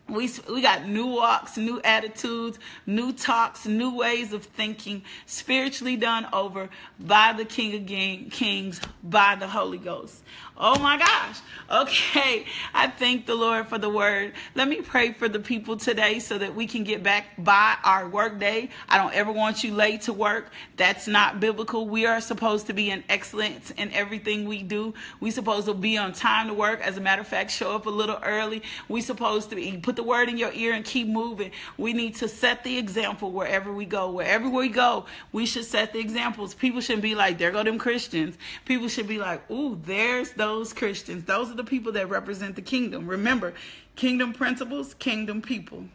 We, 0.08 0.28
we 0.52 0.64
got 0.64 0.88
new 0.88 1.06
walks, 1.06 1.56
new 1.56 1.80
attitudes, 1.82 2.58
new 2.88 3.14
talks, 3.14 3.68
new 3.68 3.96
ways 3.96 4.34
of 4.34 4.44
thinking, 4.44 5.04
spiritually 5.28 5.98
done 5.98 6.28
over 6.34 6.70
by 7.00 7.34
the 7.38 7.46
King 7.46 7.76
of 7.76 8.32
Kings, 8.32 8.82
by 9.04 9.36
the 9.36 9.48
Holy 9.48 9.78
Ghost. 9.78 10.24
Oh 10.62 10.78
my 10.78 10.98
gosh. 10.98 11.40
Okay. 11.72 12.46
I 12.74 12.88
thank 12.88 13.26
the 13.26 13.36
Lord 13.36 13.68
for 13.68 13.78
the 13.78 13.90
word. 13.90 14.34
Let 14.56 14.68
me 14.68 14.82
pray 14.82 15.14
for 15.14 15.30
the 15.30 15.40
people 15.40 15.78
today 15.78 16.20
so 16.20 16.38
that 16.38 16.54
we 16.54 16.68
can 16.68 16.84
get 16.84 17.02
back 17.02 17.28
by 17.38 17.78
our 17.84 18.10
work 18.10 18.40
day. 18.40 18.70
I 18.90 18.98
don't 18.98 19.14
ever 19.14 19.32
want 19.32 19.64
you 19.64 19.74
late 19.74 20.02
to 20.02 20.14
work. 20.14 20.50
That's 20.76 21.08
not 21.08 21.40
biblical. 21.40 21.88
We 21.88 22.08
are 22.08 22.20
supposed 22.20 22.68
to 22.68 22.74
be 22.74 22.90
in 22.90 23.06
excellence 23.08 23.72
in 23.72 23.94
everything 23.94 24.50
we 24.50 24.64
do. 24.64 24.96
We 25.22 25.32
supposed 25.32 25.68
to 25.68 25.74
be 25.74 25.98
on 25.98 26.12
time 26.12 26.48
to 26.48 26.54
work. 26.54 26.82
As 26.82 26.98
a 26.98 27.02
matter 27.02 27.22
of 27.22 27.28
fact, 27.28 27.52
show 27.52 27.74
up 27.74 27.86
a 27.86 27.92
little 27.92 28.20
early. 28.22 28.64
We 28.90 29.00
supposed 29.00 29.52
to 29.52 29.56
be, 29.56 29.78
put 29.78 29.96
the 29.96 30.04
word 30.04 30.28
in 30.28 30.38
your 30.38 30.52
ear 30.52 30.74
and 30.74 30.84
keep 30.84 31.08
moving. 31.08 31.52
We 31.78 31.94
need 31.94 32.16
to 32.16 32.28
set 32.28 32.66
the 32.66 32.78
example 32.78 33.32
wherever 33.32 33.72
we 33.72 33.86
go. 33.86 34.12
Wherever 34.12 34.50
we 34.50 34.68
go, 34.68 35.06
we 35.32 35.46
should 35.46 35.66
set 35.66 35.94
the 35.94 36.00
examples. 36.00 36.54
People 36.54 36.82
shouldn't 36.82 37.04
be 37.04 37.16
like, 37.16 37.38
there 37.38 37.52
go 37.52 37.64
them 37.64 37.78
Christians. 37.78 38.38
People 38.66 38.90
should 38.90 39.08
be 39.08 39.20
like, 39.20 39.50
ooh, 39.50 39.80
there's 39.86 40.32
those 40.32 40.49
those 40.50 40.74
Christians. 40.74 41.26
Those 41.26 41.52
are 41.52 41.56
the 41.56 41.64
people 41.64 41.92
that 41.92 42.10
represent 42.10 42.56
the 42.56 42.64
kingdom. 42.64 43.08
Remember, 43.08 43.54
kingdom 43.96 44.34
principles, 44.34 44.96
kingdom 44.96 45.44
people. 45.44 45.86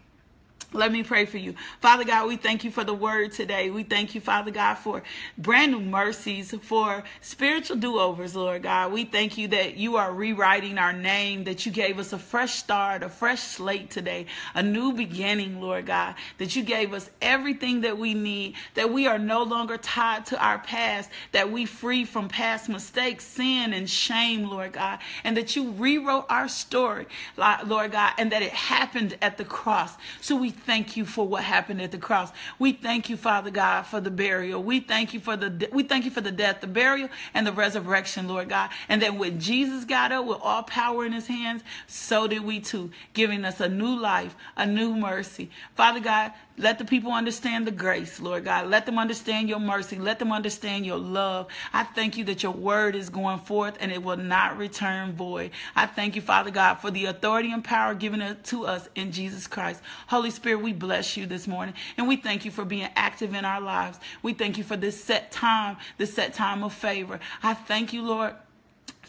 Let 0.73 0.91
me 0.91 1.03
pray 1.03 1.25
for 1.25 1.39
you. 1.39 1.55
Father 1.81 2.05
God, 2.05 2.27
we 2.27 2.37
thank 2.37 2.65
you 2.65 2.71
for 2.71 2.83
the 2.83 2.95
word 2.95 3.33
today. 3.33 3.71
We 3.71 3.85
thank 3.85 4.15
you, 4.15 4.21
Father 4.21 4.51
God, 4.51 4.75
for 4.75 5.03
brand 5.39 5.73
new 5.73 5.81
mercies, 5.81 6.55
for 6.62 7.05
spiritual 7.21 7.77
do 7.77 7.99
overs, 7.99 8.35
Lord 8.35 8.65
God. 8.65 8.93
We 8.93 9.05
thank 9.05 9.39
you 9.39 9.49
that 9.49 9.77
you 9.77 9.97
are 9.97 10.12
rewriting 10.12 10.79
our 10.79 10.93
name, 10.93 11.45
that 11.45 11.65
you 11.65 11.71
gave 11.71 11.99
us 11.99 12.12
a 12.12 12.19
fresh 12.19 12.55
start, 12.55 13.03
a 13.03 13.09
fresh 13.09 13.41
slate 13.41 13.91
today, 13.91 14.27
a 14.55 14.62
new 14.62 14.93
beginning, 14.93 15.61
Lord 15.61 15.87
God, 15.87 16.17
that 16.39 16.57
you 16.57 16.62
gave 16.62 16.93
us 16.93 17.09
everything 17.23 17.83
that 17.83 17.97
we 17.97 18.15
need, 18.15 18.55
that 18.75 18.93
we 18.93 19.07
are 19.07 19.19
no 19.19 19.43
longer 19.43 19.77
tied 19.77 20.27
to 20.27 20.45
our 20.45 20.59
past, 20.59 21.11
that 21.33 21.51
we 21.51 21.67
free 21.67 22.05
from 22.05 22.29
past 22.29 22.69
mistakes, 22.69 23.25
sin, 23.25 23.73
and 23.73 23.89
shame, 23.89 24.49
Lord 24.49 24.73
God, 24.73 24.99
and 25.23 25.37
that 25.37 25.55
you 25.55 25.71
rewrote 25.73 26.27
our 26.29 26.49
story, 26.49 27.07
Lord 27.37 27.93
God, 27.93 28.15
and 28.19 28.33
that 28.33 28.43
it 28.43 28.53
happened 28.53 29.17
at 29.23 29.39
the 29.39 29.45
cross. 29.45 29.95
So 30.21 30.35
we 30.35 30.51
thank 30.67 30.97
you 30.97 31.05
for 31.05 31.27
what 31.27 31.45
happened 31.45 31.81
at 31.81 31.91
the 31.93 31.99
cross. 31.99 32.31
We 32.59 32.73
thank 32.73 33.09
you, 33.09 33.17
Father 33.17 33.51
God, 33.51 33.83
for 33.83 34.01
the 34.01 34.11
burial. 34.11 34.62
We 34.62 34.81
thank 34.81 35.15
you 35.15 35.21
for 35.21 35.37
the 35.37 35.69
we 35.73 35.83
thank 35.83 36.05
you 36.05 36.11
for 36.11 36.21
the 36.21 36.33
death, 36.33 36.61
the 36.61 36.67
burial, 36.67 37.09
and 37.33 37.47
the 37.47 37.53
resurrection, 37.53 38.29
Lord 38.29 38.49
God. 38.49 38.71
And 38.89 39.03
that 39.03 39.17
when 39.17 39.41
Jesus 39.41 39.85
got 39.85 40.12
up 40.12 40.27
with 40.27 40.39
all 40.43 40.62
power 40.62 41.05
in 41.05 41.12
his 41.12 41.27
hands, 41.27 41.62
so 41.87 42.27
did 42.27 42.45
we 42.45 42.61
too, 42.61 42.91
giving 43.12 43.45
us 43.45 43.61
a 43.61 43.69
new 43.69 43.99
life, 43.99 44.35
a 44.57 44.67
new 44.67 44.95
mercy. 44.95 45.51
Father 45.75 46.01
God, 46.01 46.33
let 46.57 46.78
the 46.78 46.84
people 46.84 47.11
understand 47.11 47.66
the 47.66 47.72
grace, 47.72 48.20
Lord 48.20 48.44
God. 48.44 48.68
Let 48.68 48.86
them 48.86 48.98
understand 48.98 49.48
your 49.48 49.59
mercy. 49.59 49.98
Let 49.98 50.20
them 50.20 50.30
understand 50.30 50.86
your 50.86 50.98
love. 50.98 51.48
I 51.72 51.82
thank 51.82 52.16
you 52.16 52.24
that 52.24 52.44
your 52.44 52.52
word 52.52 52.94
is 52.94 53.09
going 53.11 53.40
forth 53.40 53.76
and 53.80 53.90
it 53.90 54.02
will 54.02 54.16
not 54.16 54.57
return 54.57 55.14
void. 55.14 55.50
I 55.74 55.86
thank 55.86 56.14
you, 56.14 56.22
Father 56.22 56.52
God, 56.52 56.76
for 56.76 56.92
the 56.92 57.07
authority 57.07 57.50
and 57.50 57.64
power 57.64 57.94
given 57.94 58.36
to 58.44 58.66
us 58.66 58.88
in 58.94 59.11
Jesus 59.11 59.48
Christ. 59.48 59.82
Holy 60.07 60.30
Spirit, 60.30 60.62
we 60.62 60.72
bless 60.72 61.16
you 61.16 61.26
this 61.26 61.48
morning 61.48 61.74
and 61.96 62.07
we 62.07 62.16
thank 62.16 62.44
you 62.44 62.52
for 62.52 62.64
being 62.64 62.88
active 62.94 63.34
in 63.34 63.44
our 63.44 63.61
lives. 63.61 63.98
We 64.22 64.32
thank 64.32 64.57
you 64.57 64.62
for 64.62 64.76
this 64.76 65.02
set 65.02 65.32
time, 65.32 65.76
this 65.98 66.14
set 66.14 66.34
time 66.34 66.62
of 66.62 66.72
favor. 66.72 67.18
I 67.42 67.55
thank 67.55 67.92
you, 67.92 68.02
Lord 68.02 68.34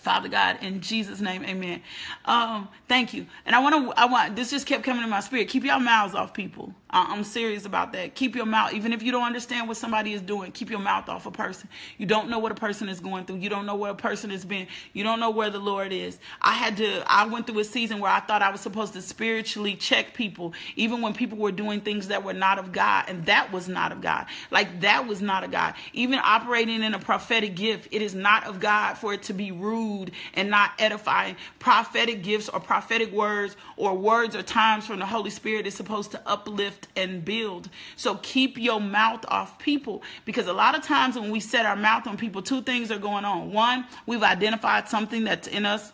Father 0.05 0.29
God, 0.29 0.59
in 0.61 0.81
Jesus' 0.81 1.19
name, 1.19 1.43
amen. 1.43 1.81
Um, 2.25 2.69
thank 2.87 3.11
you. 3.11 3.25
And 3.43 3.55
I 3.55 3.59
want 3.59 3.73
to, 3.73 3.99
I 3.99 4.05
want, 4.05 4.35
this 4.35 4.51
just 4.51 4.67
kept 4.67 4.83
coming 4.83 5.03
in 5.03 5.09
my 5.09 5.19
spirit. 5.19 5.47
Keep 5.47 5.63
your 5.63 5.79
mouths 5.79 6.13
off 6.13 6.31
people. 6.31 6.75
I'm 6.91 7.23
serious 7.25 7.65
about 7.65 7.91
that. 7.93 8.15
Keep 8.15 8.35
your 8.35 8.45
mouth, 8.45 8.73
even 8.73 8.93
if 8.93 9.03
you 9.03 9.11
don't 9.11 9.23
understand 9.23 9.67
what 9.67 9.75
somebody 9.75 10.13
is 10.13 10.21
doing, 10.21 10.53
keep 10.53 10.69
your 10.69 10.79
mouth 10.79 11.09
off 11.09 11.25
a 11.25 11.31
person. 11.31 11.67
You 11.97 12.05
don't 12.05 12.29
know 12.29 12.39
what 12.39 12.53
a 12.53 12.55
person 12.55 12.87
is 12.87 13.01
going 13.01 13.25
through. 13.25 13.37
You 13.37 13.49
don't 13.49 13.65
know 13.65 13.75
where 13.75 13.91
a 13.91 13.95
person 13.95 14.29
has 14.29 14.45
been. 14.45 14.67
You 14.93 15.03
don't 15.03 15.19
know 15.19 15.31
where 15.31 15.49
the 15.49 15.59
Lord 15.59 15.91
is. 15.91 16.19
I 16.41 16.53
had 16.53 16.77
to, 16.77 17.03
I 17.11 17.25
went 17.25 17.47
through 17.47 17.59
a 17.59 17.65
season 17.65 17.99
where 17.99 18.11
I 18.11 18.21
thought 18.21 18.41
I 18.41 18.49
was 18.49 18.61
supposed 18.61 18.93
to 18.93 19.01
spiritually 19.01 19.75
check 19.75 20.13
people, 20.13 20.53
even 20.77 21.01
when 21.01 21.13
people 21.13 21.37
were 21.37 21.51
doing 21.51 21.81
things 21.81 22.07
that 22.07 22.23
were 22.23 22.33
not 22.33 22.59
of 22.59 22.71
God. 22.71 23.05
And 23.09 23.25
that 23.25 23.51
was 23.51 23.67
not 23.67 23.91
of 23.91 23.99
God. 23.99 24.27
Like 24.49 24.81
that 24.81 25.05
was 25.05 25.21
not 25.21 25.43
of 25.43 25.51
God. 25.51 25.73
Even 25.91 26.19
operating 26.23 26.81
in 26.81 26.93
a 26.93 26.99
prophetic 26.99 27.55
gift, 27.55 27.89
it 27.91 28.01
is 28.03 28.15
not 28.15 28.45
of 28.45 28.61
God 28.61 28.93
for 28.93 29.13
it 29.13 29.23
to 29.23 29.33
be 29.33 29.51
rude 29.51 29.94
and 30.33 30.49
not 30.49 30.71
edifying. 30.79 31.35
Prophetic 31.59 32.23
gifts 32.23 32.49
or 32.49 32.59
prophetic 32.59 33.11
words 33.11 33.55
or 33.77 33.97
words 33.97 34.35
or 34.35 34.43
times 34.43 34.85
from 34.85 34.99
the 34.99 35.05
Holy 35.05 35.29
Spirit 35.29 35.65
is 35.67 35.73
supposed 35.75 36.11
to 36.11 36.21
uplift 36.25 36.87
and 36.95 37.23
build. 37.23 37.69
So 37.95 38.15
keep 38.21 38.57
your 38.57 38.79
mouth 38.79 39.25
off 39.27 39.57
people 39.59 40.03
because 40.25 40.47
a 40.47 40.53
lot 40.53 40.75
of 40.77 40.83
times 40.83 41.15
when 41.17 41.31
we 41.31 41.39
set 41.39 41.65
our 41.65 41.75
mouth 41.75 42.07
on 42.07 42.17
people, 42.17 42.41
two 42.41 42.61
things 42.61 42.91
are 42.91 42.99
going 42.99 43.25
on. 43.25 43.51
One, 43.51 43.85
we've 44.05 44.23
identified 44.23 44.87
something 44.87 45.23
that's 45.23 45.47
in 45.47 45.65
us 45.65 45.91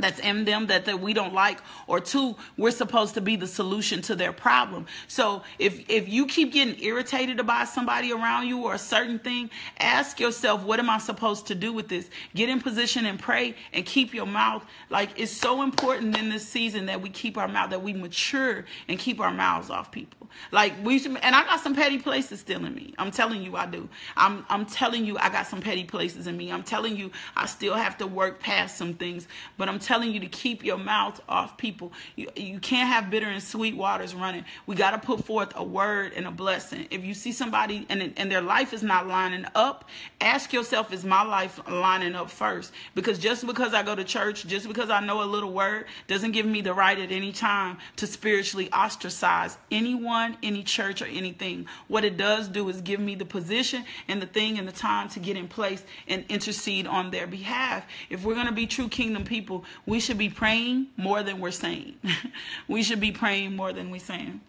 that's 0.00 0.20
in 0.20 0.44
them 0.44 0.66
that, 0.66 0.84
that 0.84 1.00
we 1.00 1.12
don't 1.12 1.34
like 1.34 1.60
or 1.86 2.00
two 2.00 2.36
we're 2.56 2.70
supposed 2.70 3.14
to 3.14 3.20
be 3.20 3.36
the 3.36 3.46
solution 3.46 4.00
to 4.02 4.14
their 4.14 4.32
problem 4.32 4.86
so 5.08 5.42
if 5.58 5.88
if 5.88 6.08
you 6.08 6.26
keep 6.26 6.52
getting 6.52 6.80
irritated 6.82 7.40
about 7.40 7.68
somebody 7.68 8.12
around 8.12 8.46
you 8.46 8.62
or 8.64 8.74
a 8.74 8.78
certain 8.78 9.18
thing 9.18 9.50
ask 9.78 10.20
yourself 10.20 10.62
what 10.64 10.78
am 10.78 10.90
i 10.90 10.98
supposed 10.98 11.46
to 11.46 11.54
do 11.54 11.72
with 11.72 11.88
this 11.88 12.10
get 12.34 12.48
in 12.48 12.60
position 12.60 13.06
and 13.06 13.18
pray 13.18 13.54
and 13.72 13.84
keep 13.86 14.14
your 14.14 14.26
mouth 14.26 14.64
like 14.88 15.10
it's 15.16 15.32
so 15.32 15.62
important 15.62 16.16
in 16.18 16.28
this 16.28 16.46
season 16.46 16.86
that 16.86 17.00
we 17.00 17.08
keep 17.08 17.36
our 17.36 17.48
mouth 17.48 17.70
that 17.70 17.82
we 17.82 17.92
mature 17.92 18.64
and 18.88 18.98
keep 18.98 19.20
our 19.20 19.32
mouths 19.32 19.70
off 19.70 19.90
people 19.90 20.28
like 20.52 20.72
we 20.84 20.98
should, 20.98 21.16
and 21.22 21.34
I 21.34 21.44
got 21.44 21.60
some 21.60 21.74
petty 21.74 21.98
places 21.98 22.40
still 22.40 22.64
in 22.64 22.74
me. 22.74 22.94
I'm 22.98 23.10
telling 23.10 23.42
you 23.42 23.56
I 23.56 23.66
do. 23.66 23.88
I'm 24.16 24.44
I'm 24.48 24.66
telling 24.66 25.04
you 25.04 25.18
I 25.18 25.28
got 25.28 25.46
some 25.46 25.60
petty 25.60 25.84
places 25.84 26.26
in 26.26 26.36
me. 26.36 26.50
I'm 26.52 26.62
telling 26.62 26.96
you 26.96 27.10
I 27.36 27.46
still 27.46 27.74
have 27.74 27.98
to 27.98 28.06
work 28.06 28.40
past 28.40 28.76
some 28.76 28.94
things, 28.94 29.28
but 29.56 29.68
I'm 29.68 29.78
telling 29.90 30.12
you 30.12 30.20
to 30.20 30.28
keep 30.28 30.64
your 30.64 30.78
mouth 30.78 31.20
off 31.28 31.56
people. 31.56 31.92
You, 32.14 32.28
you 32.36 32.60
can't 32.60 32.88
have 32.88 33.10
bitter 33.10 33.26
and 33.26 33.42
sweet 33.42 33.76
waters 33.76 34.14
running. 34.14 34.44
We 34.66 34.76
got 34.76 34.92
to 34.92 34.98
put 34.98 35.24
forth 35.24 35.52
a 35.56 35.64
word 35.64 36.12
and 36.14 36.28
a 36.28 36.30
blessing. 36.30 36.86
If 36.92 37.04
you 37.04 37.12
see 37.12 37.32
somebody 37.32 37.86
and, 37.88 38.12
and 38.16 38.30
their 38.30 38.40
life 38.40 38.72
is 38.72 38.84
not 38.84 39.08
lining 39.08 39.46
up, 39.56 39.88
ask 40.20 40.52
yourself, 40.52 40.92
is 40.92 41.04
my 41.04 41.24
life 41.24 41.58
lining 41.68 42.14
up 42.14 42.30
first? 42.30 42.72
Because 42.94 43.18
just 43.18 43.44
because 43.44 43.74
I 43.74 43.82
go 43.82 43.96
to 43.96 44.04
church, 44.04 44.46
just 44.46 44.68
because 44.68 44.90
I 44.90 45.00
know 45.00 45.24
a 45.24 45.26
little 45.26 45.52
word, 45.52 45.86
doesn't 46.06 46.30
give 46.30 46.46
me 46.46 46.60
the 46.60 46.72
right 46.72 46.96
at 46.96 47.10
any 47.10 47.32
time 47.32 47.76
to 47.96 48.06
spiritually 48.06 48.70
ostracize 48.72 49.58
anyone, 49.72 50.36
any 50.44 50.62
church, 50.62 51.02
or 51.02 51.06
anything. 51.06 51.66
What 51.88 52.04
it 52.04 52.16
does 52.16 52.46
do 52.46 52.68
is 52.68 52.80
give 52.80 53.00
me 53.00 53.16
the 53.16 53.24
position 53.24 53.84
and 54.06 54.22
the 54.22 54.26
thing 54.26 54.56
and 54.56 54.68
the 54.68 54.72
time 54.72 55.08
to 55.08 55.18
get 55.18 55.36
in 55.36 55.48
place 55.48 55.82
and 56.06 56.24
intercede 56.28 56.86
on 56.86 57.10
their 57.10 57.26
behalf. 57.26 57.84
If 58.08 58.22
we're 58.22 58.34
going 58.34 58.46
to 58.46 58.52
be 58.52 58.68
true 58.68 58.88
kingdom 58.88 59.24
people, 59.24 59.64
we 59.86 60.00
should 60.00 60.18
be 60.18 60.28
praying 60.28 60.88
more 60.96 61.22
than 61.22 61.40
we're 61.40 61.50
saying. 61.50 61.94
we 62.68 62.82
should 62.82 63.00
be 63.00 63.12
praying 63.12 63.56
more 63.56 63.72
than 63.72 63.90
we're 63.90 64.00
saying. 64.00 64.40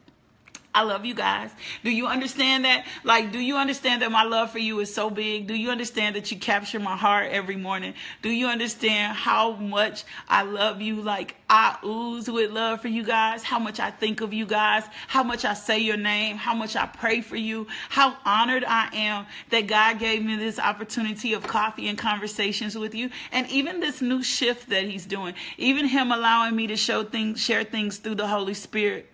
I 0.73 0.83
love 0.83 1.05
you 1.05 1.13
guys. 1.13 1.51
Do 1.83 1.91
you 1.91 2.07
understand 2.07 2.63
that? 2.63 2.85
Like, 3.03 3.33
do 3.33 3.39
you 3.39 3.57
understand 3.57 4.01
that 4.03 4.11
my 4.11 4.23
love 4.23 4.51
for 4.51 4.59
you 4.59 4.79
is 4.79 4.93
so 4.93 5.09
big? 5.09 5.47
Do 5.47 5.53
you 5.53 5.69
understand 5.69 6.15
that 6.15 6.31
you 6.31 6.37
capture 6.37 6.79
my 6.79 6.95
heart 6.95 7.29
every 7.31 7.57
morning? 7.57 7.93
Do 8.21 8.29
you 8.29 8.47
understand 8.47 9.17
how 9.17 9.51
much 9.53 10.05
I 10.29 10.43
love 10.43 10.81
you? 10.81 11.01
Like, 11.01 11.35
I 11.49 11.77
ooze 11.83 12.31
with 12.31 12.51
love 12.51 12.79
for 12.79 12.87
you 12.87 13.03
guys, 13.03 13.43
how 13.43 13.59
much 13.59 13.81
I 13.81 13.91
think 13.91 14.21
of 14.21 14.31
you 14.31 14.45
guys, 14.45 14.85
how 15.09 15.23
much 15.23 15.43
I 15.43 15.55
say 15.55 15.79
your 15.79 15.97
name, 15.97 16.37
how 16.37 16.53
much 16.55 16.77
I 16.77 16.85
pray 16.85 17.19
for 17.19 17.35
you, 17.35 17.67
how 17.89 18.15
honored 18.23 18.63
I 18.65 18.89
am 18.93 19.25
that 19.49 19.67
God 19.67 19.99
gave 19.99 20.23
me 20.23 20.37
this 20.37 20.57
opportunity 20.57 21.33
of 21.33 21.43
coffee 21.43 21.89
and 21.89 21.97
conversations 21.97 22.77
with 22.77 22.95
you, 22.95 23.09
and 23.33 23.49
even 23.49 23.81
this 23.81 24.01
new 24.01 24.23
shift 24.23 24.69
that 24.69 24.85
He's 24.85 25.05
doing, 25.05 25.33
even 25.57 25.85
Him 25.85 26.13
allowing 26.13 26.55
me 26.55 26.67
to 26.67 26.77
show 26.77 27.03
things, 27.03 27.41
share 27.43 27.65
things 27.65 27.97
through 27.97 28.15
the 28.15 28.27
Holy 28.27 28.53
Spirit 28.53 29.09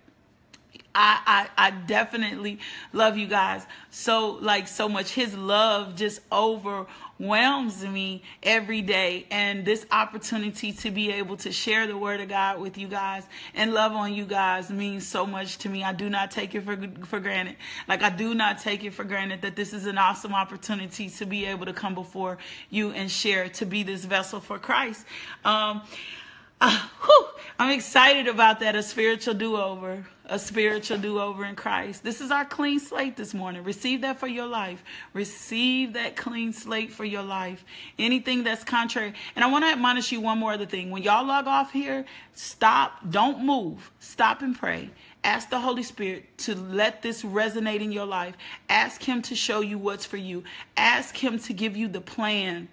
I, 0.96 1.48
I, 1.58 1.68
I 1.68 1.72
definitely 1.72 2.60
love 2.92 3.18
you 3.18 3.28
guys 3.28 3.66
so 3.92 4.38
like 4.42 4.68
so 4.68 4.90
much. 4.90 5.12
His 5.12 5.36
love 5.38 5.96
just 5.96 6.22
overwhelms 6.32 7.86
me 7.86 8.24
every 8.42 8.82
day. 8.82 9.28
And 9.30 9.64
this 9.64 9.86
opportunity 9.92 10.72
to 10.74 10.92
be 10.92 11.12
able 11.12 11.38
to 11.38 11.52
share 11.52 11.86
the 11.86 11.98
word 11.98 12.20
of 12.22 12.30
God 12.30 12.60
with 12.60 12.78
you 12.78 12.88
guys 12.88 13.24
and 13.54 13.74
love 13.74 13.92
on 13.92 14.14
you 14.14 14.26
guys 14.26 14.72
means 14.72 15.08
so 15.08 15.26
much 15.26 15.60
to 15.60 15.70
me. 15.70 15.84
I 15.84 15.94
do 15.94 16.10
not 16.10 16.32
take 16.32 16.56
it 16.56 16.62
for 16.62 16.78
for 17.06 17.20
granted. 17.20 17.58
Like 17.88 18.02
I 18.02 18.10
do 18.10 18.34
not 18.34 18.60
take 18.60 18.84
it 18.84 18.94
for 18.94 19.04
granted 19.04 19.42
that 19.44 19.56
this 19.56 19.74
is 19.74 19.86
an 19.86 19.98
awesome 19.98 20.34
opportunity 20.34 21.10
to 21.10 21.26
be 21.26 21.46
able 21.46 21.66
to 21.68 21.74
come 21.74 21.94
before 21.94 22.38
you 22.70 22.92
and 22.92 23.10
share 23.12 23.50
to 23.50 23.66
be 23.66 23.84
this 23.84 24.04
vessel 24.06 24.40
for 24.40 24.58
Christ. 24.58 25.06
Um, 25.46 25.84
uh, 26.62 26.88
whew, 27.03 27.28
I'm 27.60 27.72
excited 27.72 28.28
about 28.28 28.60
that, 28.60 28.76
a 28.76 28.84
spiritual 28.84 29.34
do 29.34 29.58
over, 29.58 30.05
a 30.26 30.38
spiritual 30.38 30.97
do 30.97 31.20
over 31.20 31.45
in 31.45 31.55
Christ. 31.55 32.03
This 32.03 32.22
is 32.22 32.30
our 32.30 32.45
clean 32.45 32.80
slate 32.80 33.16
this 33.16 33.34
morning. 33.34 33.64
Receive 33.64 34.01
that 34.01 34.20
for 34.20 34.28
your 34.28 34.45
life. 34.45 34.84
Receive 35.14 35.93
that 35.93 36.16
clean 36.16 36.53
slate 36.53 36.91
for 36.91 37.05
your 37.05 37.24
life. 37.24 37.64
Anything 37.97 38.43
that's 38.43 38.64
contrary. 38.64 39.14
And 39.36 39.43
I 39.43 39.47
want 39.47 39.66
to 39.66 39.72
admonish 39.72 40.12
you 40.12 40.22
one 40.22 40.38
more 40.38 40.53
other 40.53 40.66
thing. 40.66 40.91
When 40.91 41.01
y'all 41.01 41.26
log 41.26 41.47
off 41.47 41.72
here, 41.72 42.05
stop, 42.34 43.10
don't 43.10 43.43
move, 43.43 43.91
stop 43.99 44.41
and 44.41 44.58
pray. 44.58 44.89
Ask 45.24 45.49
the 45.49 45.60
Holy 45.60 45.84
Spirit 45.84 46.38
to 46.39 46.55
let 46.55 47.01
this 47.01 47.24
resonate 47.24 47.82
in 47.82 47.91
your 47.91 48.05
life. 48.05 48.36
Ask 48.70 49.01
Him 49.03 49.22
to 49.24 49.36
show 49.36 49.62
you 49.62 49.78
what's 49.78 50.05
for 50.05 50.18
you. 50.18 50.43
Ask 50.78 51.18
Him 51.18 51.39
to 51.39 51.53
give 51.53 51.76
you 51.76 51.88
the 51.88 52.01
plan 52.01 52.70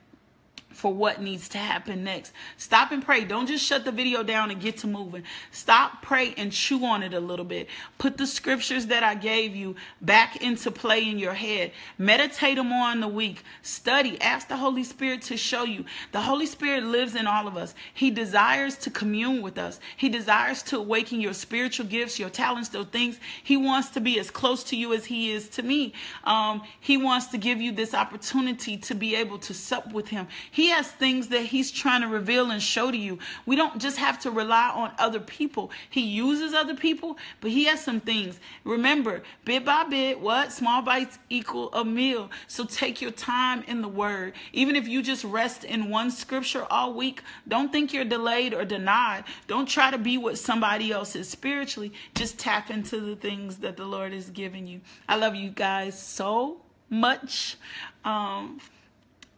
for 0.75 0.93
what 0.93 1.23
needs 1.23 1.49
to 1.51 1.59
happen 1.59 2.05
next. 2.05 2.33
Stop 2.57 2.93
and 2.93 3.05
pray. 3.05 3.25
Don't 3.25 3.47
just 3.47 3.65
shut 3.65 3.85
the 3.85 3.93
video 3.93 4.23
down 4.23 4.51
and 4.51 4.61
get 4.61 4.79
to 4.79 4.87
moving. 4.87 5.23
Stop, 5.51 6.03
pray, 6.03 6.35
and 6.37 6.53
chew 6.53 6.85
on 6.85 7.03
it 7.03 7.15
a 7.15 7.21
little 7.21 7.45
bit. 7.45 7.69
Put 7.99 8.17
the 8.17 8.27
scriptures 8.27 8.87
that 8.87 9.03
I 9.03 9.15
gave 9.15 9.55
you 9.55 9.77
back 10.01 10.43
into 10.43 10.71
play 10.71 11.09
in 11.09 11.19
your 11.19 11.35
head. 11.35 11.73
Meditate 11.99 12.57
them 12.57 12.73
on 12.73 13.01
the 13.01 13.09
week. 13.09 13.43
Study. 13.63 14.21
Ask 14.21 14.49
the 14.49 14.57
Holy 14.57 14.85
Spirit 14.85 15.23
to 15.23 15.37
show 15.37 15.65
you. 15.65 15.85
The 16.13 16.21
Holy 16.21 16.47
Spirit 16.47 16.85
lives 16.85 17.15
in 17.15 17.27
all 17.27 17.47
of 17.47 17.57
us. 17.57 17.75
He 17.93 18.11
desires 18.11 18.77
to 18.79 18.91
commune 18.91 19.43
with 19.43 19.59
us. 19.59 19.81
He 19.97 20.09
desires 20.09 20.63
to 20.65 20.79
awaken 20.79 21.21
your 21.21 21.35
spiritual 21.35 21.87
gifts, 21.87 22.19
your 22.19 22.31
talents, 22.31 22.69
those 22.71 22.87
things. 22.87 23.19
He 23.43 23.57
wants 23.57 23.91
to 23.91 24.01
be 24.01 24.19
as 24.19 24.31
close 24.31 24.65
to 24.65 24.77
you 24.77 24.93
as 24.93 25.05
He 25.05 25.33
is 25.33 25.49
to 25.51 25.63
me. 25.63 25.93
Um, 26.25 26.63
he 26.81 26.97
wants 26.97 27.27
to 27.29 27.39
give 27.39 27.61
you 27.61 27.73
this 27.73 27.95
opportunity 27.95 28.77
to 28.79 28.95
be 28.95 29.15
able 29.17 29.39
to 29.39 29.55
sup 29.55 29.93
with 29.93 30.09
Him. 30.09 30.29
He 30.51 30.64
he 30.65 30.71
has 30.71 30.91
things 30.91 31.29
that 31.29 31.43
he's 31.43 31.71
trying 31.71 32.01
to 32.01 32.09
reveal 32.09 32.51
and 32.51 32.63
show 32.63 32.91
to 32.91 32.97
you. 32.97 33.19
We 33.45 33.55
don't 33.55 33.79
just 33.79 33.99
have 33.99 34.19
to 34.21 34.31
rely 34.31 34.71
on 34.71 34.93
other 34.99 35.21
people. 35.21 35.71
He 35.91 36.01
uses 36.01 36.55
other 36.55 36.75
people, 36.75 37.19
but 37.43 37.51
he 37.51 37.65
has 37.65 37.85
some 37.85 38.01
things. 38.01 38.41
Remember, 38.65 39.23
bit 39.45 39.67
by 39.67 39.85
bit, 39.85 40.19
what? 40.19 40.53
Small 40.53 40.81
bites 40.81 41.19
equal 41.29 41.71
a 41.75 41.85
meal. 41.85 42.31
So 42.47 42.65
take 42.65 43.03
your 43.03 43.11
time 43.11 43.63
in 43.65 43.83
the 43.83 43.89
word. 43.89 44.33
Even 44.55 44.75
if 44.75 44.89
you 44.89 45.03
just 45.03 45.23
rest 45.25 45.65
in 45.65 45.91
one 45.91 46.11
scripture 46.11 46.67
all 46.71 46.95
week, 46.95 47.21
don't 47.47 47.71
think 47.71 47.93
you're 47.93 48.07
delayed 48.07 48.55
or 48.55 48.65
denied. 48.65 49.25
Don't 49.47 49.69
try 49.69 49.91
to 49.91 49.99
be 49.99 50.17
what 50.17 50.39
somebody 50.39 50.93
else 50.93 51.15
is 51.15 51.29
spiritually. 51.29 51.93
Just 52.15 52.39
tap 52.39 52.71
into 52.71 53.01
the 53.01 53.17
things 53.17 53.59
that 53.59 53.77
the 53.77 53.85
Lord 53.85 54.15
has 54.15 54.31
given 54.31 54.67
you. 54.67 54.81
I 55.07 55.17
love 55.17 55.35
you 55.35 55.51
guys 55.51 56.01
so 56.01 56.63
much. 56.89 57.59
Um, 58.03 58.61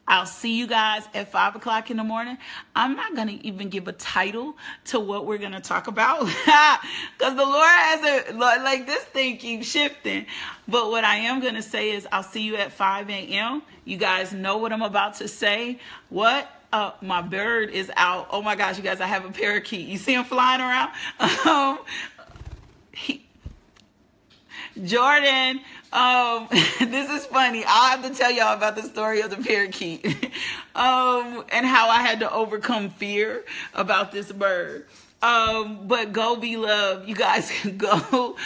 I'll 0.08 0.26
see 0.26 0.56
you 0.56 0.66
guys 0.66 1.08
at 1.14 1.32
five 1.32 1.56
o'clock 1.56 1.90
in 1.90 1.96
the 1.96 2.04
morning. 2.04 2.38
I'm 2.74 2.94
not 2.94 3.16
going 3.16 3.28
to 3.28 3.46
even 3.46 3.68
give 3.68 3.88
a 3.88 3.92
title 3.92 4.56
to 4.86 5.00
what 5.00 5.26
we're 5.26 5.38
going 5.38 5.52
to 5.52 5.60
talk 5.60 5.88
about 5.88 6.20
because 7.18 7.34
the 7.34 7.44
Lord 7.44 7.68
has 7.68 8.30
a, 8.30 8.32
like 8.34 8.86
this 8.86 9.02
thing 9.04 9.36
keeps 9.38 9.66
shifting. 9.66 10.26
But 10.68 10.90
what 10.90 11.04
I 11.04 11.16
am 11.16 11.40
going 11.40 11.54
to 11.54 11.62
say 11.62 11.90
is 11.90 12.06
I'll 12.12 12.22
see 12.22 12.42
you 12.42 12.56
at 12.56 12.72
5 12.72 13.10
a.m. 13.10 13.62
You 13.84 13.96
guys 13.96 14.32
know 14.32 14.58
what 14.58 14.72
I'm 14.72 14.82
about 14.82 15.16
to 15.16 15.28
say. 15.28 15.80
What? 16.08 16.48
Uh, 16.72 16.92
my 17.00 17.22
bird 17.22 17.70
is 17.70 17.90
out. 17.96 18.28
Oh 18.30 18.42
my 18.42 18.54
gosh, 18.54 18.76
you 18.76 18.82
guys, 18.82 19.00
I 19.00 19.06
have 19.06 19.24
a 19.24 19.30
parakeet. 19.30 19.88
You 19.88 19.98
see 19.98 20.14
him 20.14 20.24
flying 20.24 20.60
around? 20.60 20.90
Um, 21.46 21.78
he, 22.92 23.25
Jordan, 24.84 25.60
um, 25.92 26.48
this 26.50 27.10
is 27.10 27.26
funny. 27.26 27.64
I'll 27.66 27.96
have 27.96 28.02
to 28.02 28.14
tell 28.16 28.30
y'all 28.30 28.54
about 28.54 28.76
the 28.76 28.82
story 28.82 29.20
of 29.20 29.30
the 29.30 29.36
parakeet 29.36 30.04
um, 30.74 31.44
and 31.50 31.64
how 31.64 31.88
I 31.88 32.02
had 32.02 32.20
to 32.20 32.30
overcome 32.30 32.90
fear 32.90 33.44
about 33.74 34.12
this 34.12 34.30
bird. 34.32 34.86
Um, 35.22 35.86
but 35.88 36.12
go 36.12 36.36
be 36.36 36.58
loved. 36.58 37.08
You 37.08 37.14
guys 37.14 37.50
go 37.76 38.36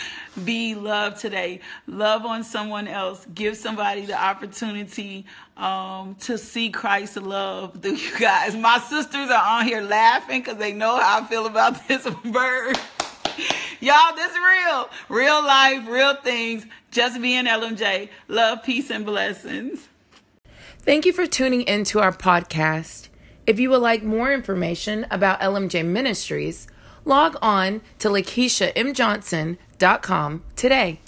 be 0.45 0.76
loved 0.76 1.20
today. 1.20 1.61
Love 1.89 2.24
on 2.24 2.45
someone 2.45 2.87
else. 2.87 3.26
Give 3.35 3.57
somebody 3.57 4.07
the 4.07 4.20
opportunity 4.20 5.26
um, 5.57 6.14
to 6.20 6.39
see 6.39 6.70
Christ's 6.70 7.16
love 7.16 7.83
through 7.83 7.97
you 7.97 8.18
guys. 8.18 8.55
My 8.55 8.78
sisters 8.78 9.31
are 9.31 9.59
on 9.59 9.66
here 9.66 9.83
laughing 9.83 10.43
because 10.43 10.59
they 10.59 10.72
know 10.72 10.97
how 10.97 11.22
I 11.22 11.24
feel 11.24 11.47
about 11.47 11.89
this 11.89 12.09
bird. 12.24 12.78
Y'all, 13.81 14.14
this 14.14 14.31
is 14.31 14.39
real. 14.39 14.89
Real 15.09 15.45
life, 15.45 15.89
real 15.89 16.14
things. 16.14 16.66
Just 16.91 17.20
being 17.20 17.47
LMJ. 17.47 18.11
Love, 18.28 18.62
peace, 18.62 18.91
and 18.91 19.07
blessings. 19.07 19.89
Thank 20.81 21.07
you 21.07 21.12
for 21.12 21.26
tuning 21.26 21.62
into 21.62 22.01
our 22.01 22.12
podcast. 22.12 23.09
If 23.47 23.59
you 23.59 23.70
would 23.70 23.81
like 23.81 24.03
more 24.03 24.31
information 24.33 25.07
about 25.11 25.41
LMJ 25.41 25.83
Ministries, 25.85 26.68
log 27.05 27.37
on 27.41 27.81
to 27.99 28.09
LakeishaMJohnson.com 28.09 30.45
today. 30.57 31.01